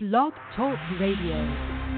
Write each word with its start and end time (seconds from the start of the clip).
Blog 0.00 0.32
Talk 0.54 0.78
Radio. 1.00 1.88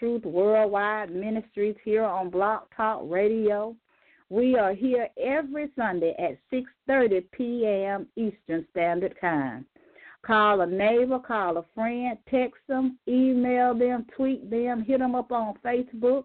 Truth 0.00 0.24
Worldwide 0.24 1.14
Ministries 1.14 1.76
here 1.84 2.04
on 2.04 2.30
Blog 2.30 2.62
Talk 2.74 3.02
Radio. 3.04 3.76
We 4.30 4.56
are 4.56 4.72
here 4.72 5.08
every 5.22 5.70
Sunday 5.76 6.16
at 6.18 6.38
6:30 6.50 7.24
p.m. 7.32 8.06
Eastern 8.16 8.66
Standard 8.70 9.14
Time. 9.20 9.66
Call 10.24 10.62
a 10.62 10.66
neighbor, 10.66 11.18
call 11.18 11.58
a 11.58 11.66
friend, 11.74 12.16
text 12.30 12.62
them, 12.66 12.98
email 13.06 13.74
them, 13.74 14.06
tweet 14.16 14.48
them, 14.48 14.82
hit 14.82 15.00
them 15.00 15.14
up 15.14 15.30
on 15.32 15.58
Facebook, 15.62 16.24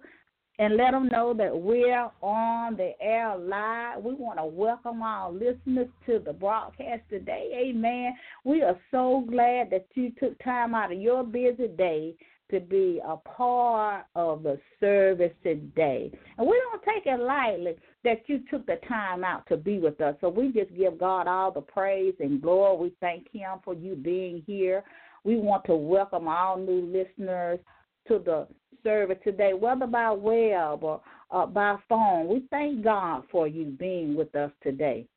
and 0.57 0.77
let 0.77 0.91
them 0.91 1.09
know 1.09 1.33
that 1.33 1.53
we're 1.53 2.09
on 2.21 2.77
the 2.77 2.93
air 3.01 3.35
live. 3.37 4.01
We 4.01 4.13
want 4.13 4.39
to 4.39 4.45
welcome 4.45 5.03
our 5.03 5.29
listeners 5.29 5.89
to 6.05 6.19
the 6.19 6.31
broadcast 6.31 7.01
today. 7.09 7.51
Amen. 7.67 8.13
We 8.45 8.61
are 8.61 8.79
so 8.89 9.25
glad 9.29 9.69
that 9.71 9.87
you 9.95 10.13
took 10.17 10.41
time 10.41 10.73
out 10.73 10.93
of 10.93 11.01
your 11.01 11.25
busy 11.25 11.67
day 11.67 12.15
to 12.51 12.59
be 12.59 13.01
a 13.05 13.17
part 13.17 14.05
of 14.15 14.43
the 14.43 14.59
service 14.79 15.33
today. 15.43 16.11
And 16.37 16.47
we 16.47 16.61
don't 16.71 16.83
take 16.83 17.05
it 17.05 17.19
lightly 17.19 17.75
that 18.03 18.21
you 18.27 18.41
took 18.51 18.65
the 18.65 18.77
time 18.87 19.23
out 19.23 19.47
to 19.47 19.57
be 19.57 19.79
with 19.79 19.99
us. 20.01 20.15
So 20.21 20.29
we 20.29 20.51
just 20.51 20.75
give 20.75 20.99
God 20.99 21.27
all 21.27 21.51
the 21.51 21.61
praise 21.61 22.13
and 22.19 22.41
glory. 22.41 22.77
We 22.77 22.93
thank 23.01 23.31
Him 23.31 23.59
for 23.63 23.73
you 23.73 23.95
being 23.95 24.43
here. 24.45 24.83
We 25.23 25.37
want 25.37 25.65
to 25.65 25.75
welcome 25.75 26.27
all 26.27 26.57
new 26.57 26.81
listeners 26.81 27.59
to 28.07 28.19
the 28.19 28.47
service 28.83 29.17
today, 29.23 29.53
whether 29.53 29.87
by 29.87 30.11
web 30.11 30.83
or 30.83 31.01
uh, 31.31 31.47
by 31.47 31.77
phone. 31.89 32.27
We 32.27 32.45
thank 32.51 32.83
God 32.83 33.23
for 33.31 33.47
you 33.47 33.65
being 33.65 34.15
with 34.15 34.35
us 34.35 34.51
today. 34.61 35.07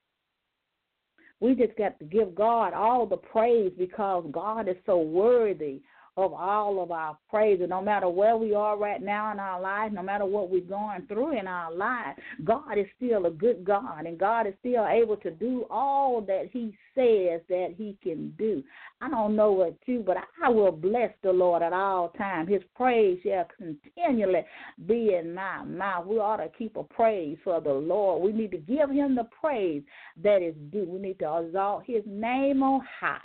We 1.41 1.55
just 1.55 1.77
got 1.77 1.99
to 1.99 2.05
give 2.05 2.35
God 2.35 2.73
all 2.73 3.07
the 3.07 3.17
praise 3.17 3.73
because 3.79 4.25
God 4.33 4.69
is 4.69 4.77
so 4.87 4.99
worthy 4.99 5.83
of 6.19 6.33
all 6.33 6.83
of 6.83 6.91
our 6.91 7.17
praise. 7.31 7.61
No 7.69 7.81
matter 7.81 8.09
where 8.09 8.37
we 8.37 8.53
are 8.55 8.77
right 8.77 9.01
now 9.01 9.31
in 9.31 9.39
our 9.39 9.61
life, 9.61 9.93
no 9.93 10.03
matter 10.03 10.25
what 10.25 10.51
we're 10.51 10.61
going 10.61 11.07
through 11.07 11.39
in 11.39 11.47
our 11.47 11.73
life, 11.73 12.17
God 12.45 12.77
is 12.77 12.87
still 12.97 13.27
a 13.27 13.31
good 13.31 13.65
God, 13.65 14.05
and 14.05 14.19
God 14.19 14.47
is 14.47 14.55
still 14.59 14.87
able 14.87 15.17
to 15.19 15.31
do 15.31 15.65
all 15.71 16.21
that 16.23 16.49
He 16.53 16.77
says 16.95 17.41
that 17.49 17.75
He 17.77 17.97
can 18.03 18.35
do. 18.37 18.65
I 19.01 19.09
don't 19.09 19.37
know 19.37 19.53
what 19.53 19.77
you, 19.87 20.03
but 20.05 20.17
I 20.43 20.49
will 20.49 20.73
bless 20.73 21.13
the 21.23 21.33
Lord 21.33 21.63
at 21.63 21.73
all 21.73 22.09
times. 22.19 22.49
His 22.49 22.63
praise 22.75 23.21
shall 23.23 23.47
continually 23.57 24.45
be 24.87 25.15
in 25.15 25.35
my 25.35 25.63
mouth. 25.63 26.07
We 26.07 26.17
ought 26.19 26.39
to 26.39 26.49
keep 26.59 26.77
a 26.77 26.83
praise 26.83 27.39
for 27.45 27.61
the 27.61 27.73
Lord. 27.73 28.23
We 28.23 28.33
need 28.33 28.51
to 28.51 28.59
give 28.59 28.91
Him 28.91 29.15
the 29.15 29.29
praise 29.41 29.83
that 30.23 30.43
is 30.43 30.55
due. 30.73 30.89
We 30.89 30.99
need 30.99 31.21
to 31.21 31.39
exalt 31.39 31.85
His 31.87 32.03
name 32.07 32.65
on 32.65 32.81
high 33.01 33.21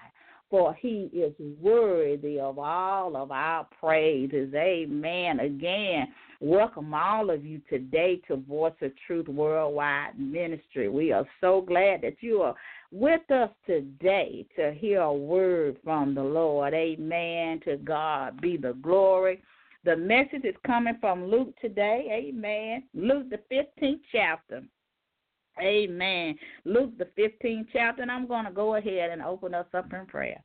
for 0.53 0.75
he 0.75 1.09
is 1.11 1.33
worthy 1.59 2.39
of 2.39 2.59
all 2.59 3.17
of 3.17 3.31
our 3.31 3.67
praises. 3.79 4.53
Amen. 4.53 5.39
Again, 5.39 6.09
welcome 6.41 6.93
all 6.93 7.31
of 7.31 7.43
you 7.43 7.59
today 7.67 8.21
to 8.27 8.35
Voice 8.35 8.75
of 8.83 8.91
Truth 9.07 9.29
Worldwide 9.29 10.19
Ministry. 10.19 10.89
We 10.89 11.11
are 11.11 11.25
so 11.41 11.61
glad 11.61 12.01
that 12.03 12.17
you 12.19 12.43
are 12.43 12.53
with 12.91 13.31
us 13.31 13.49
today 13.65 14.45
to 14.55 14.73
hear 14.73 15.01
a 15.01 15.11
word 15.11 15.77
from 15.83 16.13
the 16.13 16.21
Lord. 16.21 16.75
Amen. 16.75 17.59
To 17.65 17.77
God 17.77 18.39
be 18.39 18.55
the 18.55 18.73
glory. 18.73 19.41
The 19.85 19.97
message 19.97 20.43
is 20.43 20.53
coming 20.67 20.97
from 21.01 21.25
Luke 21.25 21.55
today. 21.61 22.29
Amen. 22.29 22.83
Luke, 22.93 23.31
the 23.31 23.39
15th 23.51 24.01
chapter. 24.11 24.61
Amen. 25.61 26.35
Luke, 26.65 26.97
the 26.97 27.07
15th 27.17 27.67
chapter, 27.71 28.01
and 28.01 28.11
I'm 28.11 28.27
going 28.27 28.45
to 28.45 28.51
go 28.51 28.75
ahead 28.75 29.11
and 29.11 29.21
open 29.21 29.53
us 29.53 29.67
up 29.73 29.93
in 29.93 30.05
prayer. 30.05 30.41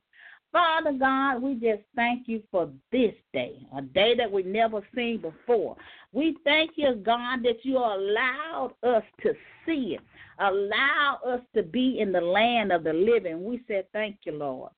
Father 0.50 0.92
God, 0.92 1.42
we 1.42 1.54
just 1.54 1.82
thank 1.94 2.26
you 2.26 2.42
for 2.50 2.70
this 2.90 3.12
day, 3.34 3.58
a 3.76 3.82
day 3.82 4.14
that 4.16 4.30
we 4.30 4.42
never 4.42 4.80
seen 4.94 5.20
before. 5.20 5.76
We 6.12 6.36
thank 6.42 6.72
you, 6.76 6.94
God, 6.94 7.42
that 7.42 7.64
you 7.64 7.76
allowed 7.76 8.72
us 8.82 9.02
to 9.22 9.34
see 9.66 9.98
it, 9.98 10.00
allow 10.38 11.18
us 11.26 11.40
to 11.54 11.62
be 11.62 11.98
in 12.00 12.12
the 12.12 12.20
land 12.20 12.72
of 12.72 12.82
the 12.82 12.94
living. 12.94 13.44
We 13.44 13.62
said, 13.68 13.86
Thank 13.92 14.20
you, 14.24 14.32
Lord. 14.32 14.70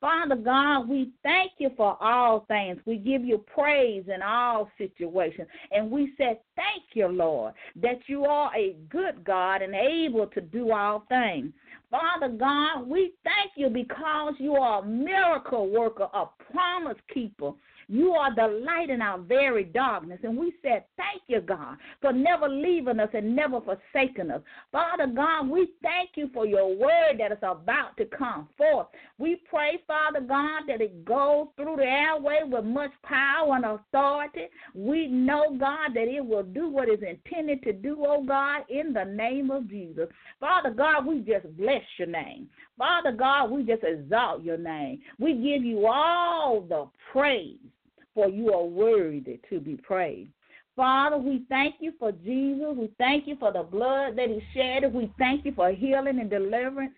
Father 0.00 0.36
God, 0.36 0.88
we 0.88 1.10
thank 1.22 1.52
you 1.58 1.70
for 1.76 1.96
all 2.02 2.44
things. 2.48 2.78
We 2.84 2.96
give 2.96 3.24
you 3.24 3.38
praise 3.38 4.04
in 4.14 4.20
all 4.20 4.70
situations. 4.76 5.48
And 5.72 5.90
we 5.90 6.12
say, 6.18 6.38
Thank 6.54 6.84
you, 6.92 7.08
Lord, 7.08 7.54
that 7.80 8.00
you 8.06 8.24
are 8.24 8.54
a 8.54 8.76
good 8.90 9.24
God 9.24 9.62
and 9.62 9.74
able 9.74 10.26
to 10.28 10.40
do 10.40 10.72
all 10.72 11.04
things. 11.08 11.52
Father 11.90 12.28
God, 12.28 12.86
we 12.86 13.12
thank 13.24 13.52
you 13.56 13.68
because 13.68 14.34
you 14.38 14.54
are 14.54 14.82
a 14.82 14.86
miracle 14.86 15.70
worker, 15.70 16.08
a 16.12 16.26
promise 16.52 16.98
keeper. 17.12 17.52
You 17.88 18.12
are 18.12 18.34
the 18.34 18.64
light 18.64 18.90
in 18.90 19.00
our 19.00 19.18
very 19.18 19.62
darkness. 19.62 20.18
And 20.24 20.36
we 20.36 20.52
said, 20.60 20.84
Thank 20.96 21.22
you, 21.28 21.40
God, 21.40 21.76
for 22.00 22.12
never 22.12 22.48
leaving 22.48 22.98
us 22.98 23.10
and 23.14 23.36
never 23.36 23.60
forsaking 23.60 24.30
us. 24.32 24.42
Father 24.72 25.06
God, 25.06 25.48
we 25.48 25.68
thank 25.82 26.10
you 26.16 26.28
for 26.34 26.46
your 26.46 26.76
word 26.76 27.18
that 27.20 27.30
is 27.30 27.38
about 27.42 27.96
to 27.98 28.04
come 28.06 28.48
forth. 28.58 28.88
We 29.18 29.40
pray, 29.48 29.78
Father 29.86 30.20
God, 30.20 30.62
that 30.66 30.80
it 30.80 31.04
goes 31.04 31.46
through 31.56 31.76
the 31.76 31.84
airway 31.84 32.40
with 32.44 32.64
much 32.64 32.90
power 33.04 33.54
and 33.54 33.64
authority. 33.64 34.46
We 34.74 35.06
know, 35.06 35.56
God, 35.58 35.94
that 35.94 36.08
it 36.08 36.24
will 36.24 36.42
do 36.42 36.68
what 36.68 36.88
is 36.88 37.00
intended 37.02 37.62
to 37.62 37.72
do, 37.72 37.98
oh 38.00 38.24
God, 38.24 38.62
in 38.68 38.92
the 38.92 39.04
name 39.04 39.52
of 39.52 39.70
Jesus. 39.70 40.08
Father 40.40 40.70
God, 40.70 41.06
we 41.06 41.20
just 41.20 41.56
bless 41.56 41.82
your 41.98 42.08
name. 42.08 42.48
Father 42.76 43.12
God, 43.12 43.50
we 43.50 43.62
just 43.62 43.84
exalt 43.84 44.42
your 44.42 44.58
name. 44.58 45.00
We 45.20 45.34
give 45.34 45.64
you 45.64 45.86
all 45.86 46.62
the 46.62 46.88
praise 47.12 47.58
for 48.16 48.28
you 48.30 48.50
are 48.52 48.64
worthy 48.64 49.38
to 49.50 49.60
be 49.60 49.76
praised. 49.76 50.30
Father, 50.74 51.18
we 51.18 51.44
thank 51.48 51.76
you 51.80 51.92
for 51.98 52.12
Jesus. 52.12 52.74
We 52.74 52.90
thank 52.98 53.28
you 53.28 53.36
for 53.36 53.52
the 53.52 53.62
blood 53.62 54.16
that 54.16 54.28
he 54.28 54.42
shed. 54.54 54.92
We 54.92 55.12
thank 55.18 55.44
you 55.44 55.52
for 55.54 55.70
healing 55.70 56.18
and 56.18 56.30
deliverance 56.30 56.94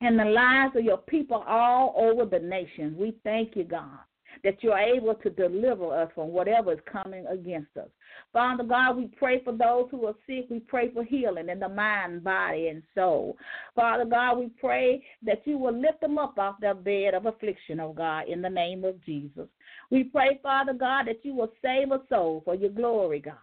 in 0.00 0.16
the 0.16 0.24
lives 0.24 0.76
of 0.76 0.84
your 0.84 0.98
people 0.98 1.44
all 1.46 1.94
over 1.96 2.24
the 2.24 2.38
nation. 2.38 2.94
We 2.96 3.16
thank 3.24 3.56
you, 3.56 3.64
God, 3.64 3.98
that 4.44 4.62
you're 4.62 4.78
able 4.78 5.14
to 5.14 5.30
deliver 5.30 5.92
us 6.02 6.10
from 6.14 6.28
whatever 6.28 6.72
is 6.72 6.78
coming 6.90 7.26
against 7.26 7.76
us. 7.76 7.88
Father 8.32 8.62
God, 8.62 8.96
we 8.96 9.06
pray 9.18 9.42
for 9.42 9.52
those 9.52 9.88
who 9.90 10.06
are 10.06 10.14
sick. 10.26 10.46
We 10.50 10.60
pray 10.60 10.90
for 10.92 11.02
healing 11.02 11.48
in 11.48 11.58
the 11.58 11.68
mind, 11.68 12.22
body, 12.22 12.68
and 12.68 12.82
soul. 12.94 13.36
Father 13.74 14.04
God, 14.04 14.38
we 14.38 14.50
pray 14.60 15.02
that 15.24 15.42
you 15.46 15.58
will 15.58 15.76
lift 15.76 16.00
them 16.00 16.18
up 16.18 16.38
off 16.38 16.60
their 16.60 16.74
bed 16.74 17.14
of 17.14 17.26
affliction, 17.26 17.80
oh 17.80 17.92
God, 17.92 18.28
in 18.28 18.42
the 18.42 18.50
name 18.50 18.84
of 18.84 19.02
Jesus. 19.04 19.48
We 19.90 20.04
pray, 20.04 20.38
Father 20.42 20.74
God, 20.74 21.04
that 21.06 21.24
you 21.24 21.34
will 21.34 21.52
save 21.62 21.90
a 21.90 22.00
soul 22.08 22.42
for 22.44 22.54
your 22.54 22.70
glory, 22.70 23.20
God. 23.20 23.34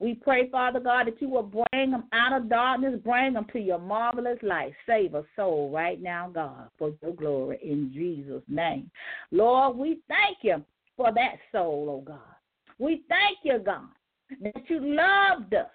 We 0.00 0.14
pray, 0.14 0.48
Father 0.48 0.80
God, 0.80 1.06
that 1.06 1.20
you 1.20 1.28
will 1.28 1.42
bring 1.42 1.90
them 1.90 2.04
out 2.12 2.32
of 2.32 2.48
darkness, 2.48 2.98
bring 3.04 3.34
them 3.34 3.46
to 3.52 3.60
your 3.60 3.78
marvelous 3.78 4.38
light. 4.42 4.72
Save 4.86 5.14
a 5.14 5.24
soul 5.36 5.70
right 5.70 6.00
now, 6.00 6.30
God, 6.32 6.70
for 6.78 6.92
your 7.02 7.12
glory 7.12 7.58
in 7.62 7.92
Jesus' 7.92 8.42
name. 8.48 8.90
Lord, 9.30 9.76
we 9.76 10.00
thank 10.08 10.38
you 10.40 10.64
for 10.96 11.12
that 11.12 11.36
soul, 11.52 11.86
oh 11.90 12.00
God. 12.00 12.18
We 12.78 13.04
thank 13.10 13.38
you, 13.44 13.58
God, 13.58 13.88
that 14.40 14.62
you 14.68 14.80
loved 14.80 15.54
us 15.54 15.66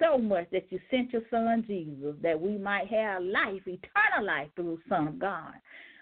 so 0.00 0.16
much 0.16 0.46
that 0.52 0.66
you 0.70 0.80
sent 0.90 1.12
your 1.12 1.22
son 1.30 1.64
Jesus 1.66 2.14
that 2.22 2.40
we 2.40 2.56
might 2.56 2.86
have 2.88 3.22
life, 3.22 3.62
eternal 3.66 4.24
life 4.26 4.48
through 4.56 4.76
the 4.76 4.94
Son 4.94 5.08
of 5.08 5.18
God. 5.18 5.52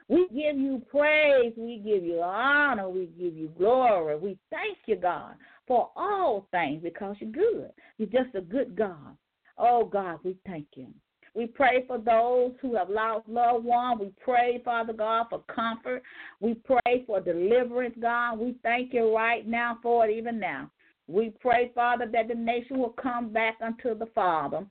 We 0.09 0.29
give 0.29 0.59
you 0.59 0.83
praise, 0.91 1.55
we 1.57 1.79
give 1.79 2.05
you 2.05 2.21
honor, 2.21 2.89
we 2.91 3.07
give 3.19 3.35
you 3.35 3.51
glory. 3.57 4.19
We 4.19 4.39
thank 4.51 4.79
you, 4.87 4.97
God, 4.97 5.35
for 5.67 5.91
all 5.97 6.47
things 6.51 6.83
because 6.83 7.17
you're 7.21 7.31
good. 7.31 7.71
You're 7.97 8.25
just 8.25 8.35
a 8.35 8.43
good 8.43 8.77
God. 8.77 9.17
Oh, 9.57 9.85
God, 9.85 10.19
we 10.23 10.37
thank 10.47 10.67
you. 10.75 10.89
We 11.35 11.47
pray 11.47 11.85
for 11.87 11.99
those 11.99 12.53
who 12.61 12.77
have 12.77 12.91
lost 12.91 13.29
loved 13.29 13.65
ones. 13.65 14.01
We 14.01 14.13
pray, 14.23 14.61
Father 14.65 14.93
God, 14.93 15.27
for 15.31 15.43
comfort. 15.53 16.03
We 16.41 16.55
pray 16.55 17.05
for 17.07 17.21
deliverance, 17.21 17.97
God. 18.01 18.39
We 18.39 18.55
thank 18.63 18.93
you 18.93 19.15
right 19.15 19.47
now 19.47 19.79
for 19.83 20.07
it, 20.07 20.17
even 20.17 20.39
now. 20.39 20.71
We 21.07 21.33
pray, 21.41 21.71
Father, 21.75 22.07
that 22.13 22.29
the 22.29 22.35
nation 22.35 22.79
will 22.79 22.95
come 23.01 23.31
back 23.31 23.57
unto 23.63 23.97
the 23.97 24.07
Father, 24.15 24.65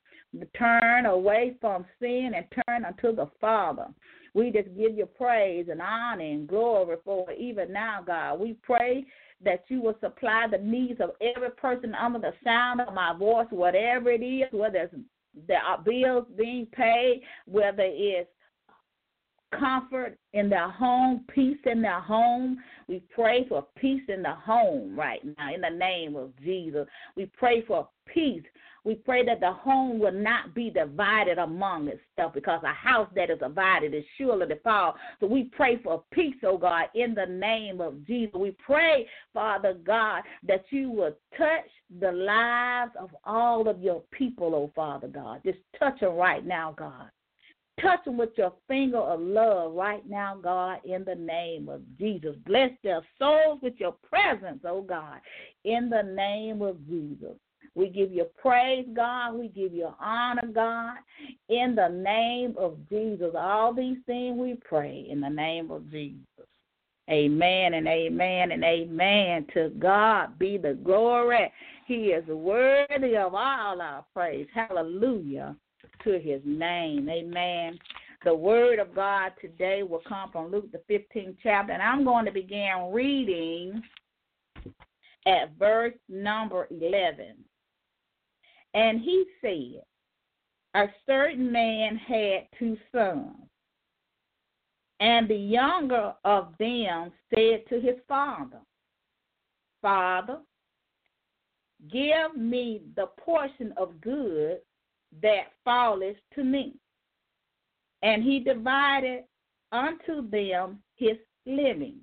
turn 0.58 1.06
away 1.06 1.54
from 1.60 1.84
sin 2.00 2.32
and 2.34 2.44
turn 2.66 2.84
unto 2.84 3.14
the 3.14 3.30
Father. 3.40 3.86
We 4.34 4.50
just 4.50 4.76
give 4.76 4.96
you 4.96 5.06
praise 5.06 5.66
and 5.70 5.80
honor 5.80 6.24
and 6.24 6.48
glory 6.48 6.96
for 7.04 7.30
even 7.32 7.72
now, 7.72 8.02
God. 8.04 8.40
We 8.40 8.56
pray 8.64 9.06
that 9.44 9.64
you 9.68 9.80
will 9.80 9.96
supply 10.00 10.46
the 10.50 10.58
needs 10.58 11.00
of 11.00 11.10
every 11.20 11.50
person 11.50 11.94
under 11.94 12.18
the 12.18 12.32
sound 12.42 12.80
of 12.80 12.92
my 12.94 13.16
voice, 13.16 13.46
whatever 13.50 14.10
it 14.10 14.22
is, 14.22 14.48
whether 14.52 14.90
there 15.46 15.62
are 15.62 15.78
bills 15.78 16.26
being 16.36 16.66
paid, 16.66 17.22
whether 17.46 17.84
it's 17.84 18.28
comfort 19.58 20.18
in 20.32 20.48
their 20.48 20.70
home, 20.70 21.24
peace 21.32 21.58
in 21.64 21.82
their 21.82 22.00
home. 22.00 22.58
We 22.88 23.02
pray 23.14 23.46
for 23.48 23.66
peace 23.76 24.02
in 24.08 24.22
the 24.22 24.34
home 24.34 24.98
right 24.98 25.20
now 25.24 25.54
in 25.54 25.60
the 25.60 25.70
name 25.70 26.16
of 26.16 26.32
Jesus. 26.42 26.86
We 27.16 27.26
pray 27.38 27.64
for 27.66 27.88
peace. 28.12 28.42
We 28.84 28.96
pray 28.96 29.24
that 29.24 29.40
the 29.40 29.52
home 29.52 29.98
will 29.98 30.12
not 30.12 30.54
be 30.54 30.68
divided 30.68 31.38
among 31.38 31.88
itself 31.88 32.34
because 32.34 32.62
a 32.64 32.72
house 32.74 33.08
that 33.16 33.30
is 33.30 33.38
divided 33.38 33.94
is 33.94 34.04
surely 34.18 34.46
to 34.46 34.56
fall. 34.56 34.94
So 35.20 35.26
we 35.26 35.44
pray 35.44 35.80
for 35.82 36.04
peace, 36.12 36.34
oh 36.44 36.58
God, 36.58 36.84
in 36.94 37.14
the 37.14 37.24
name 37.24 37.80
of 37.80 38.06
Jesus. 38.06 38.34
We 38.34 38.54
pray, 38.64 39.06
Father 39.32 39.74
God, 39.86 40.22
that 40.46 40.64
you 40.68 40.90
will 40.90 41.16
touch 41.38 41.70
the 41.98 42.12
lives 42.12 42.92
of 43.00 43.08
all 43.24 43.68
of 43.68 43.80
your 43.80 44.02
people, 44.10 44.54
oh 44.54 44.70
Father 44.76 45.08
God. 45.08 45.40
Just 45.44 45.58
touch 45.78 46.00
them 46.00 46.14
right 46.14 46.44
now, 46.44 46.74
God. 46.76 47.08
Touch 47.80 48.04
them 48.04 48.16
with 48.16 48.30
your 48.36 48.52
finger 48.68 48.98
of 48.98 49.20
love 49.20 49.72
right 49.74 50.08
now, 50.08 50.36
God, 50.40 50.78
in 50.84 51.04
the 51.04 51.16
name 51.16 51.68
of 51.68 51.82
Jesus. 51.98 52.36
Bless 52.46 52.70
their 52.84 53.02
souls 53.18 53.58
with 53.62 53.74
your 53.78 53.96
presence, 54.08 54.60
oh 54.64 54.82
God, 54.82 55.20
in 55.64 55.90
the 55.90 56.02
name 56.02 56.62
of 56.62 56.76
Jesus. 56.86 57.36
We 57.74 57.88
give 57.88 58.12
you 58.12 58.26
praise, 58.40 58.86
God. 58.94 59.34
We 59.34 59.48
give 59.48 59.72
you 59.72 59.88
honor, 60.00 60.46
God, 60.54 60.98
in 61.48 61.74
the 61.74 61.88
name 61.88 62.54
of 62.56 62.78
Jesus. 62.88 63.34
All 63.36 63.74
these 63.74 63.98
things 64.06 64.38
we 64.38 64.54
pray 64.64 65.06
in 65.10 65.20
the 65.20 65.28
name 65.28 65.72
of 65.72 65.90
Jesus. 65.90 66.20
Amen 67.10 67.74
and 67.74 67.88
amen 67.88 68.52
and 68.52 68.62
amen. 68.62 69.46
To 69.54 69.70
God 69.78 70.38
be 70.38 70.56
the 70.56 70.74
glory. 70.74 71.52
He 71.86 72.12
is 72.12 72.26
worthy 72.28 73.16
of 73.16 73.34
all 73.34 73.82
our 73.82 74.04
praise. 74.14 74.46
Hallelujah 74.54 75.56
to 76.04 76.18
his 76.18 76.40
name. 76.44 77.08
Amen. 77.08 77.78
The 78.24 78.34
word 78.34 78.78
of 78.78 78.94
God 78.94 79.32
today 79.40 79.82
will 79.82 80.02
come 80.08 80.30
from 80.30 80.50
Luke, 80.50 80.70
the 80.72 80.82
15th 80.90 81.36
chapter, 81.42 81.72
and 81.72 81.82
I'm 81.82 82.04
going 82.04 82.24
to 82.24 82.32
begin 82.32 82.90
reading 82.92 83.82
at 85.26 85.56
verse 85.58 85.94
number 86.08 86.66
11. 86.70 87.34
And 88.72 89.00
he 89.00 89.24
said, 89.40 89.82
A 90.74 90.86
certain 91.06 91.50
man 91.52 91.96
had 91.96 92.46
two 92.58 92.76
sons. 92.92 93.36
And 95.00 95.28
the 95.28 95.34
younger 95.34 96.14
of 96.24 96.54
them 96.58 97.12
said 97.34 97.64
to 97.68 97.80
his 97.80 97.96
father, 98.08 98.60
Father, 99.82 100.38
give 101.92 102.36
me 102.36 102.82
the 102.96 103.08
portion 103.18 103.74
of 103.76 104.00
good 104.00 104.58
that 105.22 105.52
falleth 105.64 106.16
to 106.34 106.44
me. 106.44 106.74
And 108.02 108.22
he 108.22 108.40
divided 108.40 109.24
unto 109.72 110.28
them 110.28 110.80
his 110.96 111.16
living. 111.46 111.96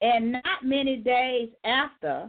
And 0.00 0.32
not 0.32 0.64
many 0.64 0.96
days 0.96 1.50
after, 1.64 2.28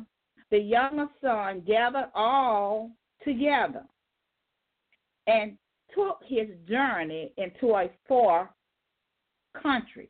the 0.52 0.60
younger 0.60 1.08
son 1.22 1.64
gathered 1.66 2.12
all 2.14 2.92
together 3.24 3.84
and 5.28 5.58
took 5.94 6.20
his 6.26 6.48
journey 6.68 7.34
into 7.38 7.76
a 7.76 7.90
far 8.08 8.54
country, 9.62 10.10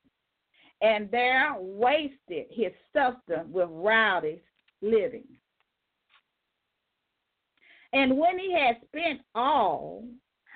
and 0.81 1.10
there 1.12 1.56
wasted 1.60 2.48
his 2.50 2.72
substance 2.94 3.48
with 3.51 3.69
rowdy 3.72 4.42
living. 4.81 5.27
And 7.96 8.18
when 8.18 8.38
he 8.38 8.52
had 8.52 8.76
spent 8.90 9.22
all, 9.36 10.04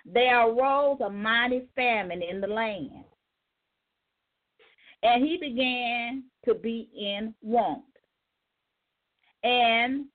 there 0.06 0.46
arose 0.46 1.00
a 1.00 1.10
mighty 1.10 1.70
famine 1.74 2.22
in 2.22 2.42
the 2.42 2.48
land. 2.48 3.06
And 5.04 5.26
he 5.26 5.38
began 5.38 6.26
to 6.44 6.54
be 6.54 6.90
in 6.94 7.34
want. 7.42 7.86
And 9.46 10.08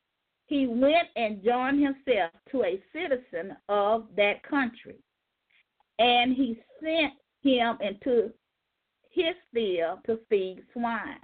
he 0.49 0.67
went 0.67 1.09
and 1.17 1.43
joined 1.43 1.83
himself 1.83 2.33
to 2.51 2.63
a 2.63 2.83
citizen 2.93 3.57
of 3.71 4.07
that 4.19 4.43
country. 4.43 4.99
And 5.99 6.35
he 6.35 6.61
sent 6.83 7.15
him 7.43 7.79
into 7.81 8.35
his 9.11 9.35
field 9.55 10.01
to 10.05 10.19
feed 10.29 10.63
swine. 10.75 11.17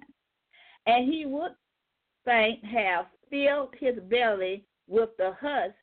And 0.87 1.13
he 1.13 1.27
would 1.27 1.53
faint 2.25 2.65
have 2.65 3.05
filled 3.29 3.75
his 3.79 3.97
belly 4.09 4.65
with 4.89 5.11
the 5.19 5.33
husk 5.39 5.75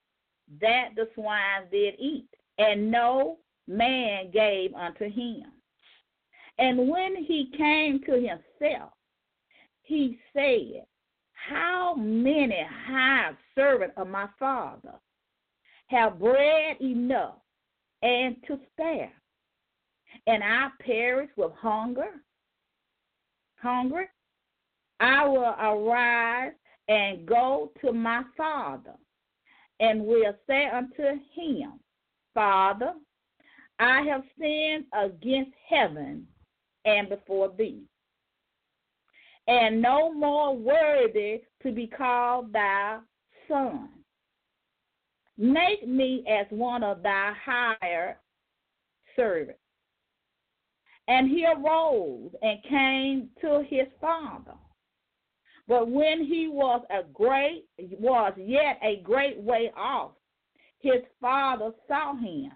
that 0.62 0.90
the 0.96 1.08
swine 1.14 1.64
did 1.72 1.96
eat, 2.00 2.30
and 2.58 2.90
no 2.90 3.38
man 3.68 4.32
gave 4.32 4.74
unto 4.74 5.06
him. 5.06 5.52
And 6.58 6.90
when 6.90 7.16
he 7.16 7.52
came 7.56 8.00
to 8.06 8.14
himself, 8.14 8.92
he 9.84 10.18
said, 10.34 10.86
How 11.34 11.96
many 11.96 12.66
hired 12.88 13.38
servants 13.56 13.96
of 13.98 14.08
my 14.08 14.28
father 14.40 14.96
have 15.88 16.20
bread 16.20 16.78
enough 16.82 17.40
and 18.02 18.36
to 18.48 18.60
spare, 18.74 19.12
and 20.26 20.44
I 20.44 20.70
perish 20.80 21.30
with 21.38 21.54
hunger? 21.54 22.22
Hungry? 23.62 24.08
I 25.00 25.28
will 25.28 25.56
arise 25.60 26.54
and 26.88 27.26
go 27.26 27.72
to 27.82 27.92
my 27.92 28.24
father 28.36 28.96
and 29.80 30.06
will 30.06 30.34
say 30.48 30.66
unto 30.74 31.04
him, 31.34 31.80
Father, 32.34 32.94
I 33.80 34.02
have 34.04 34.24
sinned 34.40 34.86
against 34.94 35.52
heaven 35.70 36.28
and 36.86 37.10
before 37.10 37.54
thee, 37.58 37.84
and 39.48 39.82
no 39.82 40.12
more 40.14 40.56
worthy 40.56 41.44
to 41.64 41.72
be 41.72 41.88
called 41.88 42.54
thy 42.54 43.00
son. 43.48 43.90
Make 45.38 45.88
me 45.88 46.24
as 46.28 46.48
one 46.50 46.84
of 46.84 47.04
thy 47.04 47.34
higher 47.46 48.20
servants. 49.16 49.60
And 51.08 51.30
he 51.30 51.46
arose 51.46 52.32
and 52.42 52.64
came 52.64 53.30
to 53.42 53.64
his 53.70 53.88
father. 54.02 54.56
But 55.68 55.90
when 55.90 56.24
he 56.24 56.48
was 56.48 56.82
a 56.90 57.04
great 57.04 57.66
was 58.00 58.34
yet 58.38 58.80
a 58.82 59.02
great 59.04 59.38
way 59.38 59.72
off, 59.76 60.12
his 60.80 61.02
father 61.20 61.72
saw 61.88 62.16
him 62.16 62.52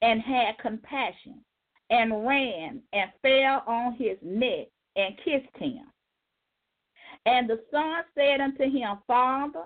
and 0.00 0.20
had 0.20 0.58
compassion 0.58 1.44
and 1.90 2.26
ran 2.26 2.80
and 2.92 3.10
fell 3.22 3.62
on 3.66 3.94
his 3.94 4.16
neck 4.22 4.68
and 4.96 5.16
kissed 5.18 5.56
him. 5.56 5.86
And 7.26 7.48
the 7.48 7.62
son 7.70 8.02
said 8.14 8.40
unto 8.40 8.64
him, 8.64 8.98
Father, 9.06 9.64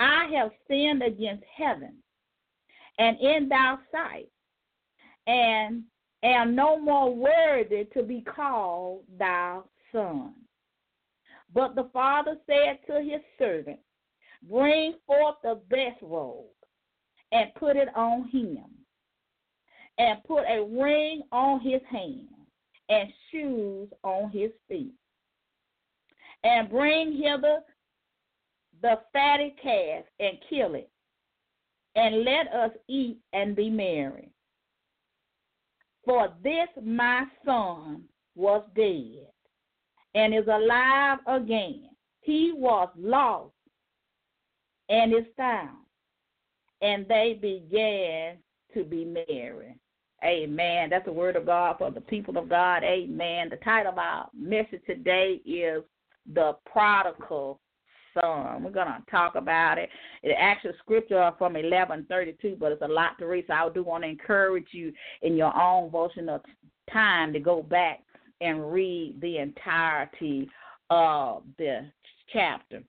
I 0.00 0.28
have 0.34 0.50
sinned 0.68 1.02
against 1.02 1.44
heaven 1.56 1.94
and 2.98 3.18
in 3.20 3.48
thy 3.48 3.76
sight, 3.92 4.28
and 5.26 5.84
am 6.22 6.54
no 6.54 6.78
more 6.78 7.14
worthy 7.14 7.84
to 7.94 8.02
be 8.02 8.22
called 8.22 9.04
thy 9.18 9.60
son. 9.92 10.34
But 11.54 11.76
the 11.76 11.88
father 11.92 12.36
said 12.46 12.80
to 12.88 13.00
his 13.00 13.20
servant, 13.38 13.78
Bring 14.42 14.94
forth 15.06 15.36
the 15.42 15.60
best 15.70 16.02
robe 16.02 16.46
and 17.30 17.54
put 17.54 17.76
it 17.76 17.88
on 17.96 18.28
him, 18.28 18.66
and 19.98 20.22
put 20.24 20.42
a 20.42 20.64
ring 20.64 21.22
on 21.30 21.60
his 21.60 21.80
hand 21.88 22.28
and 22.88 23.08
shoes 23.30 23.88
on 24.02 24.30
his 24.30 24.50
feet. 24.68 24.92
And 26.42 26.68
bring 26.68 27.16
hither 27.16 27.60
the 28.82 29.00
fatted 29.12 29.52
calf 29.62 30.04
and 30.18 30.36
kill 30.50 30.74
it, 30.74 30.90
and 31.94 32.24
let 32.24 32.52
us 32.52 32.72
eat 32.88 33.18
and 33.32 33.56
be 33.56 33.70
merry. 33.70 34.30
For 36.04 36.34
this 36.42 36.68
my 36.82 37.24
son 37.46 38.04
was 38.34 38.62
dead 38.74 39.28
and 40.14 40.34
is 40.34 40.46
alive 40.46 41.18
again. 41.26 41.90
He 42.20 42.52
was 42.54 42.88
lost 42.96 43.52
and 44.88 45.12
is 45.12 45.26
found. 45.36 45.78
And 46.82 47.06
they 47.08 47.38
began 47.40 48.36
to 48.74 48.84
be 48.84 49.04
merry. 49.04 49.76
Amen. 50.24 50.88
That's 50.90 51.04
the 51.04 51.12
word 51.12 51.36
of 51.36 51.46
God 51.46 51.76
for 51.78 51.90
the 51.90 52.00
people 52.00 52.38
of 52.38 52.48
God. 52.48 52.82
Amen. 52.82 53.48
The 53.50 53.58
title 53.62 53.92
of 53.92 53.98
our 53.98 54.28
message 54.34 54.80
today 54.86 55.40
is 55.44 55.82
The 56.32 56.56
Prodigal 56.70 57.60
Son. 58.14 58.62
We're 58.62 58.70
going 58.70 58.86
to 58.86 59.02
talk 59.10 59.34
about 59.34 59.76
it. 59.78 59.90
The 60.22 60.32
actual 60.32 60.72
scripture 60.78 61.30
from 61.38 61.54
1132, 61.54 62.56
but 62.58 62.72
it's 62.72 62.82
a 62.82 62.88
lot 62.88 63.18
to 63.18 63.26
read, 63.26 63.44
so 63.46 63.52
I 63.52 63.68
do 63.68 63.82
want 63.82 64.04
to 64.04 64.08
encourage 64.08 64.68
you 64.72 64.92
in 65.22 65.36
your 65.36 65.54
own 65.60 65.86
devotional 65.86 66.40
time 66.90 67.32
to 67.32 67.40
go 67.40 67.62
back 67.62 68.00
and 68.40 68.72
read 68.72 69.16
the 69.20 69.38
entirety 69.38 70.48
of 70.90 71.42
the 71.58 71.90
chapter. 72.32 72.82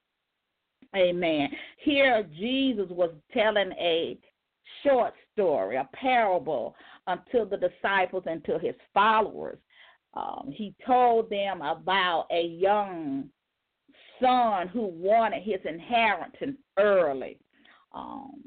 Amen. 0.94 1.48
Here, 1.78 2.26
Jesus 2.38 2.86
was 2.90 3.10
telling 3.32 3.72
a 3.72 4.18
short 4.82 5.14
story, 5.32 5.76
a 5.76 5.88
parable 5.94 6.74
unto 7.06 7.48
the 7.48 7.56
disciples 7.56 8.24
and 8.26 8.44
to 8.44 8.58
his 8.58 8.74
followers. 8.94 9.58
Um, 10.14 10.50
he 10.52 10.74
told 10.86 11.28
them 11.28 11.60
about 11.60 12.26
a 12.30 12.42
young 12.42 13.28
son 14.20 14.68
who 14.68 14.86
wanted 14.86 15.42
his 15.42 15.60
inheritance 15.64 16.56
early. 16.78 17.38
Um, 17.92 18.42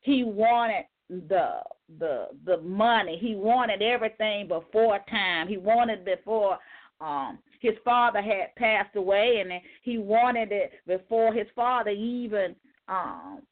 he 0.00 0.24
wanted 0.24 0.84
the 1.08 1.60
the 1.98 2.28
the 2.44 2.58
money. 2.58 3.18
He 3.20 3.34
wanted 3.34 3.82
everything 3.82 4.48
before 4.48 5.00
time. 5.10 5.48
He 5.48 5.56
wanted 5.56 6.04
before 6.04 6.58
um 7.00 7.38
his 7.60 7.74
father 7.84 8.20
had 8.20 8.54
passed 8.56 8.96
away 8.96 9.40
and 9.40 9.52
he 9.82 9.98
wanted 9.98 10.52
it 10.52 10.72
before 10.86 11.32
his 11.32 11.46
father 11.54 11.90
even 11.90 12.56
um 12.88 13.42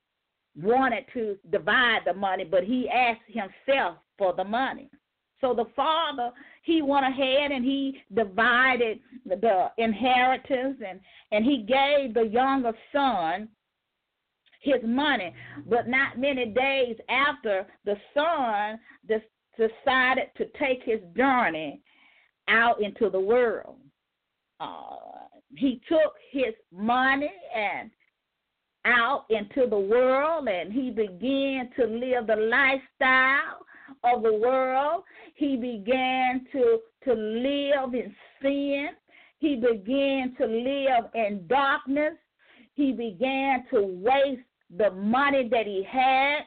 wanted 0.57 1.04
to 1.14 1.38
divide 1.50 2.00
the 2.04 2.12
money, 2.12 2.45
but 2.45 2.64
he 2.64 2.88
asked 2.88 3.21
himself 3.28 3.97
for 4.19 4.35
the 4.35 4.45
money. 4.45 4.90
So 5.40 5.54
the 5.54 5.66
father, 5.75 6.33
he 6.62 6.83
went 6.83 7.07
ahead 7.07 7.50
and 7.50 7.64
he 7.64 8.02
divided 8.14 9.00
the 9.25 9.71
inheritance 9.78 10.78
and, 10.87 11.00
and 11.33 11.45
he 11.45 11.59
gave 11.62 12.14
the 12.14 12.26
younger 12.30 12.73
son 12.92 13.49
his 14.61 14.83
money. 14.85 15.35
But 15.67 15.88
not 15.88 16.19
many 16.19 16.47
days 16.47 16.97
after, 17.09 17.67
the 17.85 17.97
son 18.14 18.79
decided 19.57 20.29
to 20.37 20.47
take 20.59 20.83
his 20.85 21.00
journey 21.17 21.83
out 22.49 22.81
into 22.83 23.11
the 23.11 23.21
world. 23.21 23.76
Uh, 24.59 24.97
he 25.57 25.81
took 25.88 26.14
his 26.31 26.55
money 26.73 27.33
and 27.55 27.90
out 28.85 29.26
into 29.31 29.69
the 29.69 29.79
world 29.79 30.49
and 30.49 30.73
he 30.73 30.90
began 30.90 31.71
to 31.76 31.85
live 31.85 32.26
the 32.26 32.37
lifestyle 32.37 33.67
of 34.05 34.23
the 34.23 34.33
world. 34.33 35.05
He 35.35 35.57
began 35.57 36.47
to, 36.52 36.79
to 37.05 37.12
live 37.12 37.95
in 37.95 38.14
sin. 38.40 38.88
He 39.38 39.57
began 39.57 40.35
to 40.38 40.47
live 40.47 41.11
in 41.14 41.47
darkness. 41.47 42.14
He 42.75 42.93
began 42.93 43.64
to 43.73 43.83
waste 43.83 44.43
the 44.77 44.91
money 44.91 45.49
that 45.50 45.67
he 45.67 45.85
had. 45.89 46.41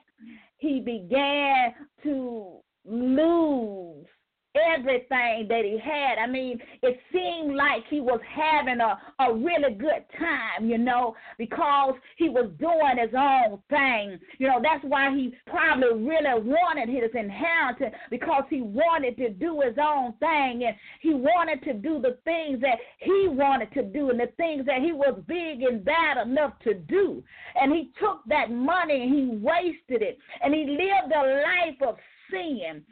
He 0.58 0.80
began 0.80 1.74
to 2.03 2.60
lose 2.86 4.06
everything 4.55 5.48
that 5.50 5.63
he 5.63 5.79
had. 5.83 6.19
I 6.19 6.27
mean, 6.27 6.60
it 6.81 7.00
seemed 7.12 7.55
like 7.55 7.83
he 7.89 8.01
was 8.01 8.19
having 8.29 8.79
a, 8.79 8.98
a 9.24 9.33
really 9.33 9.74
good 9.74 10.05
time, 10.19 10.69
you 10.69 10.77
know, 10.77 11.15
because 11.38 11.95
he 12.17 12.29
was 12.29 12.51
doing 12.60 12.98
his 13.00 13.13
own 13.17 13.60
thing. 13.69 14.19
You 14.38 14.48
know, 14.48 14.62
that's 14.62 14.83
why 14.83 15.12
he 15.15 15.33
probably 15.48 16.07
really 16.07 16.41
wanted 16.41 16.89
his 16.89 17.10
inheritance 17.15 17.95
because 18.12 18.43
he 18.50 18.62
wanted 18.62 19.17
to 19.17 19.29
do 19.29 19.62
his 19.62 19.77
own 19.81 20.13
thing 20.19 20.63
and 20.65 20.75
he 21.01 21.13
wanted 21.13 21.63
to 21.63 21.74
do 21.74 22.00
the 22.00 22.17
things 22.24 22.62
that 22.62 22.77
he 23.00 23.27
wanted 23.29 23.72
to 23.74 23.83
do 23.83 24.10
and 24.12 24.19
the 24.19 24.29
things 24.38 24.65
that 24.67 24.81
he 24.81 24.91
was 24.91 25.19
big 25.27 25.63
and 25.63 25.83
bad 25.83 26.17
enough 26.17 26.53
to 26.63 26.75
do. 26.75 27.24
And 27.60 27.74
he 27.74 27.91
took 28.00 28.22
that 28.27 28.51
money 28.51 29.01
and 29.03 29.13
he 29.13 29.38
wasted 29.38 30.01
it 30.01 30.19
and 30.43 30.53
he 30.53 30.65
lived 30.65 31.13
a 31.13 31.41
life 31.41 31.81
of 31.88 31.98
sin 32.29 32.83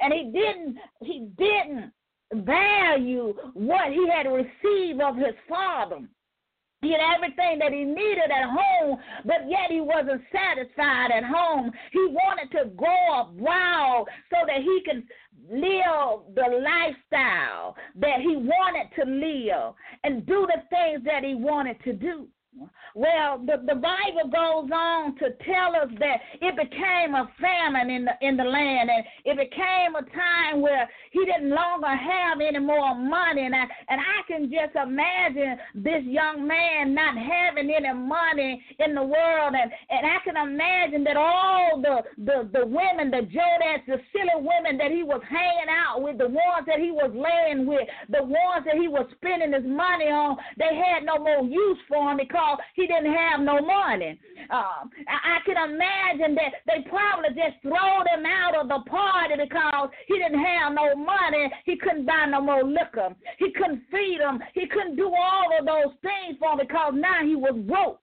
and 0.00 0.12
he 0.12 0.30
didn't 0.32 0.76
he 1.02 1.28
didn't 1.36 1.92
value 2.44 3.34
what 3.54 3.92
he 3.92 4.08
had 4.08 4.26
received 4.26 5.00
of 5.00 5.16
his 5.16 5.34
father. 5.48 6.00
He 6.82 6.92
had 6.92 7.00
everything 7.14 7.58
that 7.58 7.72
he 7.72 7.84
needed 7.84 8.30
at 8.30 8.48
home, 8.48 8.98
but 9.26 9.50
yet 9.50 9.70
he 9.70 9.82
wasn't 9.82 10.22
satisfied 10.32 11.10
at 11.12 11.24
home. 11.24 11.70
He 11.92 12.06
wanted 12.08 12.50
to 12.52 12.70
grow 12.70 13.14
up 13.14 13.32
wild 13.34 14.08
so 14.30 14.36
that 14.46 14.62
he 14.62 14.80
could 14.86 15.04
live 15.50 16.34
the 16.34 16.62
lifestyle 16.62 17.76
that 17.96 18.20
he 18.20 18.36
wanted 18.36 18.88
to 18.96 19.04
live 19.04 19.74
and 20.04 20.24
do 20.24 20.46
the 20.46 20.62
things 20.70 21.04
that 21.04 21.22
he 21.22 21.34
wanted 21.34 21.82
to 21.84 21.92
do. 21.92 22.28
Well, 22.94 23.38
the, 23.38 23.62
the 23.62 23.78
Bible 23.78 24.26
goes 24.26 24.68
on 24.74 25.14
to 25.18 25.30
tell 25.46 25.76
us 25.78 25.88
that 26.00 26.18
it 26.42 26.56
became 26.56 27.14
a 27.14 27.30
famine 27.40 27.88
in 27.88 28.04
the 28.04 28.14
in 28.20 28.36
the 28.36 28.42
land, 28.44 28.90
and 28.90 29.04
it 29.24 29.36
became 29.38 29.94
a 29.94 30.02
time 30.10 30.60
where 30.60 30.90
he 31.12 31.24
didn't 31.24 31.50
longer 31.50 31.94
have 31.94 32.40
any 32.40 32.58
more 32.58 32.96
money, 32.96 33.46
and 33.46 33.54
I, 33.54 33.62
and 33.88 34.00
I 34.00 34.26
can 34.26 34.50
just 34.50 34.74
imagine 34.74 35.56
this 35.74 36.02
young 36.02 36.46
man 36.46 36.92
not 36.92 37.14
having 37.14 37.70
any 37.70 37.94
money 37.94 38.60
in 38.80 38.94
the 38.96 39.04
world, 39.04 39.54
and 39.54 39.70
and 39.88 40.04
I 40.04 40.18
can 40.24 40.36
imagine 40.36 41.04
that 41.04 41.16
all 41.16 41.80
the 41.80 42.02
the 42.18 42.50
the 42.52 42.66
women, 42.66 43.12
the 43.12 43.22
Jodas, 43.30 43.86
the 43.86 44.02
silly 44.10 44.42
women 44.42 44.76
that 44.78 44.90
he 44.90 45.04
was 45.04 45.22
hanging 45.30 45.70
out 45.70 46.02
with, 46.02 46.18
the 46.18 46.26
ones 46.26 46.66
that 46.66 46.80
he 46.80 46.90
was 46.90 47.14
laying 47.14 47.66
with, 47.66 47.86
the 48.10 48.24
ones 48.24 48.66
that 48.66 48.74
he 48.74 48.88
was 48.88 49.06
spending 49.14 49.52
his 49.52 49.64
money 49.64 50.10
on, 50.10 50.36
they 50.58 50.74
had 50.74 51.04
no 51.04 51.22
more 51.22 51.44
use 51.44 51.78
for 51.88 52.10
him 52.10 52.16
because 52.16 52.39
because 52.40 52.58
he 52.74 52.86
didn't 52.86 53.12
have 53.12 53.40
no 53.40 53.60
money. 53.60 54.18
Um, 54.50 54.90
I, 55.08 55.36
I 55.36 55.38
can 55.44 55.56
imagine 55.56 56.34
that 56.36 56.64
they 56.66 56.88
probably 56.88 57.30
just 57.30 57.62
throw 57.62 58.00
him 58.02 58.24
out 58.26 58.56
of 58.56 58.68
the 58.68 58.88
party 58.88 59.34
because 59.38 59.90
he 60.06 60.18
didn't 60.18 60.42
have 60.42 60.72
no 60.72 60.94
money. 60.96 61.50
He 61.64 61.76
couldn't 61.76 62.06
buy 62.06 62.26
no 62.28 62.40
more 62.40 62.64
liquor. 62.64 63.14
He 63.38 63.52
couldn't 63.52 63.82
feed 63.90 64.18
him. 64.20 64.40
He 64.54 64.66
couldn't 64.66 64.96
do 64.96 65.12
all 65.14 65.48
of 65.58 65.66
those 65.66 65.94
things 66.02 66.38
for 66.38 66.52
him 66.52 66.66
because 66.66 66.92
now 66.96 67.24
he 67.24 67.36
was 67.36 67.54
broke. 67.66 68.00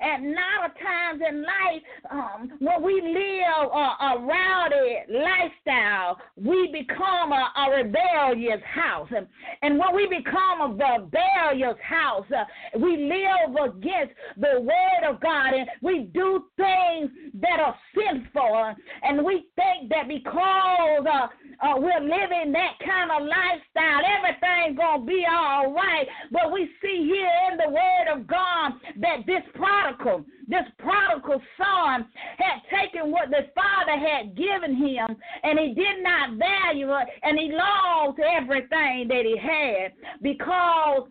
And 0.00 0.34
lot 0.34 0.70
of 0.70 0.76
times 0.78 1.22
in 1.26 1.42
life, 1.42 1.82
um, 2.10 2.52
when 2.58 2.82
we 2.82 3.00
live 3.00 3.70
a, 3.72 3.86
a 4.04 4.26
rowdy 4.26 4.96
lifestyle, 5.08 6.18
we 6.36 6.70
become 6.72 7.32
a, 7.32 7.52
a 7.56 7.76
rebellious 7.76 8.60
house. 8.64 9.08
And, 9.14 9.26
and 9.62 9.78
when 9.78 9.94
we 9.94 10.06
become 10.06 10.60
a 10.60 10.68
rebellious 10.68 11.78
house, 11.82 12.26
uh, 12.36 12.44
we 12.78 12.96
live 12.96 13.54
against 13.70 14.14
the 14.36 14.60
word 14.60 15.08
of 15.08 15.20
God 15.20 15.54
and 15.54 15.68
we 15.80 16.10
do 16.12 16.44
things 16.56 17.10
that 17.40 17.60
are 17.60 17.76
sinful. 17.94 18.74
And 19.02 19.24
we 19.24 19.46
think 19.56 19.90
that 19.90 20.08
because 20.08 21.06
uh, 21.06 21.26
uh, 21.62 21.74
we're 21.76 22.00
living 22.00 22.52
that 22.52 22.74
kind 22.84 23.10
of 23.10 23.28
lifestyle, 23.28 24.02
everything's 24.04 24.76
going 24.76 25.00
to 25.00 25.06
be 25.06 25.24
all 25.30 25.72
right. 25.72 26.06
But 26.32 26.52
we 26.52 26.68
see 26.82 27.04
here 27.04 27.52
in 27.52 27.58
the 27.58 27.70
word 27.70 28.06
of 28.12 28.26
God 28.26 28.72
that 29.00 29.26
this 29.26 29.42
product 29.54 29.83
prodigal, 29.84 30.24
this 30.48 30.64
prodigal 30.78 31.40
son 31.58 32.06
had 32.38 32.60
taken 32.70 33.10
what 33.10 33.30
the 33.30 33.48
father 33.54 33.98
had 33.98 34.36
given 34.36 34.76
him 34.76 35.16
and 35.42 35.58
he 35.58 35.74
did 35.74 36.02
not 36.02 36.38
value 36.38 36.90
it 36.92 37.08
and 37.22 37.38
he 37.38 37.52
lost 37.52 38.18
everything 38.18 39.08
that 39.08 39.24
he 39.24 39.36
had 39.36 39.92
because 40.22 41.08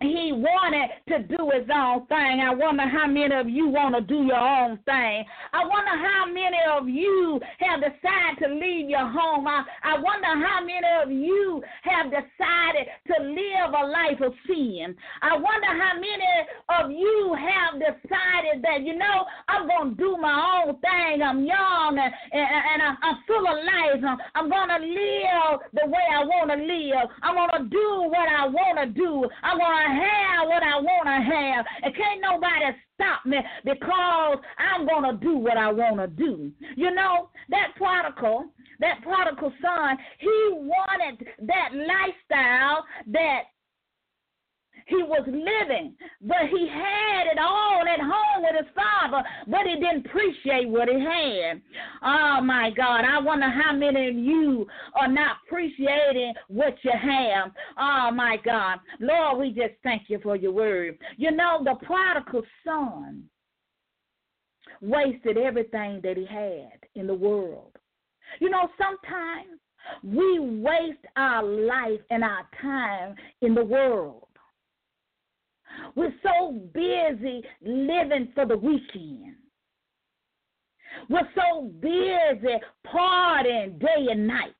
he 0.00 0.32
wanted 0.32 0.88
to 1.08 1.18
do 1.28 1.50
his 1.52 1.68
own 1.68 2.06
thing. 2.06 2.40
I 2.40 2.54
wonder 2.54 2.88
how 2.88 3.06
many 3.06 3.34
of 3.34 3.48
you 3.48 3.68
want 3.68 3.94
to 3.94 4.00
do 4.00 4.24
your 4.24 4.40
own 4.40 4.78
thing. 4.86 5.24
I 5.52 5.60
wonder 5.60 5.92
how 5.92 6.24
many 6.26 6.56
of 6.72 6.88
you 6.88 7.38
have 7.58 7.80
decided 7.80 8.40
to 8.42 8.54
leave 8.54 8.88
your 8.88 9.06
home. 9.06 9.46
I, 9.46 9.62
I 9.84 9.98
wonder 10.00 10.46
how 10.46 10.64
many 10.64 10.88
of 11.04 11.10
you 11.12 11.62
have 11.82 12.06
decided 12.06 12.88
to 13.08 13.24
live 13.24 13.74
a 13.76 13.86
life 13.86 14.20
of 14.24 14.32
sin. 14.46 14.96
I 15.20 15.36
wonder 15.36 15.68
how 15.68 15.94
many 15.94 16.32
of 16.80 16.90
you 16.90 17.36
have 17.36 17.78
decided 17.78 18.62
that, 18.62 18.80
you 18.82 18.96
know, 18.96 19.26
I'm 19.50 19.66
going 19.66 19.90
to 19.90 19.96
do 19.96 20.16
my 20.16 20.62
own 20.64 20.78
thing. 20.78 21.22
I'm 21.22 21.44
young 21.44 21.98
and, 21.98 22.14
and, 22.32 22.48
and 22.72 22.82
I'm, 22.82 22.96
I'm 23.02 23.16
full 23.26 23.42
of 23.42 23.58
life. 23.66 24.00
I'm, 24.06 24.18
I'm 24.34 24.48
going 24.48 24.68
to 24.68 24.86
live 24.86 25.60
the 25.74 25.86
way 25.86 26.06
I 26.14 26.24
want 26.24 26.50
to 26.50 26.56
live. 26.56 27.10
I'm 27.22 27.34
going 27.34 27.64
to 27.64 27.68
do 27.68 27.88
what 28.08 28.28
I 28.28 28.46
want 28.46 28.78
to 28.78 28.86
do. 28.86 29.28
I'm 29.42 29.58
going 29.58 29.82
to 29.86 29.94
have 30.06 30.48
what 30.48 30.62
I 30.62 30.76
want 30.78 31.06
to 31.06 31.18
have. 31.34 31.66
And 31.82 31.94
can't 31.94 32.20
nobody 32.22 32.76
stop 32.94 33.26
me 33.26 33.38
because 33.64 34.38
I'm 34.58 34.86
going 34.86 35.10
to 35.10 35.24
do 35.24 35.38
what 35.38 35.56
I 35.56 35.72
want 35.72 35.98
to 35.98 36.06
do. 36.06 36.52
You 36.76 36.94
know, 36.94 37.30
that 37.48 37.74
prodigal, 37.76 38.44
that 38.78 39.02
prodigal 39.02 39.52
son, 39.62 39.96
he 40.18 40.50
wanted 40.52 41.26
that 41.46 41.70
lifestyle 41.72 42.84
that 43.08 43.42
he 44.86 45.02
was 45.02 45.22
living, 45.26 45.94
but 46.20 46.48
he 46.50 46.68
had 46.68 47.26
it 47.32 47.38
all 47.38 47.82
at 47.86 48.00
home 48.00 48.42
with 48.42 48.56
his 48.56 48.74
father, 48.74 49.26
but 49.46 49.66
he 49.66 49.74
didn't 49.74 50.06
appreciate 50.06 50.68
what 50.68 50.88
he 50.88 51.00
had. 51.00 51.60
Oh 52.02 52.40
my 52.42 52.70
God, 52.76 53.04
I 53.04 53.18
wonder 53.18 53.48
how 53.48 53.72
many 53.72 54.08
of 54.08 54.14
you 54.14 54.66
are 54.94 55.08
not 55.08 55.36
appreciating 55.46 56.34
what 56.48 56.76
you 56.82 56.92
have. 56.92 57.52
Oh 57.78 58.10
my 58.12 58.36
God, 58.44 58.78
Lord, 59.00 59.38
we 59.38 59.48
just 59.50 59.74
thank 59.82 60.02
you 60.08 60.18
for 60.22 60.36
your 60.36 60.52
word. 60.52 60.98
You 61.16 61.30
know, 61.32 61.62
the 61.64 61.74
prodigal 61.84 62.42
son 62.64 63.24
wasted 64.80 65.36
everything 65.36 66.00
that 66.02 66.16
he 66.16 66.26
had 66.26 66.78
in 66.94 67.06
the 67.06 67.14
world. 67.14 67.76
You 68.38 68.50
know, 68.50 68.68
sometimes 68.78 69.58
we 70.02 70.38
waste 70.38 71.04
our 71.16 71.42
life 71.42 72.00
and 72.10 72.22
our 72.22 72.46
time 72.60 73.14
in 73.42 73.54
the 73.54 73.64
world. 73.64 74.26
We're 75.94 76.14
so 76.22 76.60
busy 76.72 77.42
living 77.62 78.32
for 78.34 78.46
the 78.46 78.56
weekend. 78.56 79.36
We're 81.08 81.28
so 81.34 81.70
busy 81.80 82.56
partying 82.86 83.78
day 83.78 84.06
and 84.10 84.26
night. 84.26 84.54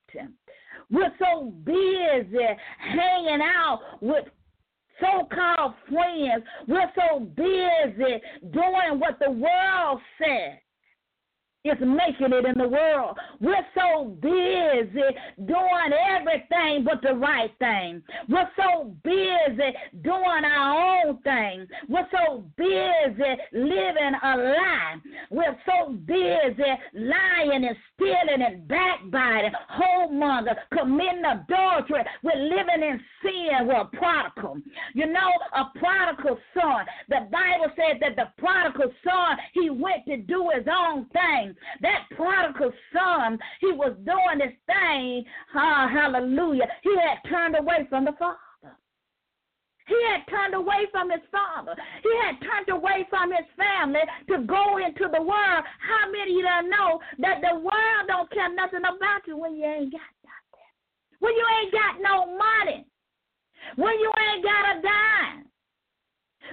We're 0.89 1.13
so 1.19 1.53
busy 1.63 2.47
hanging 2.79 3.41
out 3.41 3.79
with 4.01 4.25
so 4.99 5.27
called 5.33 5.73
friends. 5.89 6.43
We're 6.67 6.91
so 6.95 7.19
busy 7.19 8.21
doing 8.51 8.99
what 8.99 9.17
the 9.19 9.31
world 9.31 9.99
says 10.17 10.59
is 11.63 11.77
making 11.79 12.33
it 12.33 12.45
in 12.45 12.57
the 12.57 12.67
world. 12.67 13.17
We're 13.39 13.65
so 13.75 14.17
busy 14.19 15.01
doing 15.45 15.91
everything 16.09 16.83
but 16.83 17.01
the 17.03 17.13
right 17.13 17.51
thing. 17.59 18.01
We're 18.27 18.49
so 18.57 18.95
busy 19.03 19.77
doing 20.01 20.43
our 20.43 21.05
own 21.05 21.17
thing. 21.19 21.67
We're 21.87 22.07
so 22.11 22.43
busy 22.57 23.31
living 23.53 24.13
a 24.23 24.37
lie. 24.37 24.95
We're 25.29 25.57
so 25.65 25.93
busy 25.93 26.71
lying 26.95 27.65
and 27.65 27.77
stealing 27.93 28.41
and 28.41 28.67
backbiting, 28.67 29.51
whoremonger, 29.77 30.55
committing 30.75 31.25
adultery. 31.25 32.03
We're 32.23 32.41
living 32.41 32.81
in 32.81 32.99
sin. 33.21 33.67
We're 33.67 33.81
a 33.81 33.85
prodigal. 33.85 34.57
You 34.95 35.07
know, 35.07 35.29
a 35.55 35.65
prodigal 35.77 36.39
son. 36.55 36.85
The 37.09 37.27
Bible 37.31 37.71
said 37.75 37.99
that 38.01 38.15
the 38.15 38.31
prodigal 38.41 38.91
son, 39.03 39.37
he 39.53 39.69
went 39.69 40.05
to 40.07 40.17
do 40.17 40.49
his 40.55 40.65
own 40.67 41.05
thing. 41.13 41.50
That 41.81 42.05
prodigal 42.15 42.71
son, 42.93 43.37
he 43.59 43.71
was 43.71 43.95
doing 44.05 44.39
this 44.39 44.55
thing. 44.65 45.23
Ah, 45.55 45.89
hallelujah. 45.91 46.67
He 46.83 46.95
had 46.97 47.29
turned 47.29 47.55
away 47.57 47.85
from 47.89 48.05
the 48.05 48.13
Father. 48.19 48.37
He 49.87 49.97
had 50.07 50.23
turned 50.29 50.53
away 50.53 50.87
from 50.91 51.11
his 51.11 51.19
father. 51.31 51.75
He 52.01 52.11
had 52.23 52.39
turned 52.39 52.69
away 52.69 53.05
from 53.09 53.31
his 53.31 53.45
family 53.57 53.99
to 54.29 54.45
go 54.47 54.77
into 54.77 55.09
the 55.11 55.21
world. 55.21 55.63
How 55.83 56.07
many 56.07 56.31
of 56.31 56.63
you 56.63 56.69
know 56.69 56.99
that 57.19 57.41
the 57.41 57.59
world 57.59 58.07
don't 58.07 58.31
care 58.31 58.53
nothing 58.53 58.87
about 58.87 59.27
you 59.27 59.35
when 59.35 59.55
you 59.55 59.65
ain't 59.65 59.91
got 59.91 60.11
nothing? 60.23 60.71
When 61.19 61.33
you 61.33 61.45
ain't 61.59 61.73
got 61.73 61.99
no 61.99 62.37
money. 62.37 62.85
When 63.75 63.99
you 63.99 64.11
ain't 64.31 64.43
got 64.45 64.77
a 64.77 64.81
dime. 64.81 65.50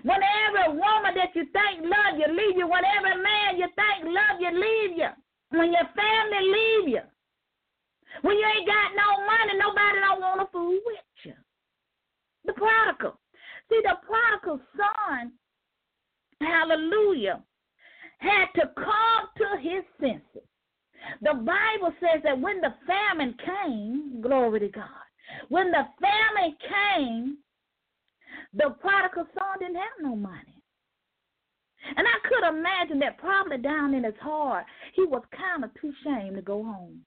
When 0.02 0.21
every 0.47 0.76
woman 0.76 1.14
that 1.16 1.35
you 1.35 1.45
think 1.52 1.83
love 1.83 2.18
you 2.18 2.28
leave 2.28 2.57
you, 2.57 2.68
when 2.68 2.85
every 2.97 3.21
man 3.23 3.59
you 3.59 3.66
think 3.75 4.04
love 4.04 4.40
you 4.40 4.52
leave 4.52 4.97
you, 4.97 5.11
when 5.50 5.73
your 5.73 5.88
family 5.97 6.42
leave 6.45 6.88
you, 6.88 7.04
when 8.23 8.37
you 8.37 8.47
ain't 8.47 8.67
got 8.67 8.93
no 8.95 9.25
money, 9.25 9.58
nobody 9.58 10.00
don't 10.00 10.21
want 10.21 10.41
to 10.41 10.47
fool 10.52 10.78
with 10.86 11.25
you. 11.25 11.34
The 12.45 12.52
prodigal. 12.52 13.19
See, 13.69 13.80
the 13.82 13.97
prodigal 14.06 14.60
son, 14.76 15.32
hallelujah, 16.41 17.43
had 18.19 18.47
to 18.56 18.71
come 18.75 19.28
to 19.36 19.60
his 19.60 19.84
senses. 20.00 20.49
The 21.23 21.34
Bible 21.34 21.95
says 22.00 22.23
that 22.25 22.41
when 22.41 22.60
the 22.60 22.75
famine 22.86 23.34
came, 23.45 24.21
glory 24.21 24.60
to 24.60 24.69
God, 24.69 24.84
when 25.49 25.71
the 25.71 25.86
famine 26.00 26.56
came, 26.60 27.39
the 28.54 28.71
prodigal 28.80 29.26
son 29.34 29.58
didn't 29.61 29.76
have 29.76 30.00
no 30.00 30.17
money. 30.17 30.63
And 31.97 32.06
I 32.06 32.28
could 32.28 32.49
imagine 32.49 32.99
that 33.00 33.19
probably 33.19 33.58
down 33.58 33.95
in 33.95 34.04
his 34.04 34.19
heart, 34.21 34.67
he 34.95 35.04
was 35.04 35.23
kind 35.37 35.65
of 35.65 35.71
too 35.80 35.93
ashamed 36.02 36.37
to 36.37 36.43
go 36.43 36.63
home. 36.63 37.00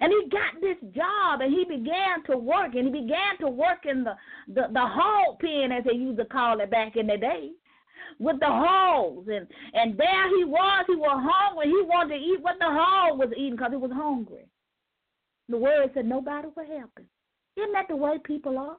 And 0.00 0.12
he 0.12 0.28
got 0.28 0.60
this 0.60 0.76
job 0.94 1.40
and 1.40 1.52
he 1.52 1.64
began 1.64 2.22
to 2.26 2.36
work 2.36 2.74
and 2.74 2.94
he 2.94 3.02
began 3.02 3.38
to 3.40 3.48
work 3.48 3.86
in 3.88 4.04
the, 4.04 4.14
the, 4.48 4.68
the 4.72 4.84
hog 4.84 5.38
pen 5.40 5.72
as 5.72 5.84
they 5.84 5.96
used 5.96 6.18
to 6.18 6.26
call 6.26 6.60
it 6.60 6.70
back 6.70 6.96
in 6.96 7.06
the 7.06 7.16
day 7.16 7.50
with 8.18 8.38
the 8.40 8.46
hogs. 8.46 9.28
And 9.28 9.46
and 9.72 9.98
there 9.98 10.28
he 10.36 10.44
was 10.44 10.84
he 10.86 10.94
was 10.94 11.24
hungry. 11.24 11.66
He 11.68 11.82
wanted 11.82 12.18
to 12.18 12.24
eat 12.24 12.40
what 12.42 12.58
the 12.58 12.66
hog 12.66 13.18
was 13.18 13.30
eating 13.32 13.52
because 13.52 13.72
he 13.72 13.76
was 13.76 13.90
hungry. 13.92 14.46
The 15.48 15.56
word 15.56 15.90
said 15.94 16.04
nobody 16.04 16.48
will 16.54 16.66
help 16.66 16.98
him. 16.98 17.08
Isn't 17.56 17.72
that 17.72 17.88
the 17.88 17.96
way 17.96 18.18
people 18.22 18.58
are 18.58 18.76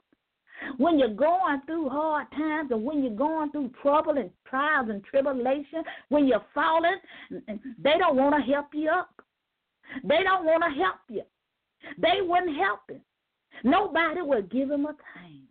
when 0.77 0.99
you're 0.99 1.13
going 1.13 1.61
through 1.65 1.89
hard 1.89 2.27
times 2.31 2.71
and 2.71 2.83
when 2.83 3.03
you're 3.03 3.13
going 3.13 3.51
through 3.51 3.71
trouble 3.81 4.17
and 4.17 4.29
trials 4.45 4.89
and 4.89 5.03
tribulation, 5.03 5.83
when 6.09 6.27
you're 6.27 6.45
falling, 6.53 6.97
they 7.29 7.97
don't 7.97 8.15
want 8.15 8.35
to 8.35 8.51
help 8.51 8.67
you 8.73 8.89
up. 8.89 9.09
They 10.03 10.23
don't 10.23 10.45
want 10.45 10.63
to 10.63 10.81
help 10.81 10.99
you. 11.09 11.23
They 11.97 12.21
wouldn't 12.21 12.57
help 12.57 12.81
him. 12.89 13.01
Nobody 13.63 14.21
would 14.21 14.51
give 14.51 14.69
him 14.69 14.85
a 14.85 14.93
thing. 14.93 15.41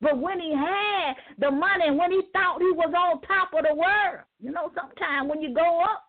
But 0.00 0.18
when 0.18 0.40
he 0.40 0.52
had 0.54 1.14
the 1.38 1.50
money, 1.50 1.90
when 1.90 2.10
he 2.10 2.22
thought 2.32 2.60
he 2.60 2.72
was 2.72 2.92
on 2.96 3.20
top 3.22 3.54
of 3.54 3.64
the 3.68 3.74
world, 3.74 4.24
you 4.40 4.50
know, 4.50 4.70
sometimes 4.74 5.30
when 5.30 5.40
you 5.40 5.54
go 5.54 5.82
up, 5.82 6.04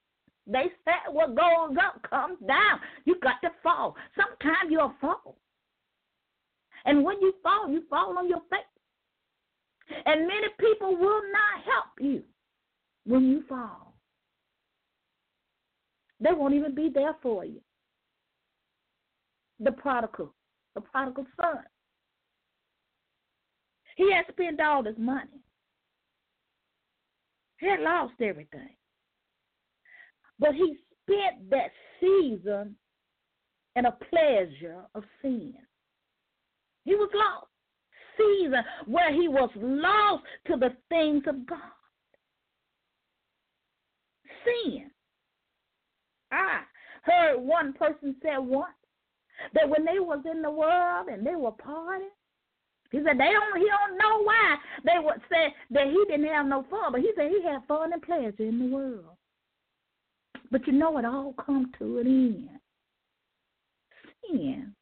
they 0.47 0.65
say 0.83 0.93
what 1.11 1.35
goes 1.35 1.77
up 1.81 2.01
comes 2.09 2.37
down. 2.47 2.79
You 3.05 3.15
got 3.21 3.41
to 3.41 3.51
fall. 3.63 3.95
Sometimes 4.15 4.69
you'll 4.69 4.93
fall. 4.99 5.37
And 6.85 7.03
when 7.03 7.19
you 7.21 7.33
fall, 7.41 7.69
you 7.69 7.83
fall 7.89 8.17
on 8.17 8.29
your 8.29 8.41
face. 8.49 8.59
And 10.05 10.27
many 10.27 10.47
people 10.59 10.95
will 10.95 11.21
not 11.31 11.63
help 11.65 11.85
you 11.99 12.23
when 13.05 13.25
you 13.29 13.43
fall. 13.47 13.93
They 16.19 16.31
won't 16.31 16.53
even 16.53 16.73
be 16.73 16.89
there 16.93 17.15
for 17.21 17.45
you. 17.45 17.61
The 19.59 19.71
prodigal, 19.71 20.33
the 20.73 20.81
prodigal 20.81 21.25
son. 21.39 21.63
He 23.95 24.11
had 24.11 24.25
spent 24.31 24.59
all 24.59 24.83
his 24.83 24.97
money. 24.97 25.41
He 27.59 27.67
had 27.69 27.79
lost 27.79 28.13
everything. 28.21 28.75
But 30.39 30.53
he 30.55 30.75
spent 31.03 31.49
that 31.49 31.71
season 32.01 32.75
in 33.75 33.85
a 33.85 33.97
pleasure 34.09 34.83
of 34.93 35.03
sin. 35.21 35.55
He 36.85 36.95
was 36.95 37.09
lost. 37.13 37.47
Season 38.17 38.63
where 38.85 39.13
he 39.13 39.27
was 39.27 39.49
lost 39.57 40.23
to 40.47 40.55
the 40.55 40.69
things 40.87 41.23
of 41.27 41.45
God. 41.45 41.59
Sin. 44.45 44.89
I 46.31 46.61
heard 47.03 47.39
one 47.39 47.73
person 47.73 48.15
say 48.23 48.37
once 48.37 48.71
that 49.53 49.67
when 49.67 49.83
they 49.83 49.99
was 49.99 50.23
in 50.31 50.41
the 50.41 50.49
world 50.49 51.07
and 51.09 51.25
they 51.25 51.35
were 51.35 51.51
partying, 51.51 52.07
he 52.91 52.99
said 52.99 53.17
they 53.17 53.31
don't 53.31 53.57
he 53.57 53.67
don't 53.67 53.97
know 53.97 54.23
why 54.23 54.55
they 54.85 55.03
would 55.03 55.21
say 55.29 55.53
that 55.71 55.87
he 55.87 56.05
didn't 56.07 56.27
have 56.27 56.45
no 56.45 56.65
fun, 56.69 56.91
but 56.91 57.01
he 57.01 57.11
said 57.15 57.31
he 57.31 57.43
had 57.43 57.65
fun 57.67 57.91
and 57.91 58.01
pleasure 58.01 58.33
in 58.39 58.59
the 58.59 58.73
world. 58.73 59.17
But 60.51 60.65
you 60.67 60.73
know 60.73 60.97
it 60.99 61.05
all 61.05 61.33
come 61.33 61.71
to 61.79 61.97
an 61.97 62.07
end. 62.07 62.49
Sin 64.29 64.75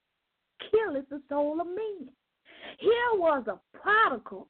killeth 0.71 1.09
the 1.09 1.21
soul 1.29 1.59
of 1.61 1.67
men. 1.67 2.09
Here 2.79 3.13
was 3.15 3.45
a 3.47 3.59
prodigal, 3.77 4.47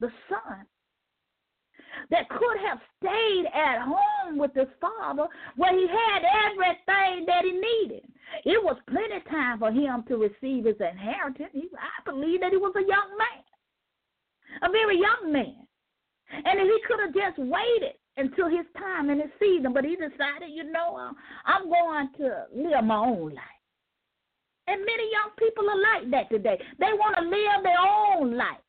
the 0.00 0.10
son, 0.28 0.66
that 2.10 2.28
could 2.28 2.58
have 2.66 2.78
stayed 2.98 3.46
at 3.54 3.80
home 3.80 4.38
with 4.38 4.54
his 4.54 4.68
father 4.80 5.26
where 5.56 5.72
he 5.72 5.86
had 5.86 6.22
everything 6.50 7.26
that 7.26 7.44
he 7.44 7.52
needed. 7.52 8.04
It 8.44 8.62
was 8.62 8.76
plenty 8.88 9.20
time 9.30 9.58
for 9.58 9.70
him 9.70 10.04
to 10.08 10.16
receive 10.16 10.64
his 10.66 10.80
inheritance. 10.80 11.50
He, 11.52 11.68
I 11.78 12.10
believe 12.10 12.40
that 12.40 12.50
he 12.50 12.56
was 12.58 12.74
a 12.76 12.80
young 12.80 13.16
man, 13.16 13.44
a 14.62 14.70
very 14.70 14.98
young 15.00 15.32
man. 15.32 15.66
And 16.30 16.60
he 16.60 16.78
could 16.86 17.00
have 17.00 17.14
just 17.14 17.38
waited 17.38 17.96
until 18.16 18.48
his 18.48 18.66
time 18.76 19.10
and 19.10 19.20
his 19.20 19.30
season, 19.38 19.72
but 19.72 19.84
he 19.84 19.94
decided, 19.94 20.50
you 20.50 20.64
know, 20.70 21.12
I'm 21.44 21.68
going 21.68 22.10
to 22.18 22.44
live 22.54 22.84
my 22.84 22.96
own 22.96 23.34
life. 23.34 23.55
And 24.66 24.80
many 24.80 25.06
young 25.12 25.30
people 25.38 25.68
are 25.70 25.80
like 25.80 26.10
that 26.10 26.30
today. 26.30 26.58
They 26.78 26.92
want 26.98 27.16
to 27.16 27.22
live 27.22 27.62
their 27.62 27.78
own 27.78 28.36
life. 28.36 28.62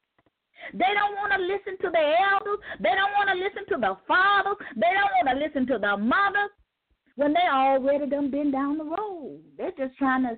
They 0.74 0.94
don't 0.94 1.16
want 1.16 1.34
to 1.34 1.42
listen 1.42 1.78
to 1.82 1.90
their 1.92 2.16
elders. 2.34 2.60
They 2.80 2.94
don't 2.94 3.14
want 3.18 3.30
to 3.30 3.38
listen 3.38 3.66
to 3.70 3.78
the 3.80 3.98
fathers. 4.08 4.58
They 4.76 4.92
don't 4.94 5.14
want 5.18 5.28
to 5.34 5.38
listen 5.44 5.66
to 5.68 5.78
the 5.80 5.98
mothers 5.98 6.52
when 7.16 7.34
they 7.34 7.48
already 7.50 8.10
done 8.10 8.30
been 8.30 8.52
down 8.52 8.78
the 8.78 8.84
road. 8.84 9.42
They're 9.58 9.74
just 9.78 9.98
trying 9.98 10.24
to 10.24 10.38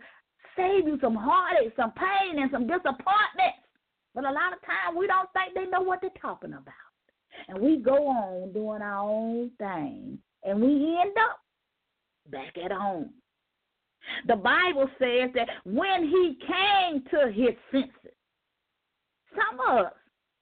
save 0.56 0.88
you 0.88 0.98
some 1.02 1.16
heartache, 1.16 1.74
some 1.76 1.92
pain, 1.92 2.40
and 2.40 2.52
some 2.52 2.68
disappointment. 2.68 3.58
But 4.16 4.26
a 4.26 4.32
lot 4.32 4.54
of 4.54 4.62
times 4.62 4.98
we 4.98 5.08
don't 5.08 5.30
think 5.34 5.56
they 5.56 5.70
know 5.70 5.82
what 5.82 6.02
they're 6.02 6.10
talking 6.22 6.54
about. 6.54 6.74
And 7.48 7.60
we 7.60 7.78
go 7.78 8.08
on 8.08 8.54
doing 8.54 8.82
our 8.82 9.04
own 9.04 9.52
thing. 9.58 10.20
And 10.44 10.62
we 10.62 10.98
end 11.00 11.16
up 11.18 11.40
back 12.32 12.56
at 12.64 12.72
home. 12.72 13.12
The 14.28 14.36
Bible 14.36 14.90
says 15.00 15.30
that 15.36 15.50
when 15.66 16.04
he 16.04 16.38
came 16.46 17.04
to 17.12 17.32
his 17.32 17.56
senses, 17.72 18.16
some 19.36 19.60
of 19.60 19.86
us 19.86 19.94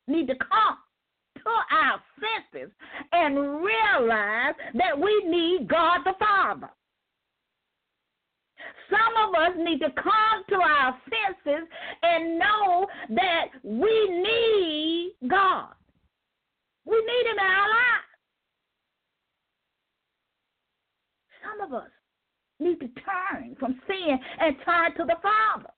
need 0.07 0.27
to 0.27 0.35
come 0.35 0.77
to 1.35 1.75
our 1.75 2.01
senses 2.19 2.71
and 3.11 3.37
realize 3.37 4.55
that 4.73 4.97
we 4.97 5.23
need 5.25 5.67
God 5.67 5.99
the 6.05 6.13
Father. 6.19 6.69
Some 8.89 9.29
of 9.29 9.35
us 9.35 9.51
need 9.57 9.79
to 9.79 9.89
come 9.91 10.43
to 10.49 10.55
our 10.55 10.97
senses 11.03 11.67
and 12.03 12.39
know 12.39 12.87
that 13.09 13.45
we 13.63 14.09
need 14.09 15.13
God. 15.27 15.73
We 16.85 16.95
need 16.95 17.29
Him 17.29 17.37
in 17.37 17.45
our 17.45 17.69
lives. 17.69 18.07
Some 21.43 21.67
of 21.67 21.73
us 21.73 21.89
need 22.59 22.79
to 22.79 22.89
turn 23.01 23.55
from 23.59 23.79
sin 23.87 24.19
and 24.39 24.55
turn 24.65 24.95
to 24.97 25.05
the 25.05 25.15
Father. 25.21 25.69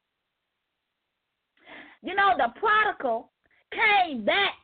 You 2.01 2.15
know, 2.15 2.33
the 2.37 2.47
prodigal 2.59 3.31
came 3.71 4.23
back 4.23 4.55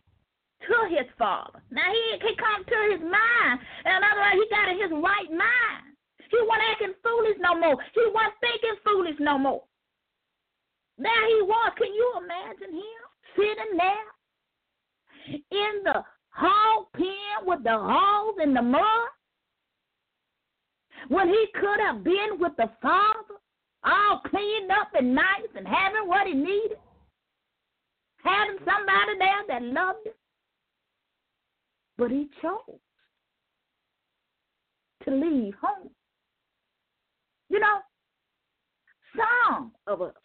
to 0.68 0.76
his 0.90 1.08
father. 1.18 1.62
Now 1.70 1.86
he 1.92 2.28
he 2.28 2.36
come 2.36 2.64
to 2.64 2.80
his 2.92 3.02
mind. 3.02 3.60
In 3.86 3.92
other 3.92 4.22
words, 4.22 4.40
he 4.40 4.46
got 4.50 4.70
in 4.70 4.80
his 4.82 4.92
right 4.92 5.30
mind. 5.30 5.96
He 6.32 6.38
wasn't 6.42 6.70
acting 6.72 6.96
foolish 7.04 7.38
no 7.40 7.60
more. 7.60 7.78
He 7.94 8.02
wasn't 8.14 8.40
thinking 8.42 8.78
foolish 8.84 9.16
no 9.20 9.38
more. 9.38 9.64
There 10.98 11.28
he 11.28 11.42
was. 11.44 11.74
Can 11.78 11.94
you 11.94 12.14
imagine 12.24 12.74
him 12.74 13.02
sitting 13.36 13.78
there 13.78 14.08
in 15.52 15.84
the 15.84 16.04
hog 16.30 16.88
pen 16.94 17.46
with 17.46 17.64
the 17.64 17.78
hogs 17.78 18.40
in 18.42 18.54
the 18.54 18.62
mud? 18.62 19.12
When 21.10 21.28
he 21.28 21.46
could 21.54 21.80
have 21.80 22.04
been 22.04 22.40
with 22.40 22.54
the 22.58 22.70
Father, 22.82 23.36
all 23.84 24.22
cleaned 24.28 24.72
up 24.72 24.90
and 24.98 25.14
nice 25.14 25.52
and 25.56 25.68
having 25.68 26.08
what 26.08 26.28
he 26.28 26.34
needed, 26.34 26.78
having 28.24 28.58
somebody 28.60 29.18
there 29.20 29.44
that 29.48 29.62
loved 29.64 30.06
him. 30.06 30.14
But 31.98 32.12
he 32.12 32.28
chose 32.42 32.80
to 35.04 35.12
leave 35.12 35.54
home. 35.62 35.90
You 37.50 37.60
know, 37.60 37.80
some 39.16 39.72
of 39.88 40.02
us 40.02 40.16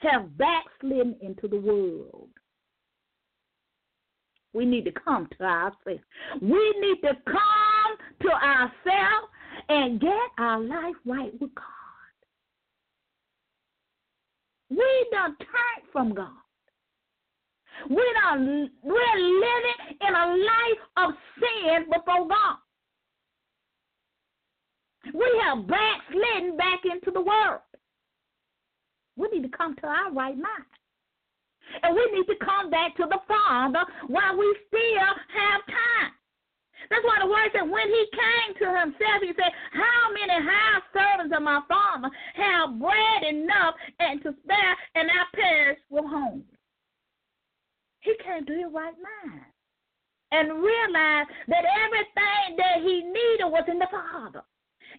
have 0.00 0.36
backslidden 0.36 1.16
into 1.20 1.48
the 1.48 1.58
world. 1.58 2.28
We 4.52 4.64
need 4.64 4.84
to 4.84 4.92
come 4.92 5.28
to 5.38 5.44
ourselves. 5.44 6.02
We 6.40 6.74
need 6.80 7.00
to 7.02 7.14
come 7.24 7.77
to 8.22 8.28
ourselves 8.28 9.28
and 9.68 10.00
get 10.00 10.10
our 10.38 10.60
life 10.60 10.96
right 11.04 11.32
with 11.40 11.54
God. 11.54 11.64
We 14.70 15.06
done 15.10 15.36
turned 15.38 15.92
from 15.92 16.14
God. 16.14 16.28
We 17.88 18.04
done, 18.24 18.70
we're 18.82 19.16
living 19.16 19.98
in 20.06 20.14
a 20.14 20.36
life 20.36 20.82
of 20.96 21.10
sin 21.38 21.84
before 21.84 22.28
God. 22.28 22.56
We 25.14 25.42
have 25.44 25.66
backslidden 25.66 26.56
back 26.56 26.80
into 26.84 27.10
the 27.12 27.20
world. 27.20 27.60
We 29.16 29.28
need 29.32 29.42
to 29.42 29.56
come 29.56 29.74
to 29.76 29.86
our 29.86 30.12
right 30.12 30.36
mind. 30.36 30.66
And 31.82 31.94
we 31.94 32.04
need 32.14 32.26
to 32.26 32.44
come 32.44 32.70
back 32.70 32.96
to 32.96 33.06
the 33.08 33.18
Father 33.26 33.84
while 34.08 34.36
we 34.36 34.56
still 34.68 35.14
have 35.34 35.60
time. 35.66 36.12
That's 36.90 37.04
why 37.04 37.18
the 37.20 37.28
word 37.28 37.50
said, 37.52 37.68
when 37.68 37.88
he 37.88 38.04
came 38.12 38.50
to 38.64 38.66
himself, 38.80 39.20
he 39.20 39.32
said, 39.36 39.52
How 39.72 40.12
many 40.12 40.32
house 40.40 40.86
servants 40.92 41.34
of 41.36 41.42
my 41.42 41.60
father 41.68 42.08
have 42.34 42.80
bread 42.80 43.22
enough 43.28 43.74
and 44.00 44.22
to 44.22 44.34
spare, 44.44 44.74
and 44.94 45.08
I 45.10 45.22
perish 45.36 45.78
with 45.90 46.04
hunger? 46.06 46.44
He 48.00 48.14
came 48.24 48.46
to 48.46 48.52
his 48.52 48.72
right 48.72 48.96
mind 48.96 49.52
and 50.32 50.62
realized 50.62 51.30
that 51.48 51.64
everything 51.84 52.56
that 52.56 52.80
he 52.80 53.02
needed 53.04 53.48
was 53.48 53.64
in 53.68 53.78
the 53.78 53.88
Father. 53.90 54.42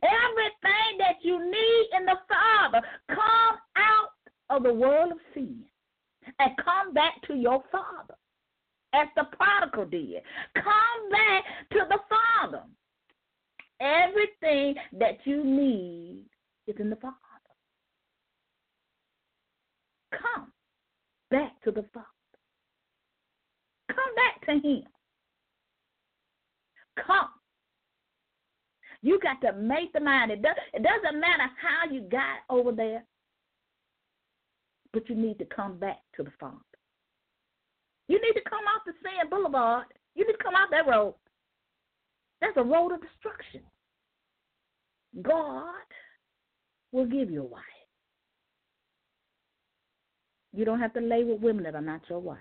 Everything 0.01 0.97
that 0.99 1.17
you 1.21 1.39
need 1.39 1.85
in 1.97 2.05
the 2.05 2.17
Father, 2.27 2.85
come 3.09 3.57
out 3.75 4.13
of 4.49 4.63
the 4.63 4.73
world 4.73 5.11
of 5.11 5.17
sin 5.33 5.63
and 6.39 6.51
come 6.63 6.93
back 6.93 7.13
to 7.27 7.35
your 7.35 7.63
Father 7.71 8.15
as 8.93 9.07
the 9.15 9.23
prodigal 9.35 9.85
did. 9.85 10.21
Come 10.55 11.09
back 11.11 11.43
to 11.71 11.79
the 11.89 11.99
Father. 12.09 12.63
Everything 13.81 14.75
that 14.99 15.19
you 15.23 15.43
need 15.43 16.25
is 16.67 16.75
in 16.79 16.89
the 16.89 16.95
Father. 16.97 17.15
Come 20.11 20.51
back 21.31 21.61
to 21.63 21.71
the 21.71 21.85
Father. 21.93 22.05
Come 23.89 24.15
back 24.15 24.45
to 24.45 24.67
Him. 24.67 24.83
Come. 27.05 27.29
You 29.01 29.19
got 29.21 29.39
to 29.41 29.53
make 29.57 29.93
the 29.93 30.01
mind. 30.01 30.31
It, 30.31 30.41
does, 30.41 30.55
it 30.73 30.83
doesn't 30.83 31.19
matter 31.19 31.49
how 31.61 31.91
you 31.91 32.01
got 32.01 32.39
over 32.49 32.71
there, 32.73 33.03
but 34.91 35.07
you 35.07 35.15
need 35.15 35.39
to 35.39 35.45
come 35.45 35.77
back 35.79 35.99
to 36.17 36.23
the 36.23 36.31
Father. 36.39 36.57
You 38.09 38.19
need 38.21 38.33
to 38.33 38.49
come 38.49 38.65
off 38.75 38.81
the 38.85 38.93
Sand 39.03 39.29
Boulevard. 39.29 39.85
You 40.15 40.25
need 40.25 40.33
to 40.33 40.43
come 40.43 40.55
off 40.55 40.69
that 40.71 40.87
road. 40.87 41.13
That's 42.41 42.57
a 42.57 42.63
road 42.63 42.91
of 42.91 43.01
destruction. 43.01 43.61
God 45.21 45.85
will 46.91 47.05
give 47.05 47.29
you 47.29 47.41
a 47.41 47.45
wife. 47.45 47.63
You 50.53 50.65
don't 50.65 50.79
have 50.79 50.93
to 50.93 51.01
lay 51.01 51.23
with 51.23 51.39
women 51.39 51.63
that 51.63 51.75
are 51.75 51.81
not 51.81 52.01
your 52.09 52.19
wife. 52.19 52.37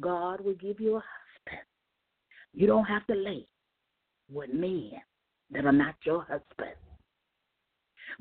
God 0.00 0.40
will 0.40 0.54
give 0.54 0.80
you 0.80 0.96
a 0.96 1.04
husband. 1.46 1.64
You 2.54 2.66
don't 2.66 2.84
have 2.84 3.06
to 3.06 3.14
lay 3.14 3.46
with 4.30 4.52
men 4.52 4.90
that 5.52 5.64
are 5.64 5.72
not 5.72 5.94
your 6.02 6.22
husband. 6.22 6.74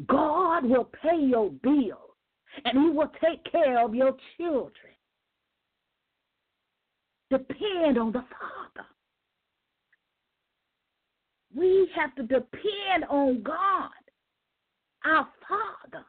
God 0.07 0.65
will 0.65 0.89
pay 1.01 1.17
your 1.19 1.49
bills 1.49 2.13
and 2.63 2.77
He 2.77 2.89
will 2.89 3.11
take 3.23 3.43
care 3.51 3.83
of 3.83 3.95
your 3.95 4.15
children. 4.37 4.94
Depend 7.37 7.97
on 7.97 8.11
the 8.11 8.23
Father. 8.39 8.87
We 11.53 11.89
have 11.95 12.15
to 12.15 12.23
depend 12.23 13.05
on 13.09 13.41
God, 13.43 13.89
our 15.05 15.27
Father. 15.47 16.05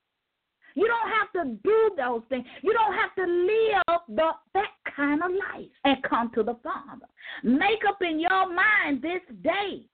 You 0.74 0.86
don't 0.86 1.10
have 1.10 1.32
to 1.32 1.56
do 1.64 1.90
those 1.96 2.22
things. 2.28 2.44
You 2.62 2.72
don't 2.74 2.94
have 2.94 3.14
to 3.16 3.24
live 3.24 4.00
the, 4.08 4.30
that 4.54 4.70
kind 4.94 5.22
of 5.22 5.30
life 5.30 5.70
and 5.84 6.02
come 6.02 6.30
to 6.34 6.42
the 6.42 6.56
Father. 6.62 7.06
Make 7.42 7.80
up 7.88 7.98
in 8.02 8.20
your 8.20 8.52
mind 8.52 9.02
this 9.02 9.22
day 9.42 9.86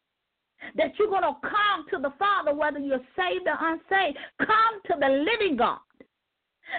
that 0.76 0.92
you're 0.98 1.08
going 1.08 1.22
to 1.22 1.36
come 1.40 1.86
to 1.90 1.98
the 1.98 2.12
Father, 2.18 2.54
whether 2.54 2.78
you're 2.78 3.00
saved 3.16 3.46
or 3.46 3.56
unsaved. 3.60 4.18
Come 4.38 4.80
to 4.86 4.94
the 4.98 5.08
living 5.08 5.56
God 5.56 5.78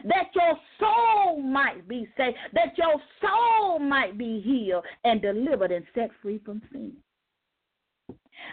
that 0.05 0.29
your 0.33 0.57
soul 0.79 1.41
might 1.41 1.87
be 1.87 2.07
saved, 2.17 2.37
that 2.53 2.77
your 2.77 2.95
soul 3.21 3.79
might 3.79 4.17
be 4.17 4.41
healed 4.41 4.83
and 5.03 5.21
delivered 5.21 5.71
and 5.71 5.85
set 5.93 6.09
free 6.21 6.39
from 6.43 6.61
sin. 6.71 6.93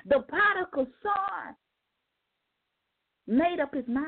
The 0.07 0.21
prodigal 0.29 0.87
son 1.03 1.55
made 3.27 3.61
up 3.61 3.75
his 3.75 3.87
mind. 3.87 4.07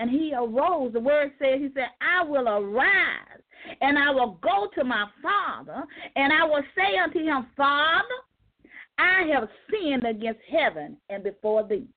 And 0.00 0.08
he 0.08 0.32
arose. 0.32 0.92
The 0.92 1.00
word 1.00 1.32
says, 1.40 1.58
He 1.58 1.70
said, 1.74 1.88
I 2.00 2.22
will 2.22 2.48
arise 2.48 3.42
and 3.80 3.98
I 3.98 4.10
will 4.10 4.38
go 4.40 4.68
to 4.76 4.84
my 4.84 5.06
father 5.20 5.84
and 6.14 6.32
I 6.32 6.44
will 6.44 6.62
say 6.76 6.96
unto 6.98 7.18
him, 7.18 7.46
Father, 7.56 8.04
I 8.98 9.24
have 9.32 9.48
sinned 9.70 10.04
against 10.04 10.40
heaven 10.50 10.96
and 11.08 11.24
before 11.24 11.66
thee. 11.66 11.88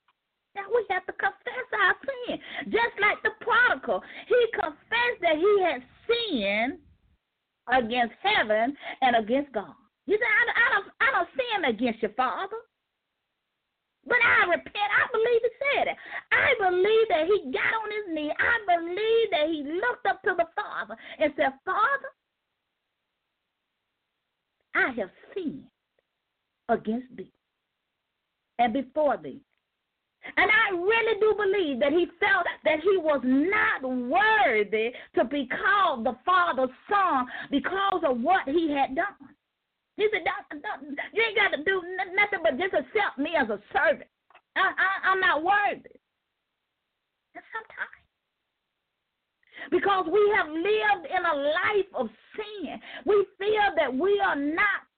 Now 0.55 0.67
we 0.73 0.85
have 0.89 1.05
to 1.05 1.13
confess 1.13 1.67
our 1.71 1.95
sin. 2.03 2.39
Just 2.65 2.95
like 2.99 3.21
the 3.23 3.31
prodigal, 3.39 4.03
he 4.27 4.39
confessed 4.53 5.21
that 5.21 5.37
he 5.37 5.53
had 5.63 5.81
sinned 6.07 6.79
against 7.71 8.15
heaven 8.21 8.75
and 9.01 9.15
against 9.15 9.51
God. 9.53 9.73
He 10.05 10.13
said, 10.13 10.27
I, 10.27 10.43
I, 10.51 10.67
don't, 10.75 10.87
I 10.99 11.07
don't 11.11 11.29
sin 11.37 11.65
against 11.65 12.01
your 12.01 12.11
father. 12.13 12.57
But 14.05 14.17
I 14.17 14.49
repent. 14.49 14.75
I 14.75 15.05
believe 15.11 15.41
he 15.41 15.49
said 15.61 15.87
it. 15.87 15.97
I 16.31 16.53
believe 16.59 17.07
that 17.09 17.25
he 17.27 17.51
got 17.51 17.71
on 17.79 17.91
his 17.91 18.15
knee. 18.15 18.33
I 18.33 18.55
believe 18.65 19.29
that 19.31 19.47
he 19.47 19.79
looked 19.79 20.07
up 20.07 20.23
to 20.23 20.33
the 20.35 20.47
Father 20.55 20.97
and 21.19 21.31
said, 21.37 21.53
Father, 21.63 22.09
I 24.73 24.91
have 24.99 25.09
sinned 25.33 25.65
against 26.67 27.15
thee 27.15 27.31
and 28.57 28.73
before 28.73 29.17
thee. 29.17 29.41
And 30.37 30.49
I 30.51 30.75
really 30.75 31.19
do 31.19 31.33
believe 31.35 31.79
that 31.79 31.91
he 31.91 32.05
felt 32.19 32.45
that 32.63 32.79
he 32.81 32.97
was 32.97 33.21
not 33.23 33.81
worthy 33.81 34.93
to 35.15 35.25
be 35.25 35.47
called 35.47 36.05
the 36.05 36.15
Father's 36.25 36.69
son 36.89 37.25
because 37.49 38.03
of 38.05 38.21
what 38.21 38.47
he 38.47 38.71
had 38.71 38.95
done. 38.95 39.17
He 39.97 40.07
said, 40.11 40.21
You 41.13 41.23
ain't 41.23 41.37
got 41.37 41.57
to 41.57 41.63
do 41.63 41.81
nothing 42.15 42.39
but 42.43 42.57
just 42.57 42.73
accept 42.73 43.17
me 43.17 43.31
as 43.37 43.49
a 43.49 43.59
servant. 43.73 44.09
I, 44.55 44.61
I, 44.61 45.09
I'm 45.09 45.19
not 45.19 45.43
worthy. 45.43 45.97
And 47.35 47.43
sometimes. 47.51 48.01
Because 49.69 50.05
we 50.11 50.33
have 50.35 50.47
lived 50.49 51.05
in 51.05 51.25
a 51.25 51.35
life 51.35 51.91
of 51.93 52.09
sin, 52.35 52.79
we 53.05 53.25
feel 53.37 53.75
that 53.77 53.93
we 53.93 54.19
are 54.19 54.35
not 54.35 54.89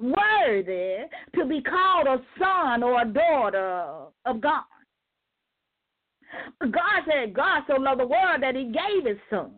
worthy 0.00 1.06
to 1.36 1.44
be 1.46 1.62
called 1.62 2.06
a 2.06 2.20
son 2.38 2.82
or 2.82 3.02
a 3.02 3.06
daughter 3.06 4.06
of 4.26 4.40
God. 4.40 4.64
God 6.60 7.02
said, 7.08 7.34
God 7.34 7.62
so 7.68 7.74
loved 7.74 8.00
the 8.00 8.06
world 8.06 8.42
that 8.42 8.56
he 8.56 8.64
gave 8.64 9.06
his 9.06 9.18
son. 9.30 9.52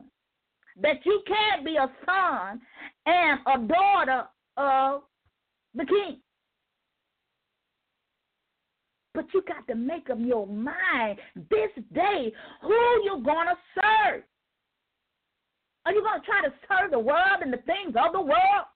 That 0.81 0.97
you 1.05 1.23
can't 1.27 1.65
be 1.65 1.77
a 1.77 1.91
son 2.05 2.61
and 3.07 3.41
a 3.47 3.67
daughter 3.67 4.25
of 4.59 5.03
the 5.75 5.87
king. 5.87 6.21
But 9.15 9.25
you 9.33 9.43
got 9.49 9.67
to 9.69 9.75
make 9.75 10.11
up 10.11 10.19
your 10.21 10.47
mind 10.47 11.19
this 11.35 11.71
day 11.95 12.33
who 12.61 13.03
you're 13.05 13.23
going 13.23 13.47
to 13.47 13.57
serve. 13.75 14.23
Are 15.87 15.93
you 15.93 16.03
going 16.03 16.21
to 16.21 16.27
try 16.27 16.43
to 16.43 16.53
serve 16.69 16.91
the 16.91 16.99
world 16.99 17.41
and 17.41 17.51
the 17.51 17.59
things 17.59 17.95
of 17.97 18.13
the 18.13 18.21
world? 18.21 18.67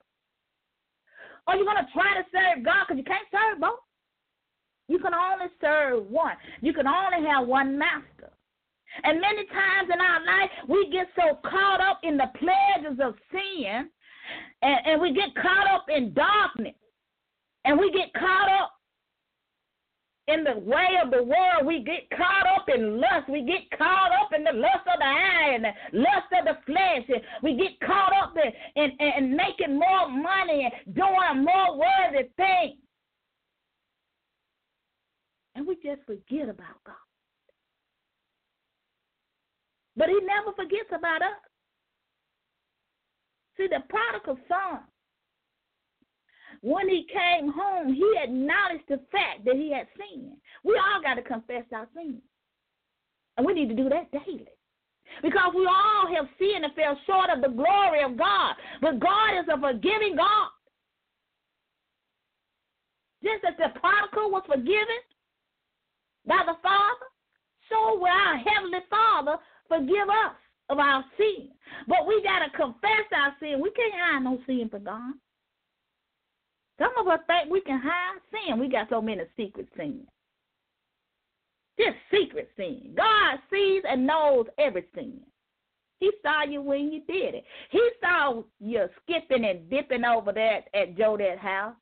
Are 1.50 1.56
you 1.56 1.64
going 1.64 1.84
to 1.84 1.92
try 1.92 2.14
to 2.14 2.22
serve 2.30 2.64
God 2.64 2.86
because 2.86 2.98
you 2.98 3.02
can't 3.02 3.26
serve 3.32 3.60
both? 3.60 3.82
You 4.86 5.00
can 5.00 5.12
only 5.14 5.46
serve 5.60 6.06
one. 6.06 6.36
You 6.60 6.72
can 6.72 6.86
only 6.86 7.26
have 7.28 7.48
one 7.48 7.76
master. 7.76 8.30
And 9.02 9.20
many 9.20 9.46
times 9.46 9.90
in 9.92 10.00
our 10.00 10.24
life, 10.24 10.50
we 10.68 10.88
get 10.92 11.08
so 11.16 11.38
caught 11.42 11.80
up 11.80 11.98
in 12.04 12.16
the 12.16 12.30
pleasures 12.38 12.98
of 13.02 13.14
sin, 13.32 13.90
and, 14.62 14.78
and 14.86 15.00
we 15.00 15.12
get 15.12 15.34
caught 15.34 15.66
up 15.74 15.86
in 15.88 16.14
darkness, 16.14 16.74
and 17.64 17.78
we 17.80 17.90
get 17.90 18.14
caught 18.14 18.48
up 18.62 18.72
in 20.28 20.44
the 20.44 20.58
way 20.58 20.98
of 21.02 21.10
the 21.10 21.22
world. 21.22 21.66
We 21.66 21.82
get 21.82 22.08
caught 22.16 22.46
up 22.56 22.68
in 22.68 23.00
lust. 23.00 23.28
We 23.28 23.42
get 23.42 23.70
caught 23.76 24.12
up 24.22 24.32
in 24.34 24.44
the 24.44 24.52
lust 24.52 24.86
of 24.86 24.98
the 24.98 25.04
eye 25.04 25.52
and 25.54 25.64
the 25.64 25.98
lust 25.98 26.30
of 26.38 26.44
the 26.44 26.58
flesh. 26.66 27.20
We 27.42 27.56
get 27.56 27.80
caught 27.86 28.12
up 28.22 28.34
in, 28.36 28.84
in, 28.84 29.12
in 29.18 29.36
making 29.36 29.78
more 29.78 30.08
money 30.08 30.70
and 30.70 30.94
doing 30.94 31.44
more 31.44 31.78
worthy 31.78 32.28
things. 32.36 32.78
And 35.54 35.66
we 35.66 35.74
just 35.76 36.02
forget 36.06 36.48
about 36.48 36.78
God. 36.86 36.94
But 39.96 40.08
he 40.08 40.18
never 40.24 40.52
forgets 40.54 40.90
about 40.94 41.22
us. 41.22 41.28
See, 43.56 43.66
the 43.66 43.80
prodigal 43.88 44.38
son, 44.48 44.80
when 46.62 46.88
he 46.88 47.06
came 47.08 47.52
home, 47.52 47.92
he 47.92 48.14
acknowledged 48.22 48.84
the 48.88 49.00
fact 49.10 49.44
that 49.46 49.56
he 49.56 49.72
had 49.72 49.86
sinned. 49.96 50.36
We 50.62 50.76
all 50.76 51.02
got 51.02 51.14
to 51.14 51.22
confess 51.22 51.64
our 51.72 51.88
sins. 51.94 52.20
And 53.36 53.46
we 53.46 53.54
need 53.54 53.68
to 53.70 53.74
do 53.74 53.88
that 53.88 54.10
daily. 54.12 54.48
Because 55.22 55.52
we 55.56 55.66
all 55.66 56.06
have 56.14 56.28
sinned 56.38 56.64
and 56.64 56.74
fell 56.74 56.98
short 57.06 57.30
of 57.30 57.40
the 57.40 57.48
glory 57.48 58.02
of 58.02 58.16
God. 58.18 58.54
But 58.80 59.00
God 59.00 59.40
is 59.40 59.48
a 59.48 59.58
forgiving 59.58 60.16
God. 60.16 60.50
Just 63.22 63.44
as 63.44 63.56
the 63.56 63.78
prodigal 63.80 64.30
was 64.30 64.44
forgiven 64.46 65.00
by 66.26 66.42
the 66.46 66.56
Father, 66.62 67.08
so 67.68 67.98
will 67.98 68.06
our 68.06 68.36
Heavenly 68.36 68.84
Father 68.88 69.36
forgive 69.68 70.08
us 70.08 70.36
of 70.68 70.78
our 70.78 71.04
sin. 71.16 71.48
But 71.88 72.06
we 72.06 72.22
got 72.22 72.40
to 72.44 72.50
confess 72.56 73.06
our 73.12 73.34
sin. 73.40 73.60
We 73.60 73.70
can't 73.72 73.94
hide 73.94 74.24
no 74.24 74.38
sin 74.46 74.68
from 74.70 74.84
God. 74.84 75.14
Some 76.80 76.92
of 76.98 77.06
us 77.08 77.20
think 77.26 77.50
we 77.52 77.60
can 77.60 77.78
hide 77.82 78.20
sin. 78.30 78.58
We 78.58 78.68
got 78.68 78.88
so 78.88 79.02
many 79.02 79.22
secret 79.36 79.68
sins. 79.76 80.06
Just 81.78 81.96
secret 82.10 82.50
sin. 82.56 82.94
God 82.96 83.38
sees 83.52 83.82
and 83.88 84.06
knows 84.06 84.46
everything. 84.58 85.20
He 85.98 86.10
saw 86.22 86.44
you 86.44 86.62
when 86.62 86.90
you 86.90 87.00
did 87.06 87.34
it. 87.34 87.44
He 87.70 87.90
saw 88.00 88.42
you 88.58 88.86
skipping 89.02 89.44
and 89.44 89.68
dipping 89.68 90.04
over 90.04 90.32
there 90.32 90.64
at 90.74 90.96
Jodette's 90.96 91.40
house. 91.42 91.74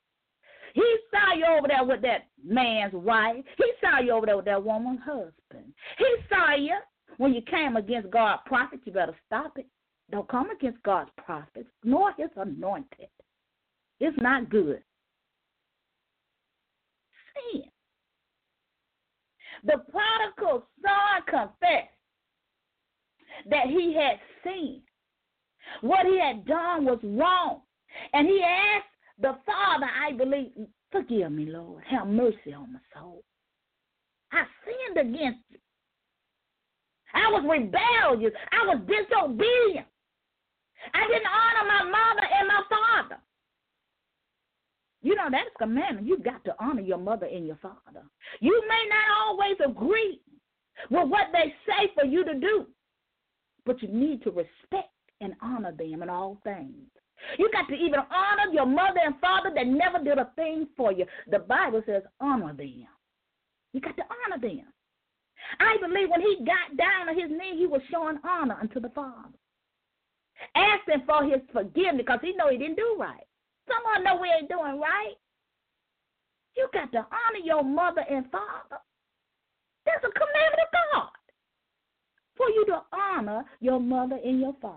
He 0.75 0.97
saw 1.11 1.35
you 1.35 1.47
over 1.47 1.69
there 1.69 1.85
with 1.85 2.03
that 2.03 2.27
man's 2.45 2.93
wife. 2.93 3.45
He 3.57 3.73
saw 3.81 4.01
you 4.01 4.13
over 4.13 4.27
there 4.27 4.37
with 4.37 4.47
that 4.47 4.63
woman's 4.63 5.01
husband. 5.05 5.73
He 5.97 6.15
saw 6.29 6.55
you 6.55 6.77
when 7.19 7.33
you 7.33 7.43
came 7.43 7.77
against 7.77 8.11
God's 8.11 8.43
prophet. 8.47 8.81
You 8.85 8.93
better 8.93 9.17
stop 9.27 9.57
it. 9.57 9.67
Don't 10.11 10.29
come 10.29 10.51
against 10.51 10.83
God's 10.83 11.11
prophets, 11.17 11.69
nor 11.85 12.13
his 12.17 12.31
anointed. 12.37 13.09
It's 14.01 14.17
not 14.21 14.51
good. 14.51 14.83
Sin. 17.53 17.63
The 19.65 19.79
prodigal 19.91 20.67
son 20.83 21.23
confessed 21.27 21.89
that 23.51 23.67
he 23.67 23.95
had 23.95 24.19
sinned. 24.43 24.83
What 25.81 26.07
he 26.07 26.19
had 26.19 26.47
done 26.47 26.85
was 26.85 26.99
wrong. 27.03 27.63
And 28.13 28.27
he 28.29 28.43
asked 28.43 28.87
the 29.19 29.37
Father, 29.45 29.87
I 29.87 30.13
believe, 30.13 30.53
forgive 30.93 31.33
me, 31.33 31.47
Lord. 31.47 31.83
Have 31.91 32.07
mercy 32.07 32.53
on 32.55 32.73
my 32.73 32.79
soul. 32.95 33.25
I 34.33 34.45
sinned 34.65 35.09
against 35.09 35.41
you. 35.51 35.59
I 37.15 37.31
was 37.33 37.43
rebellious. 37.49 38.33
I 38.53 38.67
was 38.67 38.81
disobedient. 38.87 39.87
I 40.95 41.07
didn't 41.07 41.27
honor 41.27 41.69
my 41.69 41.85
mother 41.85 42.27
and 42.39 42.49
my 42.49 42.63
father. 42.69 43.21
You 45.09 45.15
know, 45.15 45.29
that's 45.31 45.49
a 45.55 45.59
commandment. 45.59 46.07
You've 46.07 46.23
got 46.23 46.45
to 46.45 46.55
honor 46.61 46.83
your 46.83 46.99
mother 46.99 47.25
and 47.25 47.47
your 47.47 47.57
father. 47.63 48.05
You 48.41 48.63
may 48.69 48.85
not 48.91 49.27
always 49.27 49.57
agree 49.65 50.21
with 50.91 51.09
what 51.09 51.29
they 51.33 51.55
say 51.67 51.91
for 51.95 52.05
you 52.05 52.27
to 52.27 52.35
do, 52.35 52.67
but 53.65 53.81
you 53.81 53.89
need 53.89 54.23
to 54.25 54.31
respect 54.31 54.93
and 55.23 55.33
honor 55.41 55.73
them 55.73 56.03
in 56.03 56.11
all 56.11 56.37
things. 56.45 56.75
You 57.39 57.49
got 57.51 57.69
to 57.69 57.75
even 57.75 58.01
honor 58.11 58.53
your 58.53 58.67
mother 58.67 59.01
and 59.03 59.15
father 59.19 59.51
that 59.55 59.67
never 59.67 60.05
did 60.05 60.19
a 60.19 60.31
thing 60.37 60.69
for 60.77 60.93
you. 60.93 61.07
The 61.31 61.39
Bible 61.39 61.83
says 61.87 62.03
honor 62.21 62.53
them. 62.53 62.87
You 63.73 63.81
got 63.81 63.97
to 63.97 64.03
honor 64.27 64.39
them. 64.43 64.67
I 65.59 65.79
believe 65.81 66.11
when 66.11 66.21
he 66.21 66.45
got 66.45 66.77
down 66.77 67.09
on 67.09 67.19
his 67.19 67.31
knee, 67.31 67.57
he 67.57 67.67
was 67.67 67.81
showing 67.91 68.19
honor 68.29 68.59
unto 68.61 68.79
the 68.79 68.91
Father, 68.91 69.39
asking 70.55 71.07
for 71.07 71.25
his 71.25 71.41
forgiveness 71.51 72.05
because 72.05 72.21
he 72.21 72.37
know 72.37 72.51
he 72.51 72.59
didn't 72.59 72.77
do 72.77 72.97
right. 72.99 73.25
Someone 73.69 74.05
know 74.05 74.21
we 74.21 74.29
ain't 74.29 74.49
doing 74.49 74.81
right. 74.81 75.15
You 76.57 76.69
got 76.73 76.91
to 76.93 76.99
honor 76.99 77.45
your 77.45 77.63
mother 77.63 78.05
and 78.11 78.31
father. 78.31 78.83
That's 79.87 80.05
a 80.05 80.11
commandment 80.11 80.63
of 80.63 80.95
God 80.95 81.09
for 82.37 82.49
you 82.51 82.65
to 82.67 82.83
honor 82.93 83.45
your 83.61 83.81
mother 83.81 84.19
and 84.25 84.41
your 84.41 84.57
father. 84.61 84.77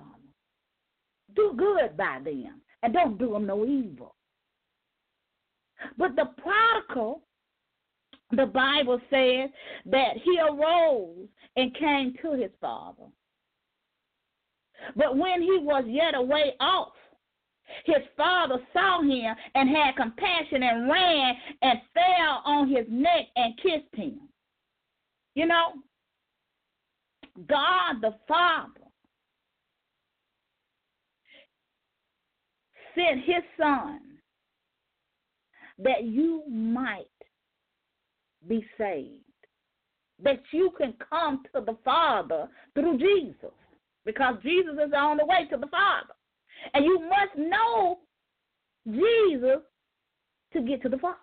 Do 1.35 1.53
good 1.55 1.95
by 1.95 2.19
them 2.23 2.61
and 2.83 2.93
don't 2.93 3.17
do 3.17 3.31
them 3.31 3.45
no 3.45 3.65
evil. 3.65 4.15
But 5.97 6.15
the 6.15 6.25
prodigal, 6.41 7.21
the 8.31 8.45
Bible 8.45 8.99
says 9.09 9.49
that 9.85 10.17
he 10.23 10.39
arose 10.39 11.27
and 11.55 11.75
came 11.75 12.15
to 12.21 12.33
his 12.33 12.51
father. 12.59 13.05
But 14.95 15.17
when 15.17 15.41
he 15.41 15.59
was 15.61 15.83
yet 15.87 16.15
a 16.15 16.21
way 16.21 16.53
off, 16.59 16.93
his 17.85 18.03
father 18.17 18.57
saw 18.73 19.01
him 19.01 19.35
and 19.55 19.69
had 19.69 19.95
compassion 19.95 20.63
and 20.63 20.89
ran 20.89 21.35
and 21.61 21.79
fell 21.93 22.41
on 22.45 22.69
his 22.69 22.85
neck 22.89 23.27
and 23.35 23.57
kissed 23.57 23.95
him. 23.95 24.19
You 25.35 25.45
know, 25.45 25.73
God 27.47 28.01
the 28.01 28.15
Father 28.27 28.81
sent 32.95 33.23
his 33.23 33.43
son 33.57 33.99
that 35.79 36.03
you 36.03 36.43
might 36.49 37.05
be 38.47 38.65
saved, 38.77 39.23
that 40.21 40.41
you 40.51 40.71
can 40.77 40.93
come 41.09 41.43
to 41.55 41.61
the 41.61 41.77
Father 41.85 42.47
through 42.75 42.97
Jesus, 42.97 43.53
because 44.05 44.35
Jesus 44.43 44.73
is 44.73 44.93
on 44.95 45.17
the 45.17 45.25
way 45.25 45.47
to 45.49 45.57
the 45.57 45.67
Father. 45.67 46.13
And 46.73 46.85
you 46.85 46.99
must 46.99 47.35
know 47.37 47.99
Jesus 48.87 49.61
to 50.53 50.61
get 50.61 50.81
to 50.83 50.89
the 50.89 50.97
Father. 50.97 51.17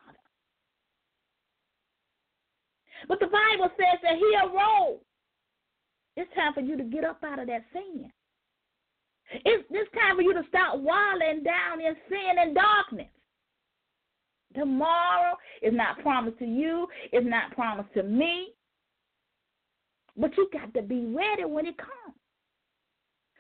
But 3.07 3.21
the 3.21 3.27
Bible 3.27 3.71
says 3.77 4.01
that 4.03 4.17
he 4.17 4.37
arose. 4.37 5.01
It's 6.17 6.35
time 6.35 6.53
for 6.53 6.61
you 6.61 6.77
to 6.77 6.83
get 6.83 7.05
up 7.05 7.23
out 7.25 7.39
of 7.39 7.47
that 7.47 7.63
sin. 7.73 8.11
It's, 9.45 9.93
time 9.95 10.17
for 10.17 10.23
you 10.23 10.33
to 10.35 10.43
stop 10.49 10.79
wallowing 10.79 11.43
down 11.45 11.81
in 11.81 11.95
sin 12.09 12.39
and 12.39 12.55
darkness. 12.55 13.09
Tomorrow 14.55 15.37
is 15.63 15.75
not 15.75 16.01
promised 16.01 16.39
to 16.39 16.47
you, 16.47 16.89
it's 17.13 17.27
not 17.29 17.53
promised 17.53 17.93
to 17.95 18.03
me. 18.03 18.49
But 20.17 20.37
you 20.37 20.49
got 20.53 20.75
to 20.75 20.83
be 20.83 21.15
ready 21.15 21.45
when 21.45 21.67
it 21.67 21.77
comes. 21.79 22.17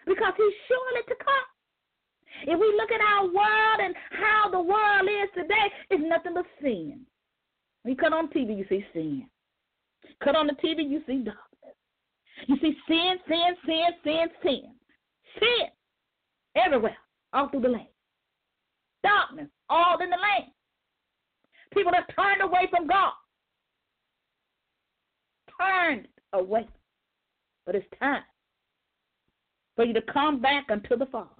Because 0.06 0.32
he's 0.36 0.52
surely 0.68 1.02
to 1.08 1.14
come. 1.16 1.57
If 2.42 2.58
we 2.58 2.74
look 2.76 2.90
at 2.90 3.00
our 3.00 3.24
world 3.24 3.80
and 3.80 3.94
how 4.10 4.50
the 4.50 4.60
world 4.60 5.08
is 5.08 5.28
today, 5.34 5.72
it's 5.90 6.02
nothing 6.06 6.34
but 6.34 6.46
sin. 6.62 7.00
When 7.82 7.94
you 7.94 7.96
cut 7.96 8.12
on 8.12 8.28
TV, 8.28 8.56
you 8.56 8.64
see 8.68 8.84
sin. 8.92 9.28
Cut 10.22 10.36
on 10.36 10.46
the 10.46 10.54
TV, 10.54 10.88
you 10.88 11.02
see 11.06 11.18
darkness. 11.18 11.76
You 12.46 12.56
see 12.60 12.76
sin, 12.86 13.16
sin, 13.28 13.56
sin, 13.66 13.86
sin, 14.04 14.28
sin. 14.42 14.62
Sin 15.38 15.68
everywhere, 16.56 16.96
all 17.32 17.48
through 17.48 17.60
the 17.60 17.68
land. 17.68 17.86
Darkness, 19.02 19.48
all 19.68 19.98
in 20.02 20.10
the 20.10 20.16
land. 20.16 20.52
People 21.72 21.92
have 21.94 22.04
turned 22.14 22.42
away 22.42 22.68
from 22.70 22.86
God. 22.86 23.12
Turned 25.60 26.08
away. 26.32 26.68
But 27.66 27.74
it's 27.74 27.86
time 28.00 28.22
for 29.76 29.84
you 29.84 29.92
to 29.92 30.02
come 30.02 30.40
back 30.40 30.66
unto 30.70 30.96
the 30.96 31.06
Father 31.06 31.37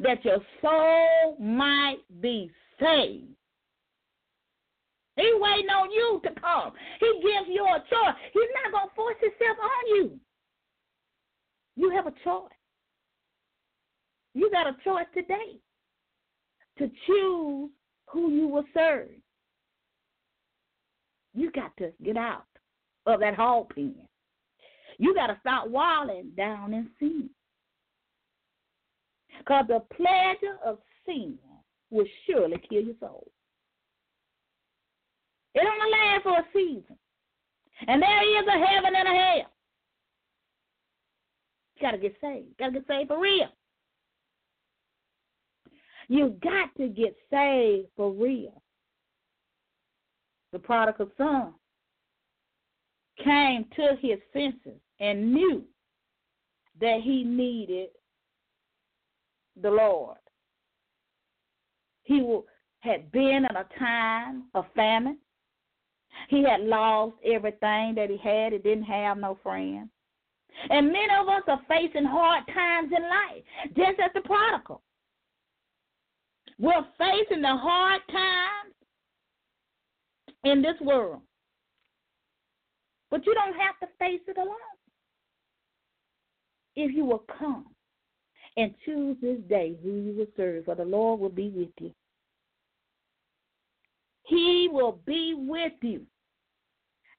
that 0.00 0.24
your 0.24 0.38
soul 0.60 1.36
might 1.40 1.98
be 2.20 2.50
saved. 2.80 3.26
He 5.16 5.32
waiting 5.34 5.68
on 5.70 5.90
you 5.90 6.20
to 6.24 6.40
come. 6.40 6.72
He 7.00 7.12
gives 7.22 7.48
you 7.48 7.64
a 7.64 7.80
choice. 7.90 8.14
He's 8.32 8.42
not 8.62 8.72
going 8.72 8.88
to 8.88 8.94
force 8.94 9.16
himself 9.20 9.58
on 9.60 9.96
you. 9.96 10.20
You 11.76 11.90
have 11.90 12.06
a 12.06 12.12
choice. 12.22 12.52
You 14.34 14.50
got 14.50 14.68
a 14.68 14.76
choice 14.84 15.06
today 15.14 15.58
to 16.78 16.88
choose 17.06 17.70
who 18.06 18.30
you 18.30 18.46
will 18.46 18.64
serve. 18.72 19.08
You 21.34 21.50
got 21.50 21.76
to 21.78 21.92
get 22.04 22.16
out 22.16 22.46
of 23.06 23.18
that 23.20 23.34
hog 23.34 23.74
pen. 23.74 23.96
You 24.98 25.14
got 25.14 25.28
to 25.28 25.36
stop 25.40 25.68
walling 25.68 26.30
down 26.36 26.74
in 26.74 26.90
sin. 27.00 27.30
Because 29.38 29.64
the 29.68 29.80
pleasure 29.94 30.58
of 30.64 30.78
sin 31.06 31.38
will 31.90 32.06
surely 32.26 32.60
kill 32.68 32.82
your 32.82 32.94
soul. 33.00 33.30
It 35.54 35.66
only 35.66 35.90
lasts 35.90 36.22
for 36.22 36.38
a 36.38 36.44
season. 36.52 36.98
And 37.86 38.02
there 38.02 38.40
is 38.40 38.46
a 38.46 38.66
heaven 38.66 38.92
and 38.96 39.08
a 39.08 39.10
hell. 39.10 39.52
You 41.76 41.82
got 41.82 41.90
to 41.92 41.98
get 41.98 42.16
saved. 42.20 42.46
You 42.48 42.54
got 42.58 42.66
to 42.66 42.72
get 42.72 42.86
saved 42.88 43.08
for 43.08 43.20
real. 43.20 43.48
You 46.08 46.36
got 46.42 46.74
to 46.76 46.88
get 46.88 47.14
saved 47.30 47.88
for 47.96 48.12
real. 48.12 48.62
The 50.52 50.58
prodigal 50.58 51.10
son 51.16 51.54
came 53.22 53.66
to 53.76 53.96
his 54.00 54.18
senses 54.32 54.80
and 55.00 55.32
knew 55.32 55.64
that 56.80 57.00
he 57.02 57.24
needed 57.24 57.88
the 59.62 59.70
Lord. 59.70 60.16
He 62.04 62.40
had 62.80 63.10
been 63.12 63.46
in 63.48 63.56
a 63.56 63.66
time 63.78 64.44
of 64.54 64.64
famine. 64.74 65.18
He 66.28 66.42
had 66.42 66.60
lost 66.60 67.16
everything 67.24 67.94
that 67.96 68.08
he 68.08 68.16
had. 68.16 68.52
He 68.52 68.58
didn't 68.58 68.84
have 68.84 69.18
no 69.18 69.38
friends. 69.42 69.88
And 70.70 70.88
many 70.88 71.12
of 71.20 71.28
us 71.28 71.42
are 71.46 71.60
facing 71.68 72.04
hard 72.04 72.44
times 72.52 72.90
in 72.96 73.02
life, 73.02 73.44
just 73.76 74.00
as 74.00 74.10
the 74.14 74.22
prodigal. 74.22 74.82
We're 76.58 76.84
facing 76.98 77.42
the 77.42 77.56
hard 77.56 78.00
times 78.10 78.74
in 80.44 80.62
this 80.62 80.80
world. 80.80 81.22
But 83.10 83.24
you 83.26 83.34
don't 83.34 83.54
have 83.54 83.78
to 83.80 83.86
face 83.98 84.20
it 84.26 84.36
alone. 84.36 84.56
If 86.74 86.94
you 86.94 87.04
will 87.04 87.24
come 87.38 87.66
and 88.58 88.74
choose 88.84 89.16
this 89.22 89.38
day 89.48 89.76
who 89.82 89.90
you 89.90 90.14
will 90.18 90.26
serve, 90.36 90.64
for 90.64 90.74
the 90.74 90.84
Lord 90.84 91.20
will 91.20 91.28
be 91.28 91.48
with 91.50 91.68
you. 91.78 91.92
He 94.24 94.68
will 94.70 94.98
be 95.06 95.34
with 95.36 95.72
you. 95.80 96.02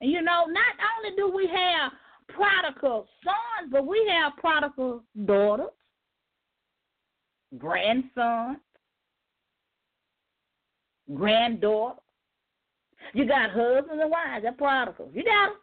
And 0.02 0.12
you 0.12 0.22
know, 0.22 0.46
not 0.48 0.76
only 0.98 1.16
do 1.16 1.34
we 1.34 1.48
have 1.48 1.94
prodigal 2.28 3.08
sons, 3.24 3.72
but 3.72 3.88
we 3.88 4.06
have 4.12 4.34
prodigal 4.38 5.04
daughters, 5.26 5.70
grandsons, 7.58 8.58
granddaughter. 11.14 12.00
You 13.14 13.26
got 13.26 13.52
husbands 13.52 14.02
and 14.02 14.12
wives, 14.12 14.44
they're 14.44 14.52
prodigals. 14.52 15.12
You 15.14 15.24
got 15.24 15.48
them. 15.48 15.58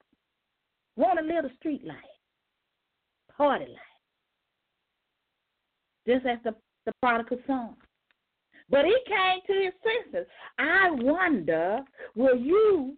Want 0.97 1.19
to 1.19 1.25
live 1.25 1.45
the 1.45 1.51
street 1.59 1.87
life, 1.87 1.97
party 3.37 3.67
life. 3.67 3.96
Just 6.07 6.27
as 6.27 6.39
the, 6.45 6.55
the 6.85 6.93
prodigal 7.03 7.39
son. 7.47 7.75
But 8.69 8.85
he 8.85 8.97
came 9.07 9.41
to 9.47 9.65
his 9.65 9.73
senses. 9.83 10.29
I 10.59 10.91
wonder, 10.91 11.81
will 12.15 12.37
you 12.37 12.97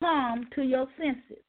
come 0.00 0.48
to 0.54 0.62
your 0.62 0.86
senses? 0.98 1.42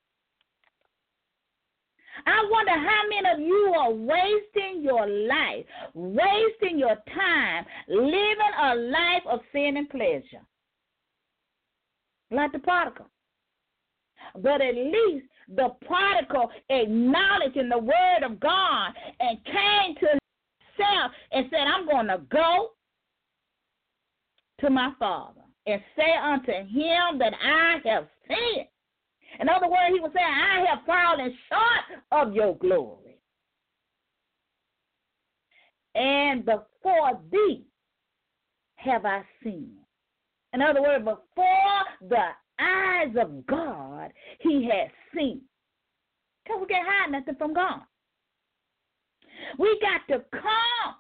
I 2.26 2.48
wonder 2.50 2.72
how 2.72 3.02
many 3.10 3.30
of 3.34 3.40
you 3.40 3.74
are 3.78 3.92
wasting 3.92 4.82
your 4.82 5.08
life, 5.08 5.66
wasting 5.94 6.80
your 6.80 6.96
time, 7.14 7.66
living 7.90 8.54
a 8.62 8.76
life 8.76 9.24
of 9.28 9.42
sin 9.52 9.78
and 9.78 9.90
pleasure. 9.90 10.44
Like 12.32 12.52
the 12.52 12.60
prodigal. 12.60 13.08
But 14.42 14.62
at 14.62 14.76
least 14.76 15.26
the 15.50 15.70
prodigal 15.86 16.50
acknowledged 16.70 17.58
in 17.58 17.70
the 17.70 17.78
word 17.78 18.24
of 18.24 18.40
God 18.40 18.94
and 19.20 19.38
came 19.46 19.96
to 20.00 20.20
himself 20.78 21.12
and 21.32 21.46
said, 21.50 21.62
I'm 21.62 21.86
going 21.86 22.08
to 22.08 22.22
go 22.30 22.72
to 24.62 24.70
my 24.70 24.92
father 25.00 25.42
and 25.68 25.82
say 25.98 26.14
unto 26.22 26.52
him 26.52 27.20
that 27.20 27.34
I 27.44 27.78
have 27.86 28.08
sinned 28.28 28.68
in 29.40 29.50
other 29.50 29.68
words, 29.68 29.94
he 29.94 30.00
was 30.00 30.12
saying, 30.14 30.26
I 30.26 30.66
have 30.70 30.86
fallen 30.86 31.38
short 31.50 32.28
of 32.28 32.34
your 32.34 32.56
glory. 32.58 33.18
And 35.94 36.46
before 36.46 37.20
thee 37.32 37.66
have 38.76 39.06
I 39.06 39.24
seen. 39.44 39.74
In 40.54 40.62
other 40.62 40.82
words, 40.82 41.04
before 41.04 42.10
the 42.10 42.30
eyes 42.60 43.14
of 43.20 43.46
God, 43.46 44.12
he 44.40 44.70
has 44.72 44.90
seen. 45.14 45.42
Because 46.44 46.62
we 46.62 46.68
can't 46.68 46.88
hide 46.88 47.12
nothing 47.12 47.36
from 47.36 47.54
God. 47.54 47.82
We 49.58 49.80
got 49.82 50.02
to 50.14 50.24
come 50.32 50.96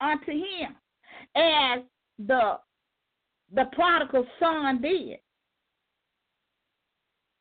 unto 0.00 0.32
him 0.32 0.76
as 1.34 1.80
the 2.18 2.58
the 3.54 3.64
prodigal 3.72 4.26
son 4.38 4.82
did. 4.82 5.18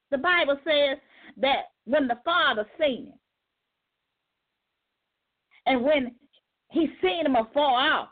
The 0.09 0.17
Bible 0.17 0.57
says 0.63 0.97
that 1.37 1.71
when 1.85 2.07
the 2.07 2.17
father 2.23 2.65
seen 2.79 3.07
him, 3.07 3.19
and 5.65 5.83
when 5.83 6.15
he 6.69 6.87
seen 7.01 7.25
him 7.25 7.35
afar 7.35 7.91
off, 7.91 8.09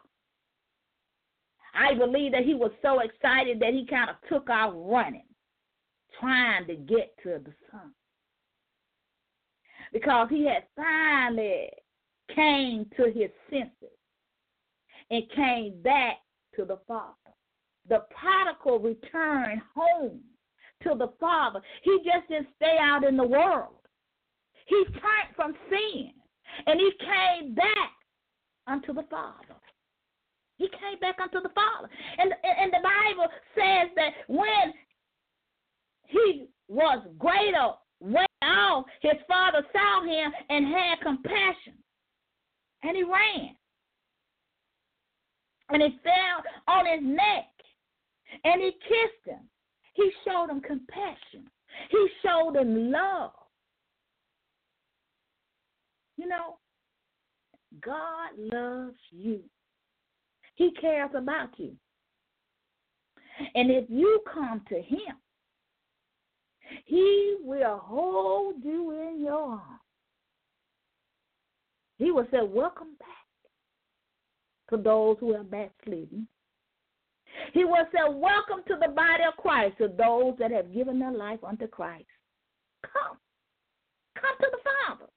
I 1.74 1.94
believe 1.94 2.32
that 2.34 2.44
he 2.44 2.54
was 2.54 2.72
so 2.82 3.00
excited 3.00 3.60
that 3.60 3.74
he 3.74 3.86
kind 3.86 4.10
of 4.10 4.15
took 4.30 4.50
off 4.50 4.74
running, 4.76 5.26
trying 6.20 6.68
to 6.68 6.76
get 6.76 7.15
to 7.24 7.39
the 7.44 7.54
son. 7.72 7.94
Because 9.96 10.27
he 10.29 10.46
had 10.46 10.63
finally 10.75 11.69
came 12.35 12.85
to 12.98 13.06
his 13.06 13.29
senses 13.50 13.96
and 15.10 15.23
came 15.33 15.81
back 15.81 16.17
to 16.58 16.65
the 16.65 16.79
father. 16.85 17.13
The 17.87 18.04
prodigal 18.10 18.79
returned 18.79 19.62
home 19.73 20.19
to 20.83 20.96
the 20.98 21.13
Father. 21.17 21.62
He 21.83 22.00
just 22.00 22.27
didn't 22.27 22.50
stay 22.58 22.75
out 22.77 23.06
in 23.06 23.15
the 23.15 23.23
world. 23.23 23.77
He 24.65 24.83
turned 24.85 25.33
from 25.33 25.54
sin 25.69 26.12
and 26.67 26.77
he 26.77 26.91
came 27.00 27.56
back 27.56 27.93
unto 28.67 28.91
the 28.91 29.06
Father. 29.10 29.56
He 30.58 30.67
came 30.67 31.00
back 31.00 31.19
unto 31.21 31.39
the 31.41 31.54
Father. 31.56 31.87
And, 32.17 32.33
and 32.43 32.73
the 32.73 32.83
Bible 32.83 33.31
says 33.56 33.91
that 33.96 34.10
when 34.27 34.73
he 36.08 36.48
was 36.67 37.08
greater 37.17 37.75
way 38.46 38.83
his 39.02 39.19
father 39.27 39.65
saw 39.71 40.04
him 40.04 40.31
and 40.50 40.67
had 40.67 41.02
compassion. 41.02 41.73
And 42.83 42.96
he 42.96 43.04
ran. 43.04 43.56
And 45.69 45.81
he 45.81 46.00
fell 46.04 46.43
on 46.67 46.85
his 46.85 47.02
neck. 47.02 47.50
And 48.43 48.62
he 48.62 48.71
kissed 48.71 49.25
him 49.25 49.48
He 49.93 50.12
showed 50.25 50.50
him 50.50 50.62
compassion. 50.62 51.50
He 51.89 52.08
showed 52.23 52.56
him 52.56 52.91
love. 52.91 53.31
You 56.17 56.27
know, 56.27 56.58
God 57.81 58.29
loves 58.37 58.96
you. 59.12 59.41
He 60.56 60.71
cares 60.79 61.12
about 61.13 61.50
you. 61.58 61.75
And 63.54 63.69
if 63.69 63.85
you 63.89 64.21
come 64.31 64.62
to 64.69 64.75
Him, 64.75 65.15
He 66.86 67.38
will 67.42 67.79
hold 67.83 68.56
you 68.63 68.92
in 68.92 69.23
your 69.23 69.40
arms. 69.40 69.81
He 71.98 72.12
will 72.12 72.27
say, 72.31 72.40
Welcome 72.42 72.96
back 73.00 73.10
to 74.69 74.77
those 74.77 75.17
who 75.19 75.33
are 75.36 75.44
backslidden. 75.44 76.27
He 77.54 77.65
will 77.65 77.86
say, 77.92 78.02
Welcome 78.08 78.63
to 78.67 78.75
the 78.79 78.92
body 78.94 79.23
of 79.27 79.36
Christ, 79.38 79.77
to 79.79 79.88
those 79.88 80.36
that 80.40 80.52
have 80.52 80.73
given 80.73 81.00
their 81.00 81.12
life 81.12 81.44
unto 81.44 81.67
Christ. 81.67 82.06
Come. 82.83 83.17
Come 84.15 84.38
to 84.40 84.48
the 84.52 84.58
Father. 84.88 85.10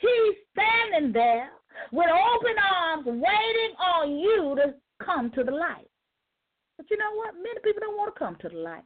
He's 0.00 0.36
standing 0.52 1.12
there 1.12 1.50
with 1.90 2.08
open 2.10 2.54
arms, 2.70 3.06
waiting 3.06 3.76
on 3.78 4.18
you 4.18 4.56
to 4.56 4.74
come 5.04 5.30
to 5.32 5.42
the 5.42 5.52
light. 5.52 5.88
But 6.76 6.90
you 6.90 6.98
know 6.98 7.14
what? 7.14 7.34
Many 7.34 7.60
people 7.64 7.80
don't 7.80 7.96
want 7.96 8.14
to 8.14 8.18
come 8.18 8.36
to 8.42 8.48
the 8.48 8.58
light. 8.58 8.84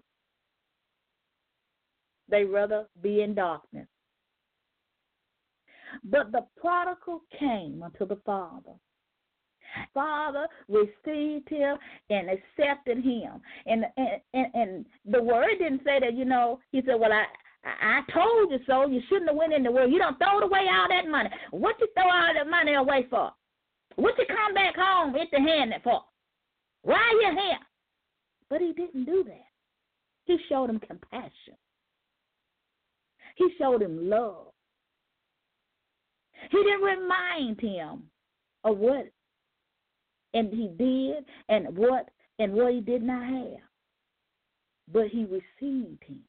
They 2.30 2.44
rather 2.44 2.86
be 3.02 3.22
in 3.22 3.34
darkness. 3.34 3.86
But 6.04 6.32
the 6.32 6.46
prodigal 6.60 7.22
came 7.38 7.82
unto 7.82 8.06
the 8.06 8.20
Father. 8.24 8.72
Father 9.94 10.48
received 10.68 11.48
him 11.48 11.76
and 12.10 12.28
accepted 12.28 13.04
him. 13.04 13.40
And, 13.66 13.84
and 13.96 14.20
and 14.34 14.46
and 14.54 14.86
the 15.06 15.22
word 15.22 15.58
didn't 15.58 15.82
say 15.84 16.00
that, 16.00 16.14
you 16.14 16.24
know, 16.24 16.60
he 16.72 16.82
said, 16.84 16.96
Well 16.98 17.12
I 17.12 17.24
I 17.64 18.00
told 18.12 18.50
you 18.50 18.58
so. 18.66 18.86
You 18.86 19.00
shouldn't 19.08 19.28
have 19.28 19.36
went 19.36 19.52
in 19.52 19.62
the 19.62 19.70
world. 19.70 19.92
You 19.92 19.98
don't 19.98 20.18
throw 20.18 20.38
away 20.38 20.66
all 20.70 20.88
that 20.88 21.08
money. 21.08 21.30
What 21.50 21.76
you 21.80 21.88
throw 21.94 22.10
all 22.10 22.34
that 22.34 22.48
money 22.48 22.74
away 22.74 23.06
for? 23.10 23.30
What 23.96 24.18
you 24.18 24.24
come 24.26 24.54
back 24.54 24.74
home 24.76 25.14
empty 25.14 25.36
handed 25.36 25.82
for? 25.82 26.02
Why 26.82 27.10
you 27.20 27.38
here? 27.38 27.58
But 28.48 28.60
he 28.60 28.72
didn't 28.72 29.04
do 29.04 29.24
that. 29.24 29.46
He 30.24 30.38
showed 30.48 30.70
him 30.70 30.80
compassion. 30.80 31.54
He 33.40 33.48
showed 33.56 33.80
him 33.80 34.10
love. 34.10 34.48
He 36.50 36.58
didn't 36.58 36.82
remind 36.82 37.58
him 37.58 38.02
of 38.64 38.76
what 38.76 39.10
and 40.34 40.52
he 40.52 40.68
did 40.76 41.24
and 41.48 41.74
what 41.74 42.10
and 42.38 42.52
what 42.52 42.74
he 42.74 42.80
did 42.82 43.02
not 43.02 43.24
have. 43.24 43.62
But 44.92 45.06
he 45.06 45.24
received 45.24 46.04
him. 46.04 46.20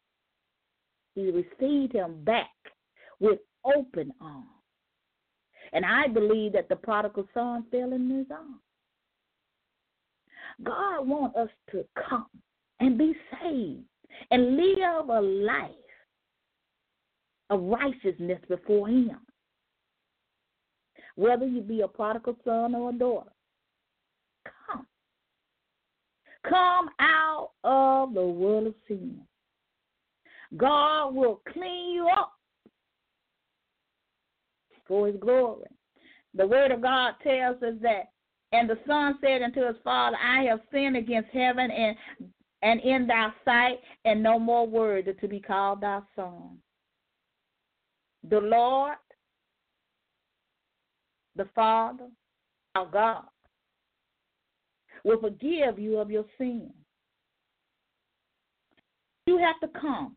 He 1.15 1.31
received 1.31 1.91
him 1.91 2.23
back 2.23 2.47
with 3.19 3.39
open 3.65 4.13
arms. 4.21 4.47
And 5.73 5.85
I 5.85 6.07
believe 6.07 6.53
that 6.53 6.69
the 6.69 6.77
prodigal 6.77 7.27
son 7.33 7.65
fell 7.71 7.91
in 7.91 8.09
his 8.09 8.27
arms. 8.31 8.61
God 10.63 11.05
wants 11.05 11.35
us 11.35 11.49
to 11.71 11.83
come 12.07 12.27
and 12.79 12.97
be 12.97 13.13
saved 13.43 13.83
and 14.31 14.55
live 14.55 15.09
a 15.09 15.19
life 15.19 15.71
of 17.51 17.61
righteousness 17.61 18.39
before 18.49 18.87
Him. 18.87 19.19
Whether 21.15 21.45
you 21.45 21.61
be 21.61 21.81
a 21.81 21.87
prodigal 21.87 22.37
son 22.43 22.73
or 22.73 22.89
a 22.89 22.93
daughter, 22.93 23.29
come. 24.45 24.87
Come 26.49 26.89
out 26.99 27.51
of 27.63 28.13
the 28.15 28.23
world 28.23 28.67
of 28.67 28.75
sin. 28.87 29.21
God 30.57 31.13
will 31.13 31.41
clean 31.51 31.93
you 31.93 32.07
up 32.07 32.33
for 34.87 35.07
his 35.07 35.15
glory. 35.17 35.67
The 36.33 36.47
word 36.47 36.71
of 36.71 36.81
God 36.81 37.13
tells 37.23 37.61
us 37.61 37.75
that, 37.81 38.09
and 38.51 38.69
the 38.69 38.77
son 38.87 39.17
said 39.21 39.41
unto 39.41 39.65
his 39.65 39.77
father, 39.83 40.17
I 40.17 40.43
have 40.43 40.59
sinned 40.71 40.97
against 40.97 41.29
heaven 41.31 41.69
and 41.69 41.95
and 42.63 42.79
in 42.81 43.07
thy 43.07 43.29
sight, 43.43 43.79
and 44.05 44.21
no 44.21 44.37
more 44.37 44.67
worthy 44.67 45.13
to 45.13 45.27
be 45.27 45.39
called 45.39 45.81
thy 45.81 45.99
son. 46.15 46.59
The 48.29 48.39
Lord, 48.39 48.97
the 51.35 51.47
Father, 51.55 52.07
our 52.75 52.85
God, 52.85 53.23
will 55.03 55.19
forgive 55.19 55.79
you 55.79 55.97
of 55.97 56.11
your 56.11 56.25
sin. 56.37 56.71
You 59.25 59.37
have 59.37 59.59
to 59.61 59.79
come 59.79 60.15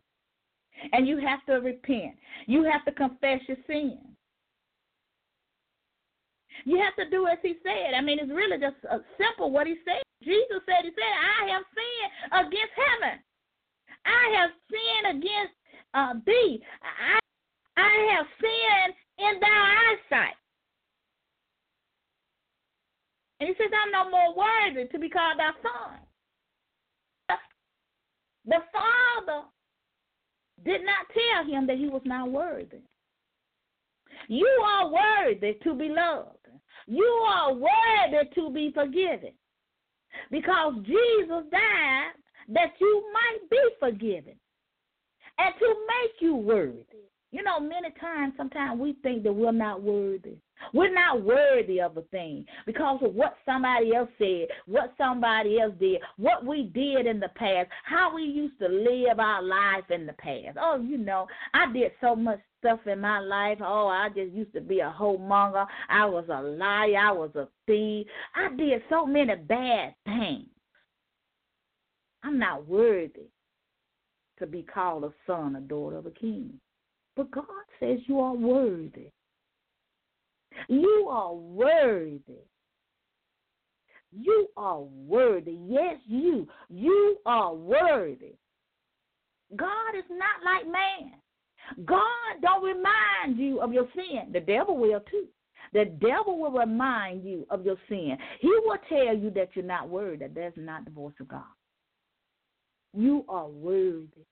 and 0.93 1.07
you 1.07 1.19
have 1.19 1.45
to 1.47 1.55
repent. 1.55 2.17
You 2.47 2.65
have 2.65 2.85
to 2.85 2.93
confess 2.93 3.41
your 3.49 3.57
sin. 3.67 3.99
You 6.65 6.79
have 6.81 6.95
to 6.97 7.11
do 7.11 7.27
as 7.27 7.39
he 7.43 7.55
said. 7.63 7.95
I 7.97 8.01
mean, 8.01 8.19
it's 8.19 8.31
really 8.31 8.59
just 8.59 8.77
simple 9.19 9.51
what 9.51 9.67
he 9.67 9.77
said. 9.85 10.03
Jesus 10.23 10.63
said, 10.65 10.85
He 10.85 10.91
said, 10.91 11.13
I 11.13 11.51
have 11.53 11.63
sinned 11.75 12.47
against 12.47 12.75
heaven. 12.77 13.21
I 14.07 14.41
have 14.41 14.51
sinned 14.71 15.19
against 15.19 15.55
uh, 15.95 16.15
thee. 16.25 16.63
I, 16.83 17.19
I 17.77 18.17
have 18.17 18.27
sinned 18.41 18.95
in 19.19 19.41
thy 19.41 19.95
eyesight. 20.19 20.37
And 23.41 23.49
he 23.49 23.55
says, 23.57 23.73
I'm 23.73 23.91
no 23.91 24.11
more 24.11 24.35
worthy 24.35 24.89
to 24.89 24.99
be 24.99 25.09
called 25.09 25.39
thy 25.39 25.51
son. 25.63 27.39
The 28.47 28.59
Father 28.73 29.47
did 30.65 30.83
not 30.85 31.07
tell 31.13 31.45
him 31.51 31.67
that 31.67 31.79
he 31.79 31.89
was 31.89 32.03
not 32.05 32.31
worthy. 32.31 32.83
You 34.29 34.49
are 34.65 34.91
worthy 34.91 35.55
to 35.65 35.75
be 35.75 35.89
loved. 35.89 36.39
You 36.87 37.05
are 37.05 37.55
worthy 37.55 38.29
to 38.35 38.51
be 38.51 38.71
forgiven. 38.73 39.33
Because 40.31 40.75
Jesus 40.85 41.45
died 41.51 42.13
that 42.49 42.73
you 42.81 43.05
might 43.13 43.51
be 43.51 43.59
forgiven 43.81 44.35
and 45.39 45.55
to 45.59 45.67
make 45.67 46.21
you 46.21 46.37
worthy. 46.37 46.85
You 47.35 47.43
know, 47.43 47.59
many 47.59 47.91
times, 48.01 48.33
sometimes 48.37 48.81
we 48.81 48.93
think 49.03 49.25
that 49.25 49.33
we're 49.33 49.51
not 49.51 49.83
worthy. 49.83 50.37
We're 50.73 50.95
not 50.95 51.25
worthy 51.25 51.81
of 51.81 51.97
a 51.97 52.03
thing 52.03 52.47
because 52.65 53.01
of 53.03 53.13
what 53.13 53.35
somebody 53.45 53.93
else 53.93 54.09
said, 54.19 54.47
what 54.67 54.95
somebody 54.97 55.59
else 55.59 55.75
did, 55.81 56.01
what 56.17 56.47
we 56.47 56.71
did 56.73 57.09
in 57.09 57.19
the 57.19 57.31
past, 57.35 57.71
how 57.87 58.15
we 58.15 58.23
used 58.23 58.57
to 58.61 58.69
live 58.69 59.19
our 59.19 59.43
life 59.43 59.83
in 59.91 60.07
the 60.07 60.13
past. 60.13 60.59
Oh, 60.61 60.81
you 60.81 60.97
know, 60.97 61.27
I 61.55 61.73
did 61.73 61.91
so 62.01 62.15
much 62.15 62.39
stuff 62.61 62.79
in 62.87 63.01
my 63.01 63.19
life. 63.19 63.59
Oh, 63.61 63.89
I 63.89 64.11
just 64.11 64.31
used 64.31 64.53
to 64.53 64.61
be 64.61 64.79
a 64.79 64.95
whoremonger. 64.97 65.67
I 65.91 66.07
was 66.07 66.27
a 66.29 66.41
liar. 66.41 66.97
I 66.97 67.11
was 67.11 67.35
a 67.35 67.49
thief. 67.67 68.07
I 68.37 68.55
did 68.55 68.81
so 68.89 69.07
many 69.07 69.35
bad 69.35 69.97
things. 70.05 70.47
I'm 72.23 72.39
not 72.39 72.69
worthy 72.69 73.27
to 74.39 74.47
be 74.47 74.63
called 74.63 75.03
a 75.03 75.13
son 75.27 75.57
or 75.57 75.61
daughter 75.61 75.97
of 75.97 76.07
a 76.07 76.13
king. 76.13 76.61
But 77.17 77.31
God 77.31 77.45
says 77.81 77.99
you 78.07 78.21
are 78.21 78.35
worthy. 78.35 79.11
You 80.69 81.09
are 81.11 81.35
worthy. 81.35 82.43
You 84.13 84.49
are 84.57 84.81
worthy. 84.81 85.59
Yes, 85.67 85.97
you. 86.07 86.47
You 86.69 87.19
are 87.27 87.55
worthy. 87.55 88.35
God 89.57 89.97
is 89.97 90.05
not 90.11 90.45
like 90.45 90.67
man. 90.67 91.13
God 91.85 92.43
don't 92.43 92.63
remind 92.63 93.39
you 93.39 93.61
of 93.61 93.73
your 93.73 93.89
sin. 93.95 94.33
The 94.33 94.41
devil 94.41 94.77
will 94.77 95.01
too. 95.11 95.27
The 95.73 95.87
devil 96.01 96.39
will 96.39 96.53
remind 96.53 97.25
you 97.25 97.47
of 97.51 97.65
your 97.65 97.77
sin. 97.89 98.17
He 98.41 98.49
will 98.49 98.79
tell 98.89 99.17
you 99.17 99.31
that 99.31 99.49
you're 99.55 99.65
not 99.65 99.89
worthy. 99.89 100.19
That 100.19 100.35
that's 100.35 100.57
not 100.57 100.85
the 100.85 100.91
voice 100.91 101.15
of 101.21 101.29
God. 101.29 101.43
You 102.97 103.25
are 103.29 103.49
worthy. 103.49 104.25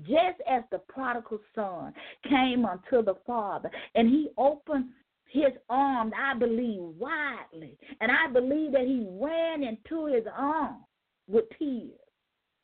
Just 0.00 0.40
as 0.48 0.62
the 0.70 0.78
prodigal 0.88 1.38
son 1.54 1.92
came 2.28 2.64
unto 2.64 3.02
the 3.02 3.14
father 3.26 3.70
and 3.94 4.08
he 4.08 4.28
opened 4.36 4.86
his 5.30 5.52
arms, 5.68 6.12
I 6.18 6.34
believe, 6.34 6.80
widely. 6.80 7.76
And 8.00 8.10
I 8.10 8.32
believe 8.32 8.72
that 8.72 8.86
he 8.86 9.06
ran 9.10 9.62
into 9.62 10.06
his 10.06 10.24
arms 10.34 10.84
with 11.26 11.44
tears 11.58 11.90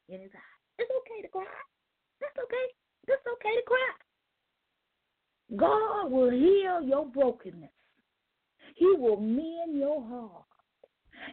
in 0.08 0.20
his 0.20 0.30
eyes. 0.34 0.60
It's 0.78 0.90
okay 0.90 1.22
to 1.22 1.28
cry. 1.28 1.44
That's 2.20 2.38
okay. 2.42 2.74
That's 3.06 3.26
okay 3.34 3.54
to 3.56 3.62
cry. 3.66 3.92
God 5.56 6.10
will 6.10 6.30
heal 6.30 6.82
your 6.82 7.06
brokenness. 7.06 7.70
He 8.76 8.92
will 8.96 9.20
mend 9.20 9.78
your 9.78 10.02
heart. 10.02 10.44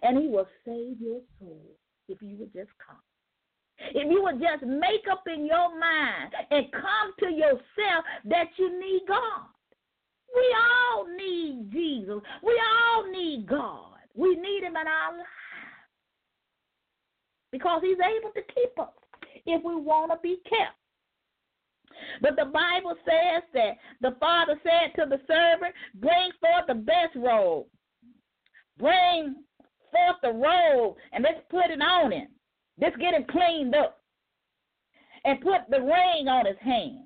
And 0.04 0.18
he 0.20 0.28
will 0.28 0.48
save 0.66 1.00
your 1.02 1.22
soul 1.40 1.78
if 2.08 2.22
you 2.22 2.38
would 2.38 2.54
just 2.54 2.70
come. 2.86 2.98
If 3.78 4.10
you 4.10 4.22
would 4.24 4.40
just 4.40 4.64
make 4.64 5.06
up 5.12 5.24
in 5.28 5.46
your 5.46 5.78
mind 5.78 6.34
and 6.52 6.72
come 6.72 7.14
to 7.20 7.30
yourself 7.34 8.06
that 8.26 8.48
you 8.58 8.80
need 8.80 9.02
God. 9.08 9.48
We 10.36 10.56
all 10.56 11.08
need 11.18 11.72
Jesus. 11.72 12.22
We 12.44 12.62
all 12.62 13.12
need 13.12 13.48
God. 13.48 13.96
We 14.16 14.36
need 14.36 14.64
him 14.64 14.76
in 14.76 14.88
our 14.88 15.12
lives. 15.12 15.30
Because 17.52 17.82
he's 17.84 17.98
able 17.98 18.32
to 18.32 18.42
keep 18.54 18.80
us. 18.80 18.90
if 19.46 19.64
we 19.64 19.76
want 19.76 20.12
to 20.12 20.18
be 20.22 20.38
kept. 20.44 20.78
But 22.22 22.36
the 22.36 22.46
Bible 22.46 22.96
says 23.06 23.44
that 23.54 23.78
the 24.00 24.16
father 24.20 24.60
said 24.64 24.96
to 24.96 25.10
the 25.10 25.20
servant, 25.28 25.74
Bring 25.96 26.32
forth 26.40 26.68
the 26.68 26.76
best 26.76 27.16
robe. 27.16 27.66
Bring 28.78 29.36
forth 29.92 30.18
the 30.24 30.32
robe 30.32 30.96
and 31.12 31.24
let's 31.24 31.42
put 31.50 31.70
it 31.70 31.82
on 31.82 32.12
him. 32.12 32.28
Let's 32.80 32.96
get 32.98 33.14
him 33.14 33.26
cleaned 33.30 33.76
up. 33.76 33.98
And 35.24 35.40
put 35.42 35.70
the 35.70 35.80
ring 35.80 36.28
on 36.28 36.48
his 36.48 36.58
hand 36.62 37.04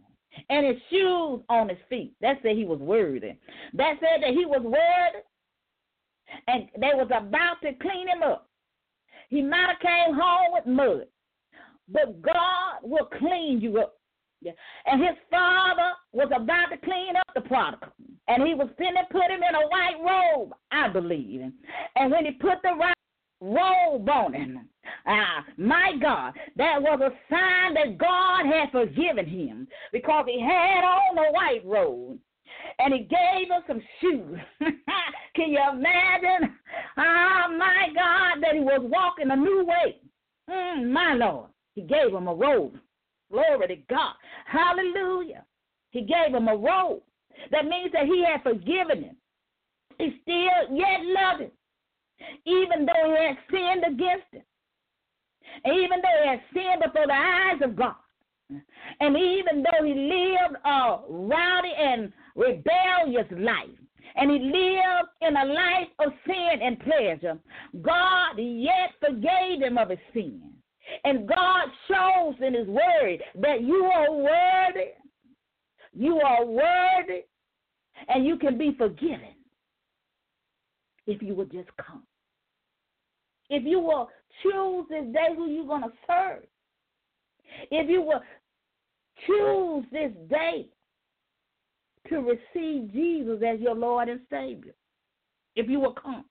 and 0.49 0.65
his 0.65 0.77
shoes 0.89 1.41
on 1.49 1.67
his 1.67 1.77
feet. 1.89 2.13
That 2.21 2.37
said 2.41 2.55
he 2.55 2.63
was 2.63 2.79
worthy. 2.79 3.33
That 3.73 3.95
said 3.99 4.21
that 4.21 4.29
he 4.29 4.45
was 4.45 4.61
worthy 4.63 5.23
and 6.47 6.67
they 6.79 6.91
was 6.93 7.07
about 7.07 7.61
to 7.63 7.73
clean 7.81 8.07
him 8.07 8.23
up. 8.23 8.49
He 9.29 9.41
might 9.41 9.67
have 9.67 9.79
came 9.79 10.15
home 10.15 10.53
with 10.53 10.65
mud, 10.65 11.07
but 11.89 12.21
God 12.21 12.79
will 12.83 13.09
clean 13.19 13.59
you 13.61 13.79
up. 13.79 13.97
And 14.85 15.01
his 15.01 15.15
father 15.31 15.91
was 16.11 16.27
about 16.35 16.67
to 16.67 16.77
clean 16.77 17.15
up 17.15 17.33
the 17.33 17.41
prodigal. 17.41 17.89
And 18.27 18.47
he 18.47 18.53
was 18.53 18.69
finna 18.79 19.09
put 19.11 19.31
him 19.31 19.41
in 19.41 19.55
a 19.55 19.67
white 19.67 19.97
robe, 20.05 20.53
I 20.71 20.87
believe. 20.89 21.41
And 21.95 22.11
when 22.11 22.25
he 22.25 22.31
put 22.31 22.61
the 22.61 22.75
right 22.79 22.95
robe 23.41 24.07
on 24.07 24.33
him, 24.33 24.69
ah, 25.07 25.43
my 25.57 25.93
God, 26.01 26.33
that 26.57 26.81
was 26.81 26.99
a 27.01 27.11
sign 27.29 27.73
that 27.75 27.97
God 27.97 28.45
had 28.45 28.71
forgiven 28.71 29.25
him 29.25 29.67
because 29.91 30.25
he 30.27 30.39
had 30.41 30.83
on 30.83 31.15
the 31.15 31.31
white 31.31 31.65
robe 31.65 32.17
and 32.79 32.93
he 32.93 33.01
gave 33.01 33.49
him 33.49 33.61
some 33.67 33.81
shoes. 34.01 34.39
Can 35.35 35.49
you 35.49 35.59
imagine? 35.71 36.55
Oh 36.97 37.55
my 37.57 37.87
God, 37.93 38.41
that 38.41 38.53
he 38.53 38.59
was 38.59 38.81
walking 38.83 39.31
a 39.31 39.35
new 39.35 39.65
way. 39.65 39.97
Mm, 40.49 40.91
my 40.91 41.13
Lord, 41.13 41.49
he 41.73 41.81
gave 41.81 42.13
him 42.13 42.27
a 42.27 42.33
robe. 42.33 42.77
Glory 43.31 43.67
to 43.67 43.75
God. 43.89 44.13
Hallelujah. 44.45 45.43
He 45.91 46.01
gave 46.01 46.33
him 46.33 46.47
a 46.47 46.55
robe. 46.55 47.01
That 47.51 47.65
means 47.65 47.91
that 47.93 48.05
he 48.05 48.23
had 48.23 48.43
forgiven 48.43 49.03
him. 49.03 49.15
He 49.97 50.19
still 50.21 50.75
yet 50.75 50.99
loved 51.03 51.41
him, 51.41 51.51
even 52.45 52.85
though 52.85 53.15
he 53.17 53.25
had 53.25 53.37
sinned 53.49 53.83
against 53.93 54.27
him. 54.31 54.43
Even 55.65 56.01
though 56.01 56.21
he 56.23 56.29
had 56.29 56.41
sinned 56.53 56.83
before 56.83 57.07
the 57.07 57.13
eyes 57.13 57.61
of 57.63 57.75
God. 57.75 57.95
And 58.99 59.17
even 59.17 59.63
though 59.63 59.83
he 59.83 59.93
lived 59.93 60.57
a 60.65 60.99
rowdy 61.09 61.73
and 61.77 62.13
rebellious 62.35 63.27
life, 63.31 63.69
and 64.15 64.31
he 64.31 64.39
lived 64.39 65.09
in 65.21 65.35
a 65.35 65.45
life 65.45 65.89
of 65.99 66.13
sin 66.25 66.59
and 66.61 66.79
pleasure, 66.79 67.37
God 67.81 68.37
yet 68.37 68.91
forgave 68.99 69.61
him 69.61 69.77
of 69.77 69.89
his 69.89 69.99
sin. 70.13 70.41
And 71.03 71.27
God 71.27 71.67
shows 71.87 72.35
in 72.45 72.53
his 72.53 72.67
word 72.67 73.23
that 73.41 73.61
you 73.61 73.85
are 73.85 74.13
worthy. 74.13 74.91
You 75.97 76.19
are 76.19 76.45
worthy, 76.45 77.23
and 78.09 78.25
you 78.25 78.37
can 78.37 78.57
be 78.57 78.75
forgiven 78.77 79.33
if 81.07 81.21
you 81.21 81.33
will 81.33 81.45
just 81.45 81.69
come. 81.77 82.03
If 83.49 83.63
you 83.65 83.79
will 83.79 84.09
choose 84.43 84.85
this 84.89 85.05
day 85.13 85.35
who 85.35 85.49
you're 85.49 85.67
going 85.67 85.83
to 85.83 85.91
serve. 86.07 86.43
If 87.71 87.89
you 87.89 88.01
will 88.01 88.21
choose 89.25 89.85
this 89.91 90.11
day 90.29 90.67
to 92.09 92.17
receive 92.17 92.91
Jesus 92.91 93.41
as 93.47 93.59
your 93.59 93.75
Lord 93.75 94.09
and 94.09 94.19
Savior, 94.29 94.73
if 95.55 95.69
you 95.69 95.79
will 95.79 95.93
come. 95.93 96.25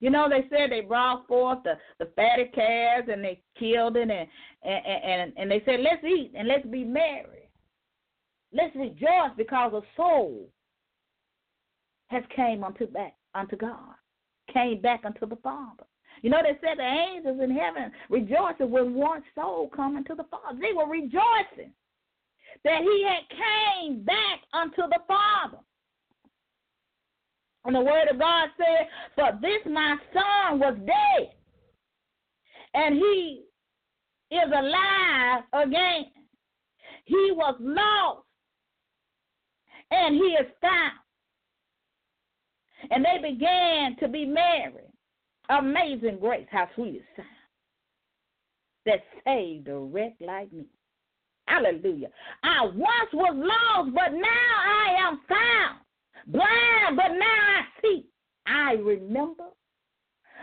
You 0.00 0.10
know, 0.10 0.28
they 0.28 0.46
said 0.50 0.70
they 0.70 0.82
brought 0.82 1.26
forth 1.26 1.60
the, 1.64 1.74
the 1.98 2.10
fatty 2.14 2.50
calves 2.54 3.08
and 3.10 3.24
they 3.24 3.40
killed 3.58 3.96
it 3.96 4.10
and, 4.10 4.28
and, 4.62 5.04
and, 5.04 5.32
and 5.38 5.50
they 5.50 5.62
said, 5.64 5.80
let's 5.80 6.04
eat 6.04 6.32
and 6.36 6.46
let's 6.46 6.66
be 6.66 6.84
merry. 6.84 7.48
Let's 8.52 8.76
rejoice 8.76 9.32
because 9.36 9.72
a 9.72 9.80
soul 9.96 10.48
has 12.08 12.22
came 12.34 12.62
unto 12.62 12.86
back 12.86 13.14
unto 13.34 13.56
God, 13.56 13.94
came 14.52 14.80
back 14.80 15.02
unto 15.04 15.26
the 15.26 15.36
Father. 15.36 15.84
You 16.22 16.30
know, 16.30 16.38
they 16.42 16.58
said 16.60 16.78
the 16.78 16.82
angels 16.82 17.40
in 17.42 17.50
heaven 17.50 17.92
rejoicing 18.08 18.70
when 18.70 18.94
one 18.94 19.22
soul 19.34 19.68
coming 19.74 20.04
to 20.04 20.14
the 20.14 20.24
Father. 20.24 20.58
They 20.60 20.72
were 20.72 20.88
rejoicing 20.88 21.72
that 22.64 22.80
he 22.82 23.06
had 23.06 23.84
came 23.84 24.02
back 24.04 24.40
unto 24.52 24.82
the 24.88 24.98
Father. 25.06 25.58
And 27.64 27.74
the 27.74 27.80
word 27.80 28.08
of 28.10 28.18
God 28.18 28.48
said, 28.56 28.86
For 29.14 29.38
this 29.40 29.60
my 29.66 29.96
son 30.12 30.60
was 30.60 30.76
dead, 30.86 31.30
and 32.74 32.94
he 32.94 33.42
is 34.30 34.52
alive 34.56 35.42
again. 35.52 36.06
He 37.04 37.32
was 37.32 37.56
lost, 37.60 38.24
and 39.90 40.14
he 40.14 40.36
is 40.40 40.46
found. 40.60 40.92
And 42.90 43.04
they 43.04 43.30
began 43.30 43.96
to 43.96 44.08
be 44.08 44.24
married. 44.24 44.92
Amazing 45.48 46.18
grace, 46.20 46.46
how 46.50 46.68
sweet 46.74 46.96
it 46.96 47.04
sounds. 47.16 47.28
That 48.84 49.02
saved 49.24 49.68
a 49.68 49.78
wreck 49.78 50.14
like 50.20 50.52
me. 50.52 50.66
Hallelujah. 51.46 52.08
I 52.42 52.64
once 52.64 53.10
was 53.12 53.34
lost, 53.36 53.94
but 53.94 54.12
now 54.12 54.52
I 54.66 55.08
am 55.08 55.20
found. 55.28 55.80
Blind, 56.26 56.96
but 56.96 57.12
now 57.12 57.24
I 57.24 57.62
see. 57.82 58.06
I 58.46 58.72
remember 58.72 59.44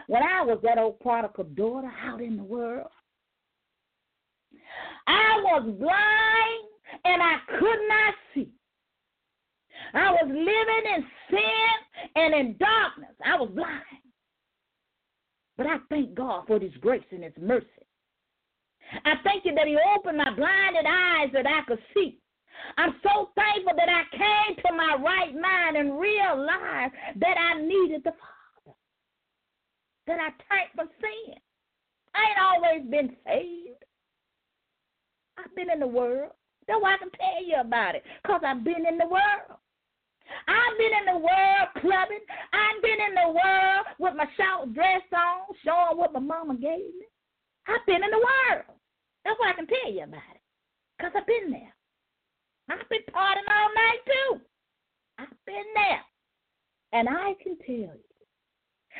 when 0.07 0.23
I 0.23 0.41
was 0.43 0.59
that 0.63 0.77
old 0.77 0.99
prodigal 0.99 1.45
daughter 1.55 1.91
out 2.03 2.21
in 2.21 2.37
the 2.37 2.43
world. 2.43 2.87
I 5.07 5.41
was 5.43 5.63
blind 5.77 7.03
and 7.05 7.21
I 7.21 7.35
could 7.59 7.87
not 7.87 8.13
see. 8.33 8.49
I 9.93 10.11
was 10.11 10.27
living 10.27 10.95
in 10.95 11.05
sin 11.29 12.11
and 12.15 12.33
in 12.33 12.57
darkness. 12.57 13.15
I 13.25 13.35
was 13.35 13.49
blind. 13.53 13.81
But 15.57 15.67
I 15.67 15.77
thank 15.89 16.15
God 16.15 16.45
for 16.47 16.59
His 16.59 16.73
grace 16.81 17.03
and 17.11 17.23
His 17.23 17.33
mercy. 17.39 17.67
I 19.05 19.13
thank 19.23 19.45
you 19.45 19.53
that 19.55 19.67
He 19.67 19.77
opened 19.95 20.17
my 20.17 20.33
blinded 20.33 20.85
eyes 20.87 21.29
that 21.33 21.47
I 21.47 21.61
could 21.67 21.79
see. 21.93 22.19
I'm 22.77 22.95
so 23.03 23.29
thankful 23.35 23.73
that 23.75 23.89
I 23.89 24.03
came 24.15 24.55
to 24.57 24.73
my 24.73 24.97
right 25.03 25.33
mind 25.33 25.77
and 25.77 25.99
realized 25.99 26.93
that 27.19 27.37
I 27.37 27.61
needed 27.61 28.03
the 28.03 28.11
Father, 28.11 28.77
that 30.07 30.19
I 30.19 30.29
turned 30.29 30.71
from 30.75 30.89
sin. 31.01 31.35
I 32.15 32.19
ain't 32.29 32.39
always 32.41 32.91
been 32.91 33.15
saved. 33.25 33.83
I've 35.37 35.55
been 35.55 35.71
in 35.71 35.79
the 35.79 35.87
world. 35.87 36.31
That's 36.67 36.81
why 36.81 36.93
I 36.93 36.97
can 36.97 37.09
tell 37.09 37.43
you 37.45 37.55
about 37.59 37.95
it, 37.95 38.03
because 38.21 38.41
I've 38.45 38.63
been 38.63 38.85
in 38.87 38.97
the 38.97 39.07
world. 39.07 39.59
I've 40.47 40.77
been 40.77 40.93
in 40.99 41.05
the 41.13 41.19
world 41.19 41.67
clubbing. 41.79 42.25
I've 42.53 42.81
been 42.81 42.99
in 42.99 43.15
the 43.15 43.29
world 43.29 43.85
with 43.99 44.15
my 44.15 44.27
short 44.37 44.73
dress 44.73 45.01
on, 45.13 45.55
showing 45.63 45.97
what 45.97 46.13
my 46.13 46.19
mama 46.19 46.55
gave 46.55 46.93
me. 46.97 47.07
I've 47.67 47.85
been 47.85 48.03
in 48.03 48.11
the 48.11 48.17
world. 48.17 48.65
That's 49.23 49.39
why 49.39 49.51
I 49.51 49.53
can 49.53 49.67
tell 49.67 49.91
you 49.91 50.03
about 50.03 50.35
it, 50.35 50.41
because 50.97 51.13
I've 51.15 51.27
been 51.27 51.51
there. 51.51 51.73
I've 52.69 52.89
been 52.89 53.01
partying 53.13 53.49
all 53.49 53.69
night 53.75 54.01
too. 54.05 54.41
I've 55.19 55.45
been 55.45 55.69
there. 55.75 56.01
And 56.91 57.09
I 57.09 57.33
can 57.41 57.57
tell 57.65 57.75
you 57.75 57.89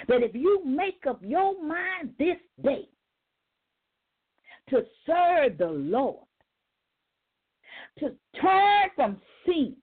that 0.08 0.24
if 0.24 0.34
you 0.34 0.64
make 0.66 1.04
up 1.08 1.20
your 1.22 1.62
mind 1.64 2.14
this 2.18 2.38
day 2.64 2.88
to 4.70 4.84
serve 5.06 5.58
the 5.58 5.70
Lord, 5.70 6.26
to 8.00 8.12
turn 8.42 8.90
from 8.96 9.22
sin 9.46 9.76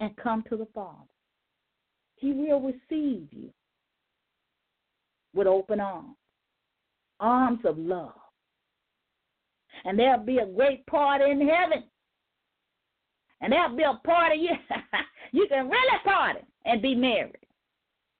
and 0.00 0.16
come 0.16 0.44
to 0.48 0.56
the 0.56 0.66
Father, 0.74 1.08
He 2.16 2.32
will 2.32 2.60
receive 2.60 3.28
you 3.32 3.50
with 5.34 5.46
open 5.46 5.80
arms, 5.80 6.16
arms 7.20 7.60
of 7.64 7.78
love 7.78 8.12
and 9.84 9.98
there'll 9.98 10.24
be 10.24 10.38
a 10.38 10.46
great 10.46 10.86
party 10.86 11.30
in 11.30 11.40
heaven. 11.40 11.84
And 13.40 13.52
there'll 13.52 13.76
be 13.76 13.84
a 13.84 14.00
party 14.04 14.36
you 14.40 14.50
you 15.32 15.46
can 15.48 15.68
really 15.68 15.98
party 16.04 16.40
and 16.64 16.82
be 16.82 16.94
married. 16.94 17.36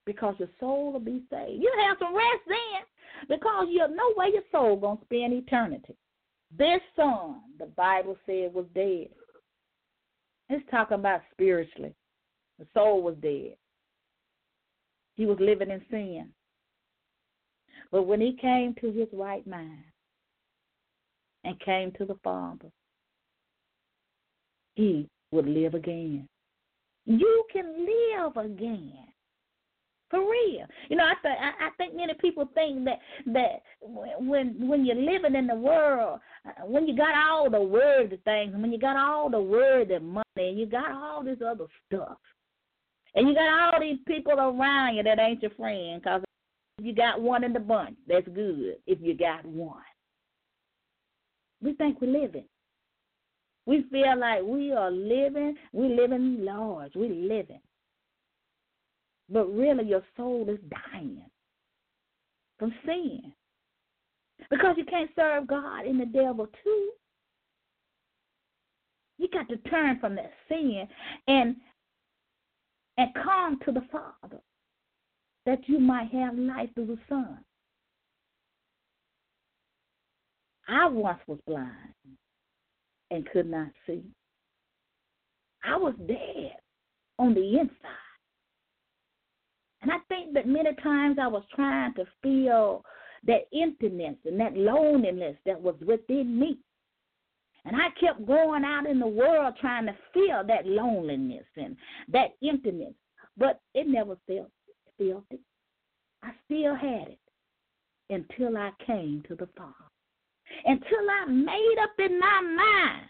Because 0.07 0.35
your 0.39 0.49
soul 0.59 0.93
will 0.93 1.01
be 1.01 1.23
saved. 1.31 1.63
You'll 1.63 1.87
have 1.87 1.99
some 1.99 2.15
rest 2.15 2.43
then. 2.47 3.29
Because 3.29 3.67
you 3.71 3.81
know 3.89 4.13
where 4.15 4.29
your 4.29 4.43
soul 4.53 4.77
gonna 4.77 5.01
spend 5.05 5.33
eternity. 5.33 5.97
This 6.57 6.81
son, 6.97 7.41
the 7.59 7.67
Bible 7.67 8.17
said, 8.25 8.55
was 8.55 8.65
dead. 8.75 9.09
It's 10.49 10.65
talking 10.71 10.99
about 10.99 11.21
spiritually. 11.33 11.95
The 12.59 12.67
soul 12.75 13.03
was 13.03 13.17
dead. 13.21 13.57
He 15.17 15.27
was 15.27 15.39
living 15.41 15.71
in 15.71 15.83
sin. 15.91 16.29
But 17.91 18.05
when 18.05 18.21
he 18.21 18.37
came 18.41 18.75
to 18.81 18.91
his 18.91 19.09
right 19.13 19.47
mind, 19.47 19.85
and 21.45 21.59
came 21.61 21.93
to 21.93 22.05
the 22.05 22.17
Father, 22.23 22.71
he 24.75 25.09
would 25.31 25.47
live 25.47 25.75
again. 25.75 26.29
You 27.07 27.45
can 27.53 27.87
live 27.87 28.37
again. 28.37 28.93
For 30.11 30.21
real. 30.21 30.67
You 30.89 30.97
know, 30.97 31.05
I, 31.05 31.15
th- 31.23 31.37
I 31.39 31.69
think 31.77 31.95
many 31.95 32.15
people 32.15 32.49
think 32.55 32.85
that 32.87 32.99
that 33.27 33.63
when 34.19 34.67
when 34.67 34.87
you're 34.87 34.97
living 34.97 35.35
in 35.35 35.47
the 35.47 35.55
world, 35.55 36.21
uh, 36.47 36.65
when 36.65 36.87
you 36.87 36.97
got 36.97 37.15
all 37.15 37.51
the 37.51 37.61
worldly 37.61 38.19
things, 38.25 38.55
and 38.55 38.63
when 38.63 38.73
you 38.73 38.79
got 38.79 38.97
all 38.97 39.29
the 39.29 39.41
worldly 39.41 39.99
money, 39.99 40.25
and 40.37 40.59
you 40.59 40.65
got 40.65 40.91
all 40.91 41.23
this 41.23 41.39
other 41.47 41.67
stuff, 41.87 42.17
and 43.15 43.29
you 43.29 43.35
got 43.35 43.75
all 43.75 43.81
these 43.81 43.99
people 44.07 44.33
around 44.33 44.97
you 44.97 45.03
that 45.03 45.19
ain't 45.19 45.43
your 45.43 45.51
friend, 45.53 46.03
cause 46.03 46.23
you 46.81 46.95
got 46.95 47.21
one 47.21 47.45
in 47.45 47.53
the 47.53 47.61
bunch, 47.61 47.97
that's 48.07 48.29
good. 48.29 48.77
If 48.87 48.99
you 49.03 49.15
got 49.15 49.45
one, 49.45 49.83
we 51.61 51.75
think 51.75 52.01
we're 52.01 52.19
living. 52.23 52.47
We 53.67 53.85
feel 53.91 54.19
like 54.19 54.43
we 54.43 54.73
are 54.73 54.91
living, 54.91 55.55
we 55.73 55.89
living 55.89 56.45
large, 56.47 56.95
we 56.95 57.11
living. 57.11 57.61
But 59.31 59.47
really 59.47 59.85
your 59.85 60.03
soul 60.17 60.47
is 60.49 60.59
dying 60.93 61.23
from 62.59 62.73
sin. 62.85 63.33
Because 64.51 64.77
you 64.77 64.85
can't 64.85 65.11
serve 65.15 65.47
God 65.47 65.85
and 65.85 66.01
the 66.01 66.07
devil 66.07 66.47
too. 66.65 66.91
You 69.19 69.29
got 69.29 69.49
to 69.49 69.57
turn 69.69 69.99
from 69.99 70.15
that 70.15 70.33
sin 70.49 70.87
and 71.27 71.57
and 72.97 73.15
come 73.15 73.59
to 73.65 73.73
the 73.73 73.87
Father 73.93 74.41
that 75.47 75.61
you 75.67 75.79
might 75.79 76.11
have 76.11 76.37
life 76.37 76.69
through 76.75 76.87
the 76.87 76.99
Son. 77.09 77.39
I 80.69 80.87
once 80.89 81.21
was 81.27 81.39
blind 81.47 81.73
and 83.11 83.29
could 83.31 83.49
not 83.49 83.69
see. 83.87 84.03
I 85.65 85.77
was 85.77 85.95
dead 86.07 86.57
on 87.19 87.35
the 87.35 87.59
inside. 87.59 88.08
And 89.83 89.91
I 89.91 89.99
think 90.09 90.35
that 90.35 90.47
many 90.47 90.75
times 90.83 91.19
I 91.21 91.27
was 91.29 91.45
trying 91.55 91.95
to 91.95 92.05
feel 92.23 92.85
that 93.27 93.47
emptiness 93.55 94.17
and 94.25 94.39
that 94.41 94.57
loneliness 94.57 95.37
that 95.47 95.61
was 95.61 95.77
within 95.87 96.39
me. 96.39 96.59
And 97.65 97.77
I 97.77 97.89
kept 98.01 98.27
going 98.27 98.65
out 98.65 98.87
in 98.87 98.99
the 98.99 99.07
world 99.07 99.55
trying 99.61 99.87
to 99.87 99.97
feel 100.15 100.43
that 100.47 100.67
loneliness 100.67 101.45
and 101.57 101.77
that 102.13 102.31
emptiness. 102.43 102.95
But 103.37 103.61
it 103.75 103.87
never 103.87 104.17
felt, 104.27 104.51
felt 104.97 105.25
it. 105.31 105.41
I 106.23 106.31
still 106.47 106.75
had 106.75 107.09
it 107.09 107.19
until 108.11 108.57
I 108.57 108.71
came 108.85 109.23
to 109.29 109.35
the 109.35 109.49
Father 109.57 109.75
until 110.65 111.11
I 111.11 111.31
made 111.31 111.77
up 111.83 111.93
in 111.99 112.19
my 112.19 112.41
mind 112.41 113.07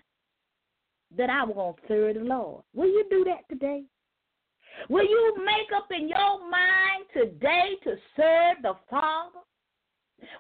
that 1.16 1.30
I 1.30 1.44
was 1.44 1.54
going 1.54 1.74
to 1.74 1.80
serve 1.88 2.14
the 2.16 2.28
Lord. 2.28 2.62
Will 2.74 2.86
you 2.88 3.04
do 3.10 3.24
that 3.24 3.48
today? 3.48 3.84
Will 4.88 5.04
you 5.04 5.34
make 5.38 5.70
up 5.76 5.88
in 5.90 6.08
your 6.08 6.48
mind 6.48 7.04
today 7.12 7.76
to 7.84 7.96
serve 8.16 8.62
the 8.62 8.74
Father? 8.90 9.40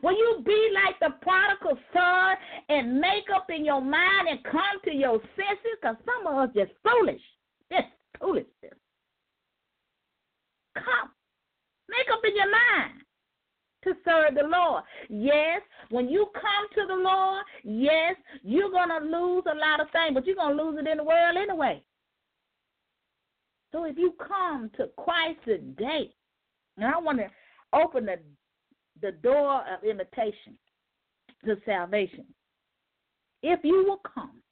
Will 0.02 0.16
you 0.16 0.42
be 0.44 0.70
like 0.74 0.98
the 1.00 1.16
prodigal 1.22 1.78
son 1.92 2.36
and 2.68 3.00
make 3.00 3.30
up 3.34 3.48
in 3.50 3.64
your 3.64 3.80
mind 3.80 4.28
and 4.28 4.42
come 4.44 4.80
to 4.84 4.92
your 4.92 5.20
senses? 5.36 5.78
Because 5.80 5.96
some 6.04 6.26
of 6.26 6.48
us 6.48 6.54
just 6.54 6.72
foolish. 6.82 7.20
Just 7.70 7.88
foolishness. 8.18 8.78
Come. 10.74 11.10
Make 11.88 12.06
up 12.12 12.20
in 12.24 12.36
your 12.36 12.50
mind 12.50 13.02
to 13.84 13.94
serve 14.04 14.34
the 14.34 14.48
Lord. 14.48 14.82
Yes, 15.08 15.62
when 15.90 16.08
you 16.08 16.26
come 16.34 16.68
to 16.74 16.86
the 16.86 17.00
Lord, 17.00 17.44
yes, 17.62 18.16
you're 18.42 18.70
going 18.70 18.88
to 18.88 18.98
lose 18.98 19.44
a 19.46 19.54
lot 19.54 19.80
of 19.80 19.88
things, 19.90 20.14
but 20.14 20.26
you're 20.26 20.36
going 20.36 20.56
to 20.56 20.62
lose 20.62 20.78
it 20.78 20.88
in 20.88 20.98
the 20.98 21.04
world 21.04 21.36
anyway. 21.36 21.82
So 23.72 23.84
if 23.84 23.96
you 23.96 24.14
come 24.18 24.70
to 24.76 24.88
Christ 24.96 25.38
today, 25.44 26.10
and 26.76 26.86
I 26.86 26.98
want 26.98 27.18
to 27.18 27.28
open 27.72 28.06
the, 28.06 28.18
the 29.02 29.12
door 29.12 29.62
of 29.62 29.84
invitation 29.84 30.56
to 31.44 31.56
salvation. 31.64 32.24
If 33.42 33.60
you 33.62 33.84
will 33.86 34.00
come, 34.14 34.42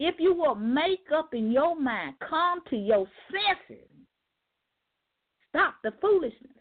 if 0.00 0.16
you 0.18 0.34
will 0.34 0.54
make 0.54 1.06
up 1.14 1.34
in 1.34 1.52
your 1.52 1.78
mind, 1.78 2.14
come 2.28 2.60
to 2.70 2.76
your 2.76 3.06
senses, 3.30 3.86
stop 5.50 5.74
the 5.84 5.92
foolishness 6.00 6.56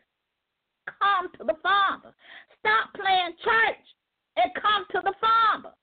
come 0.86 1.30
to 1.38 1.44
the 1.44 1.58
Father. 1.62 2.14
Stop 2.60 2.94
playing 2.94 3.36
church 3.44 3.86
and 4.38 4.52
come 4.56 4.86
to 4.92 5.02
the 5.04 5.14
Father. 5.20 5.74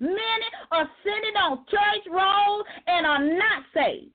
Many 0.00 0.48
are 0.70 0.88
sitting 1.02 1.36
on 1.36 1.64
church 1.70 2.04
rolls 2.10 2.66
and 2.86 3.06
are 3.06 3.24
not 3.24 3.62
saved. 3.74 4.12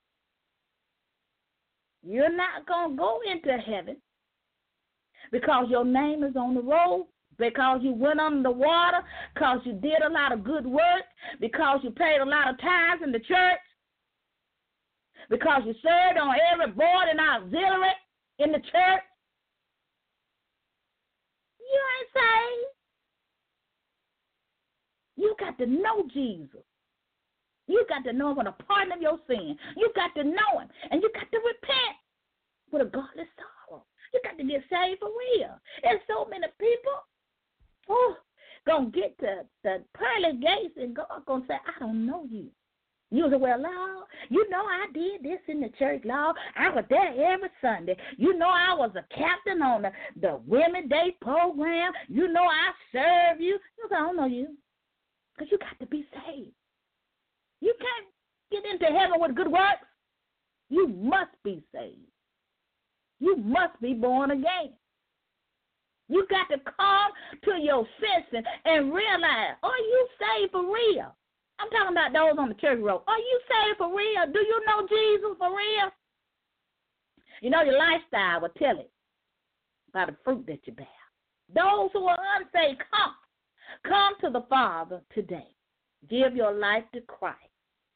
You're 2.06 2.34
not 2.34 2.66
going 2.66 2.90
to 2.90 2.96
go 2.96 3.18
into 3.30 3.56
heaven 3.62 3.96
because 5.32 5.66
your 5.70 5.84
name 5.84 6.22
is 6.22 6.36
on 6.36 6.54
the 6.54 6.60
roll, 6.60 7.08
because 7.38 7.80
you 7.82 7.92
went 7.92 8.20
under 8.20 8.42
the 8.42 8.50
water, 8.50 9.00
because 9.34 9.60
you 9.64 9.72
did 9.72 10.02
a 10.06 10.12
lot 10.12 10.32
of 10.32 10.44
good 10.44 10.66
work, 10.66 11.04
because 11.40 11.80
you 11.82 11.90
paid 11.90 12.20
a 12.20 12.24
lot 12.24 12.48
of 12.48 12.58
tithes 12.58 13.02
in 13.02 13.10
the 13.10 13.18
church, 13.20 13.58
because 15.30 15.62
you 15.64 15.72
served 15.82 16.18
on 16.18 16.36
every 16.52 16.72
board 16.72 17.08
and 17.10 17.18
auxiliary 17.18 17.90
in 18.38 18.52
the 18.52 18.58
church, 18.58 19.02
you 21.58 21.80
ain't 21.96 22.10
saved. 22.14 22.70
You 25.16 25.34
got 25.40 25.58
to 25.58 25.66
know 25.66 26.04
Jesus. 26.12 26.62
You 27.66 27.84
got 27.88 28.04
to 28.04 28.12
know 28.12 28.30
him 28.30 28.36
for 28.36 28.44
the 28.44 28.54
pardon 28.64 28.92
of 28.92 29.02
your 29.02 29.18
sin. 29.26 29.56
You 29.76 29.90
got 29.94 30.14
to 30.16 30.24
know 30.24 30.60
him. 30.60 30.68
And 30.90 31.02
you 31.02 31.10
got 31.14 31.30
to 31.30 31.38
repent 31.38 31.96
with 32.70 32.82
a 32.82 32.90
godly 32.90 33.24
sorrow. 33.36 33.84
You 34.12 34.20
got 34.22 34.36
to 34.36 34.44
get 34.44 34.62
saved 34.70 35.00
for 35.00 35.08
real. 35.08 35.58
And 35.82 35.98
so 36.06 36.26
many 36.28 36.46
people, 36.58 36.92
oh, 37.88 38.16
gonna 38.66 38.90
get 38.90 39.18
to 39.18 39.42
the 39.62 39.82
pearly 39.94 40.38
gates 40.38 40.74
and 40.76 40.96
God 40.96 41.06
gonna 41.26 41.44
say, 41.48 41.54
I 41.54 41.78
don't 41.80 42.06
know 42.06 42.24
you. 42.28 42.48
You 43.10 43.28
say, 43.30 43.36
well, 43.36 43.60
Lord, 43.60 44.06
you 44.28 44.48
know 44.50 44.62
I 44.64 44.86
did 44.92 45.22
this 45.22 45.38
in 45.46 45.60
the 45.60 45.68
church, 45.78 46.02
Lord. 46.04 46.36
I 46.56 46.70
was 46.70 46.84
there 46.90 47.10
every 47.32 47.50
Sunday. 47.60 47.96
You 48.16 48.36
know 48.36 48.48
I 48.48 48.74
was 48.74 48.90
a 48.96 49.04
captain 49.14 49.62
on 49.62 49.82
the, 49.82 49.90
the 50.20 50.40
Women 50.46 50.88
Day 50.88 51.16
program. 51.20 51.92
You 52.08 52.32
know 52.32 52.42
I 52.42 52.72
serve 52.92 53.40
you. 53.40 53.58
You 53.78 53.88
say, 53.88 53.96
I 53.96 54.00
don't 54.00 54.16
know 54.16 54.26
you. 54.26 54.56
Because 55.36 55.52
you 55.52 55.58
got 55.58 55.78
to 55.78 55.86
be 55.86 56.06
saved. 56.12 56.54
You 57.64 57.72
can't 57.80 58.06
get 58.52 58.70
into 58.70 58.84
heaven 58.84 59.16
with 59.18 59.34
good 59.34 59.50
works. 59.50 59.88
You 60.68 60.86
must 60.86 61.32
be 61.42 61.64
saved. 61.74 62.12
You 63.20 63.36
must 63.36 63.80
be 63.80 63.94
born 63.94 64.32
again. 64.32 64.74
You 66.10 66.26
got 66.28 66.54
to 66.54 66.60
come 66.62 67.10
to 67.44 67.52
your 67.58 67.86
senses 67.96 68.44
and 68.66 68.92
realize, 68.92 69.56
are 69.62 69.78
you 69.78 70.08
saved 70.20 70.52
for 70.52 70.62
real? 70.62 71.16
I'm 71.58 71.70
talking 71.70 71.96
about 71.96 72.12
those 72.12 72.38
on 72.38 72.50
the 72.50 72.54
church 72.56 72.80
road. 72.82 73.00
Are 73.06 73.18
you 73.18 73.40
saved 73.48 73.78
for 73.78 73.88
real? 73.88 74.30
Do 74.30 74.40
you 74.40 74.60
know 74.66 74.86
Jesus 74.86 75.38
for 75.38 75.48
real? 75.48 75.88
You 77.40 77.48
know, 77.48 77.62
your 77.62 77.78
lifestyle 77.78 78.42
will 78.42 78.52
tell 78.58 78.78
it 78.78 78.90
by 79.94 80.04
the 80.04 80.16
fruit 80.22 80.44
that 80.48 80.66
you 80.66 80.74
bear. 80.74 80.86
Those 81.54 81.88
who 81.94 82.04
are 82.04 82.18
unsaved, 82.36 82.82
come. 82.90 83.14
Come 83.88 84.14
to 84.20 84.30
the 84.38 84.44
Father 84.50 85.00
today. 85.14 85.48
Give 86.10 86.36
your 86.36 86.52
life 86.52 86.84
to 86.92 87.00
Christ 87.00 87.38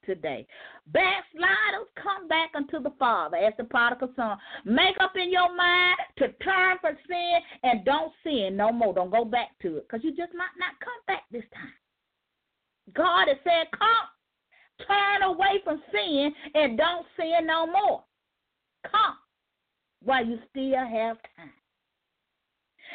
today. 0.08 0.46
Backsliders, 0.86 1.86
come 2.02 2.26
back 2.26 2.50
unto 2.56 2.82
the 2.82 2.94
Father 2.98 3.36
as 3.36 3.52
the 3.58 3.64
prodigal 3.64 4.08
son. 4.16 4.38
Make 4.64 4.96
up 5.00 5.12
in 5.14 5.30
your 5.30 5.54
mind 5.54 5.96
to 6.16 6.28
turn 6.42 6.78
from 6.80 6.96
sin 7.06 7.38
and 7.62 7.84
don't 7.84 8.12
sin 8.24 8.56
no 8.56 8.72
more. 8.72 8.94
Don't 8.94 9.12
go 9.12 9.24
back 9.24 9.50
to 9.62 9.76
it 9.76 9.86
because 9.86 10.02
you 10.02 10.10
just 10.10 10.32
might 10.34 10.56
not 10.58 10.80
come 10.80 11.00
back 11.06 11.24
this 11.30 11.44
time. 11.54 11.74
God 12.94 13.28
has 13.28 13.36
said, 13.44 13.68
Come, 13.78 14.86
turn 14.88 15.22
away 15.22 15.60
from 15.62 15.82
sin 15.92 16.32
and 16.54 16.78
don't 16.78 17.06
sin 17.16 17.46
no 17.46 17.66
more. 17.66 18.02
Come 18.90 19.16
while 20.02 20.24
you 20.24 20.38
still 20.50 20.78
have 20.78 21.18
time. 21.36 21.52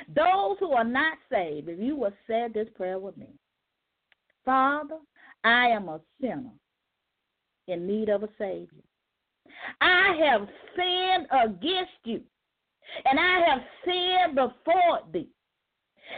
Those 0.07 0.57
who 0.59 0.72
are 0.72 0.84
not 0.84 1.20
saved, 1.32 1.70
if 1.70 1.80
you 1.80 1.95
will 1.95 2.14
say 2.28 2.47
this 2.51 2.68
prayer 2.76 2.97
with 2.97 3.16
me 3.18 3.28
Father, 4.43 4.97
I 5.43 5.68
am 5.68 5.88
a 5.89 5.99
sinner 6.20 6.51
in 7.68 7.88
need 7.88 8.09
of 8.09 8.24
a 8.24 8.30
Savior. 8.38 8.84
I 9.82 10.16
have 10.26 10.47
sinned 10.76 11.28
against 11.32 11.91
you, 12.05 12.22
and 13.05 13.20
I 13.20 13.39
have 13.49 13.61
sinned 13.86 14.36
before 14.36 15.01
thee. 15.11 15.30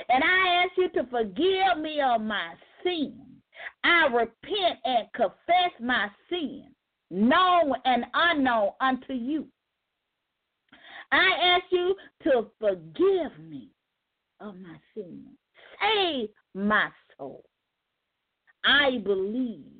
And 0.09 0.23
I 0.23 0.63
ask 0.63 0.71
you 0.77 0.89
to 0.89 1.09
forgive 1.09 1.81
me 1.81 2.01
of 2.01 2.21
my 2.21 2.53
sin. 2.83 3.21
I 3.83 4.07
repent 4.07 4.79
and 4.83 5.07
confess 5.13 5.71
my 5.79 6.09
sin, 6.29 6.65
known 7.11 7.73
and 7.85 8.05
unknown 8.13 8.71
unto 8.81 9.13
you. 9.13 9.47
I 11.11 11.29
ask 11.41 11.65
you 11.71 11.95
to 12.23 12.47
forgive 12.59 13.39
me 13.39 13.69
of 14.39 14.55
my 14.57 14.75
sin. 14.93 15.25
Save 15.79 16.29
my 16.53 16.89
soul. 17.17 17.43
I 18.65 18.97
believe 19.03 19.74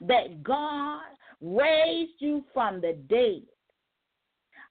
that 0.00 0.42
God 0.42 1.02
raised 1.40 2.12
you 2.18 2.44
from 2.52 2.80
the 2.80 2.96
dead. 3.08 3.42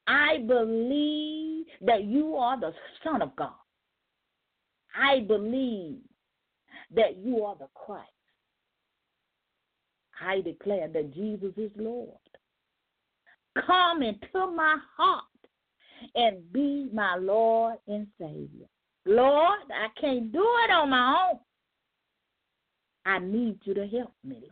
I 0.07 0.39
believe 0.39 1.65
that 1.81 2.03
you 2.03 2.35
are 2.35 2.59
the 2.59 2.73
Son 3.03 3.21
of 3.21 3.35
God. 3.35 3.51
I 4.95 5.19
believe 5.19 5.99
that 6.95 7.17
you 7.17 7.43
are 7.43 7.55
the 7.59 7.67
Christ. 7.75 8.09
I 10.21 10.41
declare 10.41 10.87
that 10.87 11.13
Jesus 11.13 11.53
is 11.57 11.71
Lord. 11.75 12.17
Come 13.65 14.03
into 14.03 14.47
my 14.55 14.77
heart 14.97 15.23
and 16.15 16.51
be 16.51 16.89
my 16.93 17.15
Lord 17.15 17.75
and 17.87 18.07
Savior. 18.19 18.67
Lord, 19.05 19.59
I 19.73 19.87
can't 19.99 20.31
do 20.31 20.45
it 20.65 20.71
on 20.71 20.89
my 20.89 21.29
own. 21.31 21.39
I 23.05 23.19
need 23.19 23.59
you 23.63 23.73
to 23.73 23.87
help 23.87 24.13
me. 24.23 24.49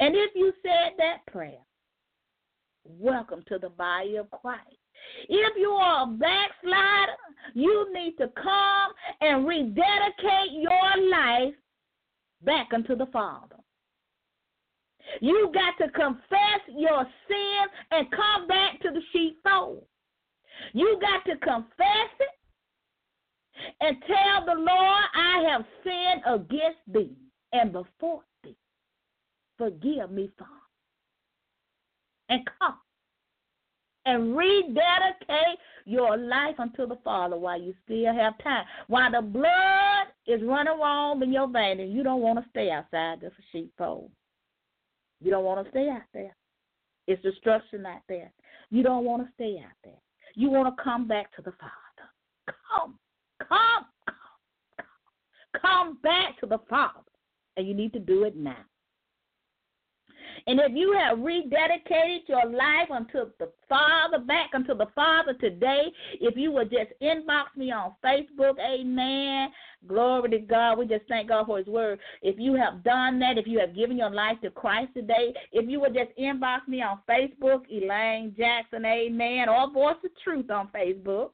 And 0.00 0.14
if 0.14 0.30
you 0.34 0.52
said 0.62 0.92
that 0.98 1.26
prayer, 1.30 1.58
welcome 2.84 3.42
to 3.48 3.58
the 3.58 3.70
body 3.70 4.16
of 4.16 4.30
Christ. 4.30 4.76
If 5.28 5.56
you 5.56 5.70
are 5.70 6.04
a 6.04 6.06
backslider, 6.06 7.12
you 7.54 7.92
need 7.92 8.16
to 8.18 8.28
come 8.28 8.92
and 9.20 9.46
rededicate 9.46 10.52
your 10.52 11.10
life 11.10 11.54
back 12.42 12.68
unto 12.72 12.94
the 12.96 13.06
Father. 13.06 13.56
You 15.20 15.50
got 15.52 15.84
to 15.84 15.90
confess 15.92 16.60
your 16.68 17.06
sin 17.26 17.66
and 17.90 18.10
come 18.10 18.46
back 18.46 18.80
to 18.82 18.90
the 18.90 19.00
sheepfold. 19.12 19.84
You 20.72 20.98
got 21.00 21.24
to 21.30 21.38
confess 21.38 22.10
it 22.20 22.38
and 23.80 23.96
tell 24.06 24.44
the 24.46 24.60
Lord, 24.60 25.04
I 25.14 25.44
have 25.50 25.64
sinned 25.82 26.22
against 26.26 26.78
thee 26.86 27.16
and 27.52 27.72
before. 27.72 28.22
Forgive 29.58 30.10
me, 30.10 30.30
Father. 30.38 30.50
And 32.30 32.48
come 32.58 32.78
and 34.08 34.36
rededicate 34.36 35.58
your 35.84 36.16
life 36.16 36.58
unto 36.58 36.86
the 36.86 36.96
Father 37.04 37.36
while 37.36 37.60
you 37.60 37.74
still 37.84 38.14
have 38.14 38.42
time. 38.42 38.64
While 38.86 39.10
the 39.10 39.22
blood 39.22 40.06
is 40.26 40.42
running 40.42 40.78
warm 40.78 41.22
in 41.22 41.32
your 41.32 41.48
veins 41.48 41.80
and 41.80 41.92
you 41.92 42.02
don't 42.02 42.22
want 42.22 42.38
to 42.38 42.50
stay 42.50 42.70
outside 42.70 43.20
the 43.20 43.30
sheepfold. 43.52 44.10
You 45.20 45.30
don't 45.30 45.44
want 45.44 45.64
to 45.64 45.70
stay 45.70 45.88
out 45.88 46.02
there. 46.14 46.34
It's 47.06 47.22
destruction 47.22 47.84
out 47.86 48.02
there. 48.08 48.30
You 48.70 48.82
don't 48.82 49.04
want 49.04 49.26
to 49.26 49.32
stay 49.34 49.60
out 49.64 49.76
there. 49.82 50.00
You 50.34 50.50
want 50.50 50.74
to 50.74 50.82
come 50.82 51.08
back 51.08 51.34
to 51.36 51.42
the 51.42 51.52
Father. 51.52 52.54
Come, 52.70 52.98
come, 53.46 53.86
come, 54.06 55.60
come 55.60 55.98
back 56.02 56.38
to 56.40 56.46
the 56.46 56.58
Father. 56.68 57.00
And 57.56 57.66
you 57.66 57.74
need 57.74 57.92
to 57.94 57.98
do 57.98 58.24
it 58.24 58.36
now. 58.36 58.64
And 60.48 60.58
if 60.60 60.72
you 60.74 60.96
have 60.98 61.18
rededicated 61.18 62.26
your 62.26 62.46
life 62.46 62.90
unto 62.90 63.30
the 63.38 63.50
Father, 63.68 64.18
back 64.18 64.48
unto 64.54 64.74
the 64.74 64.86
Father 64.94 65.34
today, 65.34 65.92
if 66.22 66.38
you 66.38 66.50
would 66.52 66.70
just 66.70 66.90
inbox 67.02 67.54
me 67.54 67.70
on 67.70 67.92
Facebook, 68.02 68.54
amen. 68.58 69.50
Glory 69.86 70.30
to 70.30 70.38
God. 70.38 70.78
We 70.78 70.86
just 70.86 71.04
thank 71.06 71.28
God 71.28 71.44
for 71.44 71.58
His 71.58 71.66
word. 71.66 71.98
If 72.22 72.36
you 72.38 72.54
have 72.54 72.82
done 72.82 73.18
that, 73.18 73.36
if 73.36 73.46
you 73.46 73.60
have 73.60 73.76
given 73.76 73.98
your 73.98 74.10
life 74.10 74.40
to 74.42 74.50
Christ 74.50 74.94
today, 74.94 75.34
if 75.52 75.68
you 75.68 75.80
would 75.80 75.92
just 75.92 76.18
inbox 76.18 76.66
me 76.66 76.80
on 76.80 77.00
Facebook, 77.06 77.64
Elaine 77.70 78.34
Jackson, 78.34 78.86
amen, 78.86 79.50
or 79.50 79.70
Voice 79.70 79.96
of 80.02 80.10
Truth 80.24 80.50
on 80.50 80.68
Facebook. 80.68 81.32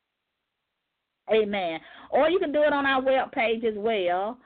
Amen. 1.32 1.80
Or 2.10 2.28
you 2.28 2.38
can 2.38 2.52
do 2.52 2.62
it 2.62 2.72
on 2.72 2.84
our 2.84 3.00
web 3.00 3.32
page 3.32 3.64
as 3.64 3.74
well, 3.76 4.38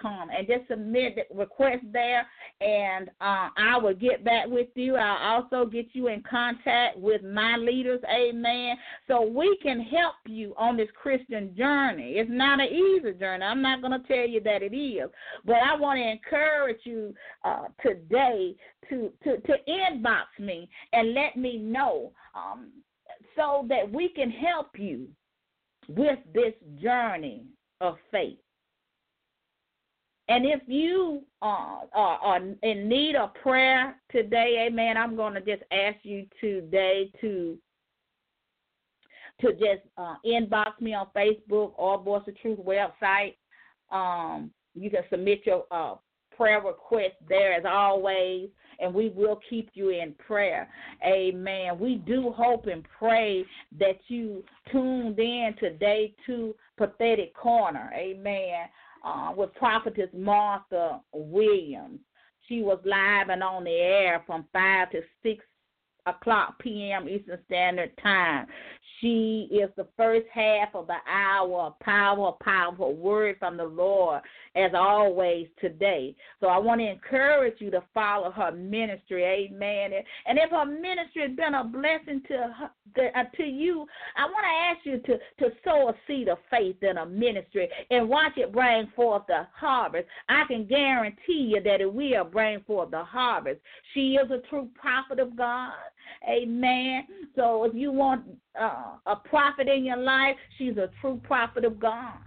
com, 0.00 0.30
and 0.30 0.46
just 0.46 0.68
submit 0.68 1.16
the 1.16 1.34
request 1.36 1.84
there, 1.92 2.26
and 2.60 3.08
uh, 3.20 3.48
I 3.56 3.76
will 3.82 3.94
get 3.94 4.24
back 4.24 4.46
with 4.46 4.68
you. 4.74 4.96
I'll 4.96 5.42
also 5.42 5.68
get 5.68 5.86
you 5.94 6.08
in 6.08 6.22
contact 6.28 6.96
with 6.96 7.22
my 7.24 7.56
leaders, 7.56 8.00
amen, 8.08 8.76
so 9.08 9.22
we 9.22 9.58
can 9.62 9.80
help 9.80 10.14
you 10.26 10.54
on 10.56 10.76
this 10.76 10.88
Christian 11.00 11.56
journey. 11.56 12.12
It's 12.16 12.30
not 12.32 12.60
an 12.60 12.68
easy 12.68 13.12
journey. 13.18 13.44
I'm 13.44 13.62
not 13.62 13.80
going 13.82 14.00
to 14.00 14.06
tell 14.06 14.28
you 14.28 14.40
that 14.42 14.62
it 14.62 14.74
is, 14.74 15.10
but 15.44 15.56
I 15.56 15.76
want 15.76 15.98
to 15.98 16.08
encourage 16.08 16.80
you 16.84 17.14
uh, 17.44 17.64
today 17.84 18.54
to, 18.88 19.12
to, 19.24 19.40
to 19.40 19.54
inbox 19.68 20.26
me 20.38 20.68
and 20.92 21.14
let 21.14 21.36
me 21.36 21.58
know. 21.58 22.12
Um, 22.34 22.70
so 23.36 23.66
that 23.68 23.90
we 23.90 24.08
can 24.08 24.30
help 24.30 24.68
you 24.76 25.08
with 25.88 26.18
this 26.34 26.54
journey 26.80 27.44
of 27.80 27.96
faith. 28.10 28.38
And 30.28 30.46
if 30.46 30.60
you 30.66 31.22
are, 31.42 31.82
are, 31.92 32.18
are, 32.18 32.40
in 32.62 32.88
need 32.88 33.16
of 33.16 33.34
prayer 33.34 33.96
today, 34.10 34.66
amen, 34.66 34.96
I'm 34.96 35.16
going 35.16 35.34
to 35.34 35.40
just 35.40 35.62
ask 35.72 35.96
you 36.02 36.26
today 36.40 37.10
to 37.20 37.58
to 39.40 39.52
just 39.54 39.82
uh, 39.96 40.14
inbox 40.24 40.80
me 40.80 40.94
on 40.94 41.08
Facebook 41.16 41.72
or 41.76 42.00
Voice 42.00 42.22
of 42.28 42.38
Truth 42.38 42.60
website. 42.60 43.34
Um, 43.90 44.52
you 44.74 44.88
can 44.88 45.02
submit 45.10 45.40
your 45.44 45.64
uh, 45.70 45.96
prayer 46.42 46.60
request 46.60 47.14
there 47.28 47.52
as 47.52 47.64
always 47.64 48.48
and 48.80 48.92
we 48.92 49.10
will 49.10 49.38
keep 49.48 49.70
you 49.74 49.90
in 49.90 50.12
prayer. 50.14 50.68
Amen. 51.06 51.78
We 51.78 51.96
do 52.04 52.32
hope 52.36 52.66
and 52.66 52.84
pray 52.98 53.44
that 53.78 53.98
you 54.08 54.42
tuned 54.72 55.20
in 55.20 55.54
today 55.60 56.14
to 56.26 56.52
Prophetic 56.76 57.32
Corner. 57.34 57.92
Amen. 57.94 58.66
Uh, 59.04 59.32
with 59.36 59.54
prophetess 59.54 60.08
Martha 60.12 61.00
Williams. 61.12 62.00
She 62.48 62.62
was 62.62 62.78
live 62.84 63.28
and 63.28 63.42
on 63.42 63.62
the 63.64 63.70
air 63.70 64.24
from 64.26 64.44
5 64.52 64.90
to 64.90 65.00
6 65.22 65.44
o'clock 66.06 66.58
p.m. 66.60 67.08
Eastern 67.08 67.38
Standard 67.46 67.92
Time. 68.02 68.46
She 69.00 69.48
is 69.50 69.68
the 69.76 69.88
first 69.96 70.26
half 70.32 70.68
of 70.74 70.86
the 70.86 70.98
hour, 71.10 71.66
of 71.66 71.78
power, 71.80 72.32
powerful 72.40 72.94
word 72.94 73.34
from 73.40 73.56
the 73.56 73.64
Lord, 73.64 74.22
as 74.54 74.70
always 74.76 75.48
today. 75.60 76.14
So 76.40 76.46
I 76.46 76.58
want 76.58 76.80
to 76.80 76.88
encourage 76.88 77.60
you 77.60 77.72
to 77.72 77.82
follow 77.92 78.30
her 78.30 78.52
ministry, 78.52 79.24
amen. 79.24 79.90
And 80.26 80.38
if 80.38 80.50
her 80.50 80.64
ministry 80.64 81.22
has 81.22 81.36
been 81.36 81.54
a 81.54 81.64
blessing 81.64 82.22
to 82.28 82.54
her, 82.56 82.70
uh, 83.16 83.24
to 83.36 83.42
you, 83.42 83.86
I 84.16 84.24
want 84.24 84.44
to 84.44 84.68
ask 84.70 84.86
you 84.86 84.98
to 84.98 85.18
to 85.44 85.56
sow 85.64 85.88
a 85.88 85.94
seed 86.06 86.28
of 86.28 86.38
faith 86.48 86.76
in 86.82 86.98
a 86.98 87.06
ministry 87.06 87.68
and 87.90 88.08
watch 88.08 88.32
it 88.36 88.52
bring 88.52 88.86
forth 88.94 89.22
the 89.26 89.48
harvest. 89.52 90.06
I 90.28 90.44
can 90.46 90.66
guarantee 90.66 91.50
you 91.54 91.60
that 91.62 91.80
it 91.80 91.92
will 91.92 92.24
bring 92.24 92.60
forth 92.60 92.92
the 92.92 93.02
harvest. 93.02 93.60
She 93.94 94.14
is 94.14 94.30
a 94.30 94.46
true 94.48 94.68
prophet 94.80 95.18
of 95.18 95.36
God. 95.36 95.72
Amen. 96.28 97.04
So 97.36 97.64
if 97.64 97.74
you 97.74 97.92
want 97.92 98.24
uh, 98.60 98.96
a 99.06 99.16
prophet 99.16 99.68
in 99.68 99.84
your 99.84 99.96
life, 99.96 100.36
she's 100.58 100.76
a 100.76 100.90
true 101.00 101.20
prophet 101.24 101.64
of 101.64 101.80
God. 101.80 102.18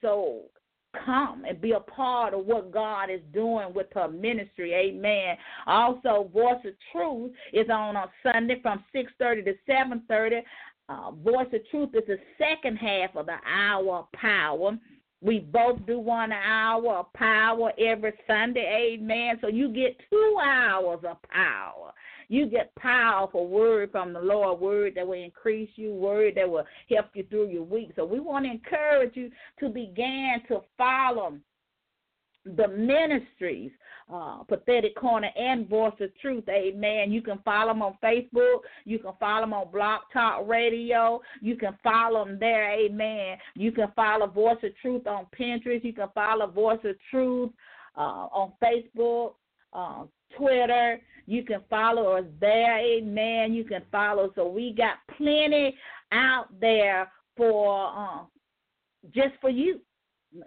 So 0.00 0.42
come 1.04 1.44
and 1.46 1.60
be 1.60 1.72
a 1.72 1.80
part 1.80 2.34
of 2.34 2.46
what 2.46 2.70
God 2.70 3.10
is 3.10 3.20
doing 3.32 3.72
with 3.74 3.86
her 3.94 4.08
ministry. 4.08 4.74
Amen. 4.74 5.36
Also, 5.66 6.30
Voice 6.32 6.64
of 6.64 6.74
Truth 6.92 7.32
is 7.52 7.68
on 7.70 7.96
on 7.96 8.08
Sunday 8.22 8.60
from 8.62 8.84
6:30 8.94 9.44
to 9.44 9.54
7:30. 9.66 10.42
Uh, 10.88 11.10
Voice 11.10 11.52
of 11.52 11.68
Truth 11.68 11.94
is 11.94 12.06
the 12.06 12.18
second 12.38 12.76
half 12.76 13.14
of 13.16 13.26
the 13.26 13.38
hour 13.44 13.98
of 13.98 14.12
power. 14.12 14.78
We 15.20 15.40
both 15.40 15.84
do 15.84 15.98
one 15.98 16.32
hour 16.32 16.98
of 16.98 17.12
power 17.12 17.72
every 17.76 18.12
Sunday. 18.26 18.94
Amen. 18.94 19.38
So 19.40 19.48
you 19.48 19.68
get 19.68 19.98
two 20.08 20.38
hours 20.40 21.00
of 21.04 21.20
power. 21.22 21.92
You 22.28 22.46
get 22.46 22.74
powerful 22.76 23.48
word 23.48 23.90
from 23.90 24.12
the 24.12 24.20
Lord, 24.20 24.60
word 24.60 24.94
that 24.96 25.06
will 25.06 25.22
increase 25.22 25.70
you, 25.76 25.94
word 25.94 26.34
that 26.36 26.48
will 26.48 26.64
help 26.90 27.06
you 27.14 27.24
through 27.30 27.48
your 27.48 27.62
week. 27.62 27.92
So 27.96 28.04
we 28.04 28.20
want 28.20 28.44
to 28.44 28.50
encourage 28.50 29.16
you 29.16 29.30
to 29.60 29.68
begin 29.68 30.36
to 30.48 30.60
follow 30.76 31.38
the 32.44 32.68
ministries, 32.68 33.70
uh, 34.12 34.42
Prophetic 34.44 34.94
Corner 34.96 35.30
and 35.36 35.68
Voice 35.68 35.92
of 36.00 36.16
Truth. 36.18 36.44
Amen. 36.48 37.12
You 37.12 37.20
can 37.20 37.38
follow 37.44 37.72
them 37.72 37.82
on 37.82 37.98
Facebook. 38.02 38.60
You 38.84 38.98
can 38.98 39.12
follow 39.20 39.42
them 39.42 39.52
on 39.52 39.70
Blog 39.70 40.02
Talk 40.12 40.46
Radio. 40.48 41.20
You 41.40 41.56
can 41.56 41.76
follow 41.82 42.24
them 42.24 42.38
there. 42.38 42.72
Amen. 42.72 43.36
You 43.54 43.72
can 43.72 43.92
follow 43.94 44.26
Voice 44.26 44.58
of 44.62 44.70
Truth 44.80 45.06
on 45.06 45.26
Pinterest. 45.38 45.84
You 45.84 45.92
can 45.92 46.08
follow 46.14 46.46
Voice 46.46 46.80
of 46.84 46.96
Truth 47.10 47.50
uh, 47.96 48.28
on 48.32 48.52
Facebook, 48.62 49.32
uh, 49.72 50.04
Twitter. 50.36 51.00
You 51.26 51.44
can 51.44 51.60
follow 51.68 52.12
us 52.12 52.24
there. 52.40 52.78
Amen. 52.78 53.52
You 53.52 53.64
can 53.64 53.82
follow. 53.92 54.32
So 54.34 54.48
we 54.48 54.72
got 54.72 54.94
plenty 55.16 55.76
out 56.12 56.46
there 56.60 57.10
for 57.36 57.92
uh, 57.96 58.24
just 59.14 59.34
for 59.40 59.50
you. 59.50 59.80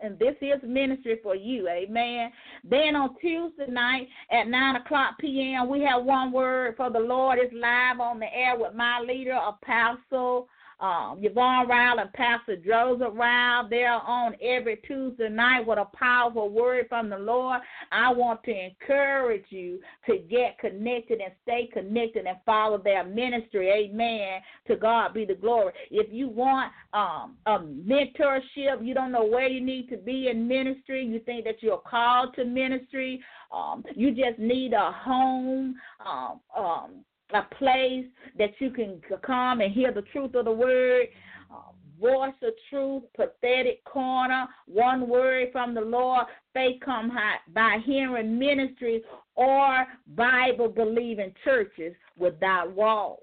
And 0.03 0.17
this 0.19 0.35
is 0.41 0.61
ministry 0.63 1.17
for 1.23 1.35
you, 1.35 1.67
amen. 1.67 2.31
Then 2.63 2.95
on 2.95 3.15
Tuesday 3.19 3.65
night 3.67 4.07
at 4.31 4.47
9 4.47 4.75
o'clock 4.75 5.15
p.m., 5.19 5.69
we 5.69 5.81
have 5.81 6.03
one 6.03 6.31
word 6.31 6.75
for 6.77 6.91
the 6.91 6.99
Lord. 6.99 7.39
It's 7.41 7.51
live 7.51 7.99
on 7.99 8.19
the 8.19 8.31
air 8.31 8.55
with 8.57 8.75
my 8.75 8.99
leader, 8.99 9.33
Apostle 9.33 10.47
um, 10.81 11.19
Yvonne 11.21 11.67
Ryle 11.67 11.99
and 11.99 12.11
Pastor 12.13 12.57
Joseph 12.57 13.13
Ryle. 13.13 13.67
They're 13.69 13.93
on 13.93 14.33
every 14.41 14.77
Tuesday 14.87 15.29
night 15.29 15.65
with 15.65 15.77
a 15.77 15.85
powerful 15.95 16.49
word 16.49 16.87
from 16.89 17.09
the 17.09 17.17
Lord. 17.17 17.61
I 17.91 18.11
want 18.11 18.43
to 18.45 18.51
encourage 18.51 19.45
you 19.49 19.79
to 20.07 20.17
get 20.17 20.57
connected 20.59 21.21
and 21.21 21.31
stay 21.43 21.69
connected 21.71 22.25
and 22.25 22.37
follow 22.45 22.79
their 22.79 23.03
ministry. 23.03 23.69
Amen. 23.69 24.41
To 24.67 24.75
God 24.75 25.13
be 25.13 25.23
the 25.23 25.35
glory. 25.35 25.73
If 25.91 26.11
you 26.11 26.27
want 26.27 26.71
um, 26.93 27.37
a 27.45 27.59
mentorship, 27.59 28.83
you 28.85 28.93
don't 28.93 29.11
know 29.11 29.25
where 29.25 29.47
you 29.47 29.63
need 29.63 29.87
to 29.89 29.97
be 29.97 30.29
in 30.29 30.47
ministry, 30.47 31.05
you 31.05 31.19
think 31.19 31.45
that 31.45 31.61
you're 31.61 31.77
called 31.77 32.33
to 32.35 32.45
ministry, 32.45 33.21
um, 33.53 33.83
you 33.95 34.11
just 34.11 34.39
need 34.39 34.73
a 34.73 34.91
home. 34.91 35.75
Um, 36.05 36.39
um, 36.57 36.91
a 37.33 37.47
place 37.55 38.05
that 38.37 38.51
you 38.59 38.71
can 38.71 39.01
come 39.25 39.61
and 39.61 39.73
hear 39.73 39.91
the 39.91 40.03
truth 40.13 40.35
of 40.35 40.45
the 40.45 40.51
word. 40.51 41.07
Uh, 41.51 41.71
voice 41.99 42.33
of 42.41 42.53
truth, 42.69 43.03
prophetic 43.13 43.83
corner, 43.85 44.47
one 44.65 45.07
word 45.07 45.49
from 45.51 45.73
the 45.73 45.81
Lord. 45.81 46.25
Faith 46.53 46.81
come 46.83 47.09
hot 47.09 47.41
by 47.53 47.77
hearing 47.85 48.37
ministries 48.37 49.03
or 49.35 49.85
Bible 50.15 50.69
believing 50.69 51.33
churches 51.43 51.93
without 52.17 52.71
walls. 52.71 53.19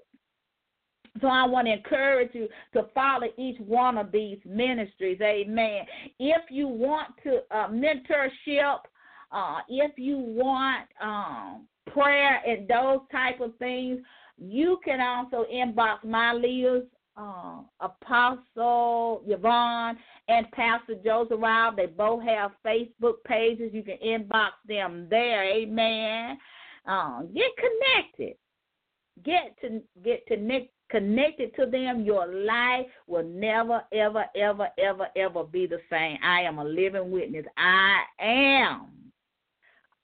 So 1.21 1.27
I 1.27 1.45
want 1.45 1.67
to 1.67 1.73
encourage 1.73 2.33
you 2.33 2.47
to 2.73 2.87
follow 2.93 3.27
each 3.37 3.59
one 3.59 3.97
of 3.97 4.11
these 4.11 4.37
ministries. 4.45 5.19
Amen. 5.21 5.81
If 6.19 6.43
you 6.49 6.67
want 6.67 7.09
to 7.23 7.39
uh, 7.51 7.67
mentorship, 7.67 8.79
uh, 9.31 9.59
if 9.67 9.97
you 9.97 10.17
want 10.17 10.87
um, 11.01 11.67
prayer 11.93 12.41
and 12.45 12.67
those 12.67 12.99
type 13.11 13.39
of 13.41 13.55
things, 13.57 13.99
you 14.37 14.79
can 14.83 14.99
also 15.01 15.45
inbox 15.53 16.03
my 16.03 16.33
leaders, 16.33 16.83
uh, 17.17 17.61
Apostle 17.81 19.23
Yvonne 19.27 19.97
and 20.29 20.49
Pastor 20.51 20.95
Joseph 21.03 21.39
Ryle. 21.39 21.75
They 21.75 21.87
both 21.87 22.23
have 22.23 22.51
Facebook 22.65 23.15
pages. 23.25 23.71
You 23.73 23.83
can 23.83 23.97
inbox 24.05 24.51
them 24.67 25.07
there. 25.09 25.43
Amen. 25.43 26.37
Uh, 26.87 27.23
get 27.23 27.51
connected. 27.57 28.35
Get 29.23 29.57
to 29.61 29.81
get 30.01 30.25
to 30.27 30.37
connected 30.89 31.55
to 31.55 31.65
them, 31.65 32.03
your 32.03 32.27
life 32.27 32.85
will 33.07 33.23
never, 33.23 33.81
ever, 33.93 34.25
ever, 34.35 34.67
ever, 34.77 35.07
ever 35.15 35.43
be 35.43 35.67
the 35.67 35.79
same. 35.89 36.17
I 36.23 36.41
am 36.41 36.59
a 36.59 36.63
living 36.63 37.11
witness. 37.11 37.45
I 37.57 38.03
am 38.19 38.87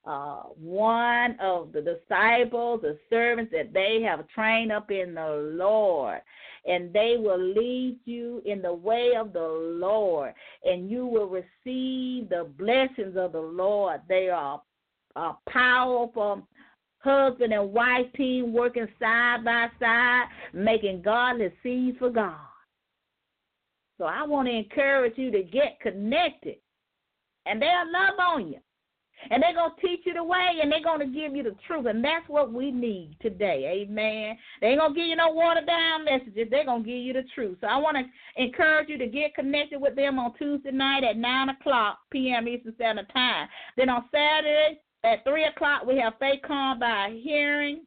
uh, 0.06 0.44
one 0.60 1.36
of 1.40 1.72
the 1.72 1.82
disciples, 1.82 2.82
the 2.82 2.98
servants 3.10 3.52
that 3.52 3.74
they 3.74 4.02
have 4.04 4.28
trained 4.30 4.72
up 4.72 4.92
in 4.92 5.16
the 5.16 5.52
Lord. 5.56 6.22
And 6.68 6.92
they 6.94 7.16
will 7.20 7.40
lead 7.40 8.00
you 8.06 8.42
in 8.46 8.62
the 8.62 8.74
way 8.74 9.12
of 9.16 9.34
the 9.34 9.48
Lord, 9.80 10.34
and 10.64 10.90
you 10.90 11.06
will 11.06 11.28
receive 11.28 12.30
the 12.30 12.50
blessings 12.58 13.16
of 13.16 13.34
the 13.34 13.40
Lord. 13.40 14.02
They 14.10 14.30
are 14.30 14.62
a 15.16 15.34
powerful 15.48 16.48
husband 17.00 17.54
and 17.54 17.72
wife 17.72 18.12
team 18.18 18.52
working 18.52 18.88
side 19.00 19.46
by 19.46 19.68
side, 19.80 20.26
making 20.54 21.04
godly 21.04 21.54
seeds 21.62 22.00
for 22.00 22.10
God. 22.10 22.36
So 24.00 24.06
I 24.06 24.24
want 24.24 24.48
to 24.48 24.54
encourage 24.54 25.18
you 25.18 25.32
to 25.32 25.44
get 25.44 25.80
connected, 25.82 26.56
and 27.46 27.62
they'll 27.62 27.92
love 27.94 28.20
on 28.20 28.48
you. 28.48 28.60
And 29.30 29.42
they're 29.42 29.54
going 29.54 29.72
to 29.76 29.88
teach 29.88 30.02
you 30.06 30.14
the 30.14 30.24
way 30.24 30.60
and 30.62 30.72
they're 30.72 30.84
going 30.84 31.00
to 31.00 31.06
give 31.06 31.36
you 31.36 31.44
the 31.44 31.56
truth. 31.68 31.86
And 31.88 32.04
that's 32.04 32.28
what 32.28 32.52
we 32.52 32.72
need 32.72 33.18
today. 33.22 33.84
Amen. 33.84 34.38
They 34.62 34.68
ain't 34.68 34.80
going 34.80 34.94
to 34.94 35.00
give 35.00 35.08
you 35.08 35.16
no 35.16 35.32
watered 35.32 35.68
down 35.68 36.06
messages. 36.06 36.48
They're 36.50 36.66
going 36.66 36.84
to 36.84 36.90
give 36.90 37.00
you 37.00 37.14
the 37.14 37.24
truth. 37.34 37.58
So 37.62 37.68
I 37.68 37.78
want 37.78 37.98
to 37.98 38.44
encourage 38.44 38.90
you 38.90 38.98
to 38.98 39.08
get 39.08 39.36
connected 39.36 39.80
with 39.80 39.96
them 39.96 40.20
on 40.20 40.34
Tuesday 40.38 40.72
night 40.72 41.04
at 41.04 41.18
9 41.18 41.50
o'clock 41.50 42.00
p.m. 42.12 42.48
Eastern 42.48 42.76
Standard 42.76 43.12
Time. 43.14 43.48
Then 43.78 43.90
on 43.90 44.06
Saturday 44.12 44.80
at 45.04 45.24
3 45.24 45.46
o'clock, 45.46 45.86
we 45.86 45.98
have 45.98 46.14
Faith 46.20 46.42
Come 46.46 46.80
by 46.80 47.18
Hearing 47.24 47.84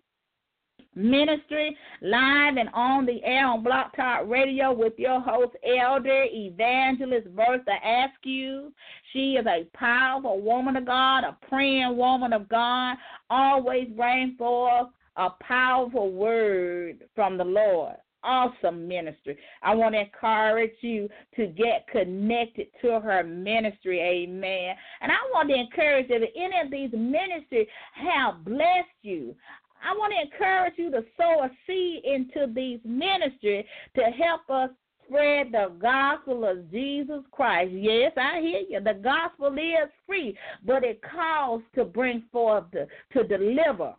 ministry 0.98 1.76
live 2.02 2.56
and 2.56 2.68
on 2.74 3.06
the 3.06 3.22
air 3.24 3.46
on 3.46 3.62
Blog 3.62 3.86
Talk 3.96 4.28
Radio 4.28 4.72
with 4.72 4.94
your 4.98 5.20
host, 5.20 5.52
Elder 5.64 6.26
Evangelist 6.30 7.28
Bertha 7.34 7.76
Askew. 7.84 8.72
She 9.12 9.34
is 9.34 9.46
a 9.46 9.64
powerful 9.74 10.40
woman 10.40 10.76
of 10.76 10.84
God, 10.84 11.24
a 11.24 11.36
praying 11.48 11.96
woman 11.96 12.32
of 12.32 12.48
God, 12.48 12.96
always 13.30 13.88
bring 13.96 14.34
forth 14.36 14.88
a 15.16 15.30
powerful 15.40 16.12
word 16.12 17.04
from 17.14 17.38
the 17.38 17.44
Lord. 17.44 17.96
Awesome 18.24 18.88
ministry. 18.88 19.38
I 19.62 19.74
want 19.76 19.94
to 19.94 20.00
encourage 20.00 20.74
you 20.80 21.08
to 21.36 21.46
get 21.46 21.86
connected 21.90 22.66
to 22.82 23.00
her 23.00 23.22
ministry. 23.22 24.00
Amen. 24.00 24.74
And 25.00 25.12
I 25.12 25.18
want 25.32 25.48
to 25.50 25.54
encourage 25.54 26.10
you 26.10 26.18
that 26.18 26.28
any 26.36 26.60
of 26.64 26.70
these 26.70 26.90
ministries 26.92 27.68
have 27.94 28.44
blessed 28.44 28.88
you. 29.02 29.36
I 29.84 29.96
want 29.96 30.12
to 30.12 30.32
encourage 30.32 30.74
you 30.76 30.90
to 30.90 31.04
sow 31.16 31.44
a 31.44 31.50
seed 31.66 32.02
into 32.04 32.52
these 32.52 32.80
ministries 32.84 33.64
to 33.96 34.02
help 34.02 34.48
us 34.50 34.70
spread 35.06 35.52
the 35.52 35.72
gospel 35.80 36.44
of 36.44 36.70
Jesus 36.70 37.22
Christ. 37.30 37.72
Yes, 37.72 38.12
I 38.16 38.40
hear 38.40 38.60
you. 38.68 38.80
The 38.80 39.00
gospel 39.02 39.52
is 39.56 39.90
free, 40.06 40.36
but 40.64 40.84
it 40.84 41.00
calls 41.02 41.62
to 41.74 41.84
bring 41.84 42.24
forth 42.30 42.64
the, 42.72 42.86
to 43.12 43.26
deliver 43.26 43.94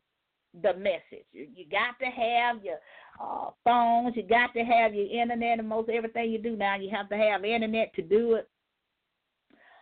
the 0.61 0.73
message. 0.75 1.25
You, 1.31 1.47
you 1.55 1.65
got 1.69 1.97
to 1.99 2.05
have 2.05 2.63
your 2.63 2.77
uh, 3.21 3.49
phones. 3.63 4.15
You 4.15 4.23
got 4.23 4.53
to 4.53 4.61
have 4.61 4.93
your 4.93 5.07
internet, 5.07 5.59
and 5.59 5.67
most 5.67 5.89
everything 5.89 6.31
you 6.31 6.39
do 6.39 6.55
now, 6.55 6.75
you 6.75 6.89
have 6.91 7.09
to 7.09 7.17
have 7.17 7.43
internet 7.43 7.93
to 7.95 8.01
do 8.01 8.35
it 8.35 8.49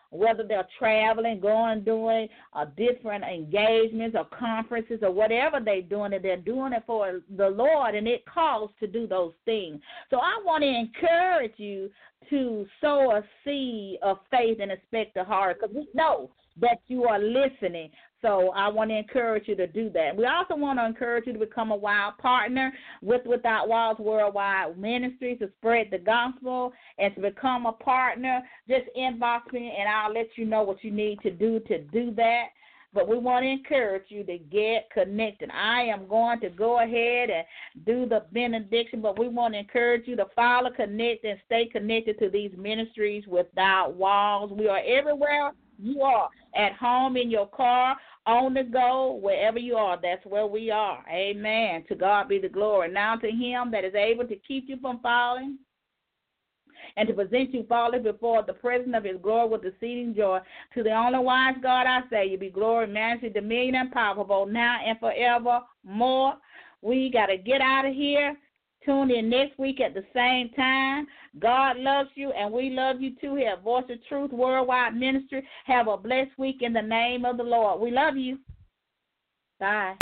whether 0.09 0.43
they're 0.43 0.67
traveling, 0.79 1.39
going, 1.39 1.83
doing 1.83 2.27
uh, 2.53 2.65
different 2.77 3.23
engagements 3.23 4.15
or 4.17 4.25
conferences 4.37 4.99
or 5.01 5.11
whatever 5.11 5.59
they're 5.63 5.81
doing, 5.81 6.13
and 6.13 6.23
they're 6.23 6.37
doing 6.37 6.73
it 6.73 6.83
for 6.85 7.21
the 7.35 7.49
Lord, 7.49 7.95
and 7.95 8.07
it 8.07 8.23
calls 8.25 8.71
to 8.79 8.87
do 8.87 9.07
those 9.07 9.33
things. 9.45 9.81
So 10.09 10.17
I 10.17 10.41
want 10.45 10.63
to 10.63 10.67
encourage 10.67 11.53
you 11.57 11.89
to 12.29 12.65
sow 12.81 13.11
a 13.11 13.23
seed 13.43 13.99
of 14.01 14.17
faith 14.31 14.57
and 14.61 14.71
expect 14.71 15.13
the 15.13 15.23
heart, 15.23 15.57
because 15.59 15.75
we 15.75 15.87
know 15.93 16.31
that 16.59 16.79
you 16.87 17.03
are 17.05 17.19
listening 17.19 17.89
so 18.21 18.51
I 18.55 18.67
want 18.67 18.89
to 18.89 18.97
encourage 18.97 19.47
you 19.47 19.55
to 19.55 19.67
do 19.67 19.89
that. 19.91 20.15
We 20.15 20.25
also 20.25 20.55
want 20.55 20.79
to 20.79 20.85
encourage 20.85 21.27
you 21.27 21.33
to 21.33 21.39
become 21.39 21.71
a 21.71 21.75
wild 21.75 22.17
partner 22.17 22.73
with 23.01 23.25
Without 23.25 23.69
Walls 23.69 23.99
Worldwide 23.99 24.77
Ministries 24.77 25.39
to 25.39 25.49
spread 25.57 25.87
the 25.91 25.99
gospel 25.99 26.73
and 26.97 27.13
to 27.15 27.21
become 27.21 27.65
a 27.65 27.73
partner. 27.73 28.41
Just 28.67 28.85
inbox 28.97 29.51
me 29.53 29.73
and 29.77 29.87
I'll 29.87 30.13
let 30.13 30.29
you 30.35 30.45
know 30.45 30.63
what 30.63 30.83
you 30.83 30.91
need 30.91 31.19
to 31.21 31.31
do 31.31 31.59
to 31.61 31.79
do 31.83 32.11
that. 32.15 32.45
But 32.93 33.07
we 33.07 33.17
want 33.17 33.43
to 33.43 33.49
encourage 33.49 34.05
you 34.07 34.23
to 34.23 34.37
get 34.39 34.89
connected. 34.91 35.51
I 35.53 35.81
am 35.81 36.07
going 36.07 36.39
to 36.39 36.49
go 36.49 36.79
ahead 36.79 37.29
and 37.29 37.45
do 37.85 38.07
the 38.07 38.25
benediction, 38.31 39.01
but 39.01 39.19
we 39.19 39.27
want 39.27 39.53
to 39.53 39.59
encourage 39.59 40.07
you 40.07 40.15
to 40.15 40.25
follow, 40.35 40.71
connect, 40.71 41.23
and 41.23 41.37
stay 41.45 41.67
connected 41.67 42.17
to 42.17 42.29
these 42.29 42.51
ministries 42.57 43.25
without 43.27 43.93
walls. 43.93 44.51
We 44.51 44.67
are 44.67 44.81
everywhere 44.83 45.51
you 45.77 46.01
are 46.01 46.29
at 46.55 46.73
home, 46.73 47.17
in 47.17 47.29
your 47.29 47.47
car, 47.47 47.95
on 48.25 48.53
the 48.53 48.63
go, 48.63 49.19
wherever 49.21 49.59
you 49.59 49.75
are. 49.75 49.97
That's 50.01 50.25
where 50.25 50.47
we 50.47 50.69
are. 50.69 51.03
Amen. 51.09 51.83
To 51.87 51.95
God 51.95 52.27
be 52.27 52.39
the 52.39 52.49
glory. 52.49 52.91
Now 52.91 53.15
to 53.15 53.29
Him 53.29 53.71
that 53.71 53.85
is 53.85 53.95
able 53.95 54.25
to 54.25 54.35
keep 54.47 54.65
you 54.67 54.77
from 54.81 54.99
falling 54.99 55.59
and 56.95 57.07
to 57.07 57.13
present 57.13 57.53
you 57.53 57.65
faultless 57.67 58.03
before 58.03 58.43
the 58.43 58.53
presence 58.53 58.93
of 58.95 59.03
his 59.03 59.17
glory 59.21 59.49
with 59.49 59.65
exceeding 59.65 60.15
joy. 60.15 60.39
To 60.73 60.83
the 60.83 60.91
only 60.91 61.19
wise 61.19 61.55
God 61.61 61.85
I 61.87 62.01
say, 62.09 62.27
you 62.27 62.37
be 62.37 62.49
glory, 62.49 62.87
majesty, 62.87 63.29
dominion, 63.29 63.75
and 63.75 63.91
power, 63.91 64.23
both 64.23 64.49
now 64.49 64.77
and 64.85 64.99
forevermore. 64.99 66.35
We 66.81 67.09
got 67.11 67.27
to 67.27 67.37
get 67.37 67.61
out 67.61 67.85
of 67.85 67.93
here. 67.93 68.35
Tune 68.87 69.11
in 69.11 69.29
next 69.29 69.59
week 69.59 69.81
at 69.81 69.93
the 69.93 70.05
same 70.13 70.49
time. 70.51 71.07
God 71.39 71.77
loves 71.77 72.09
you, 72.15 72.31
and 72.31 72.51
we 72.53 72.69
love 72.69 73.01
you 73.01 73.11
too 73.19 73.35
here 73.35 73.57
Voice 73.61 73.83
of 73.89 73.97
Truth 74.07 74.31
Worldwide 74.31 74.95
Ministry. 74.95 75.45
Have 75.65 75.89
a 75.89 75.97
blessed 75.97 76.31
week 76.37 76.61
in 76.61 76.71
the 76.71 76.81
name 76.81 77.25
of 77.25 77.35
the 77.35 77.43
Lord. 77.43 77.81
We 77.81 77.91
love 77.91 78.15
you. 78.15 78.39
Bye. 79.59 79.95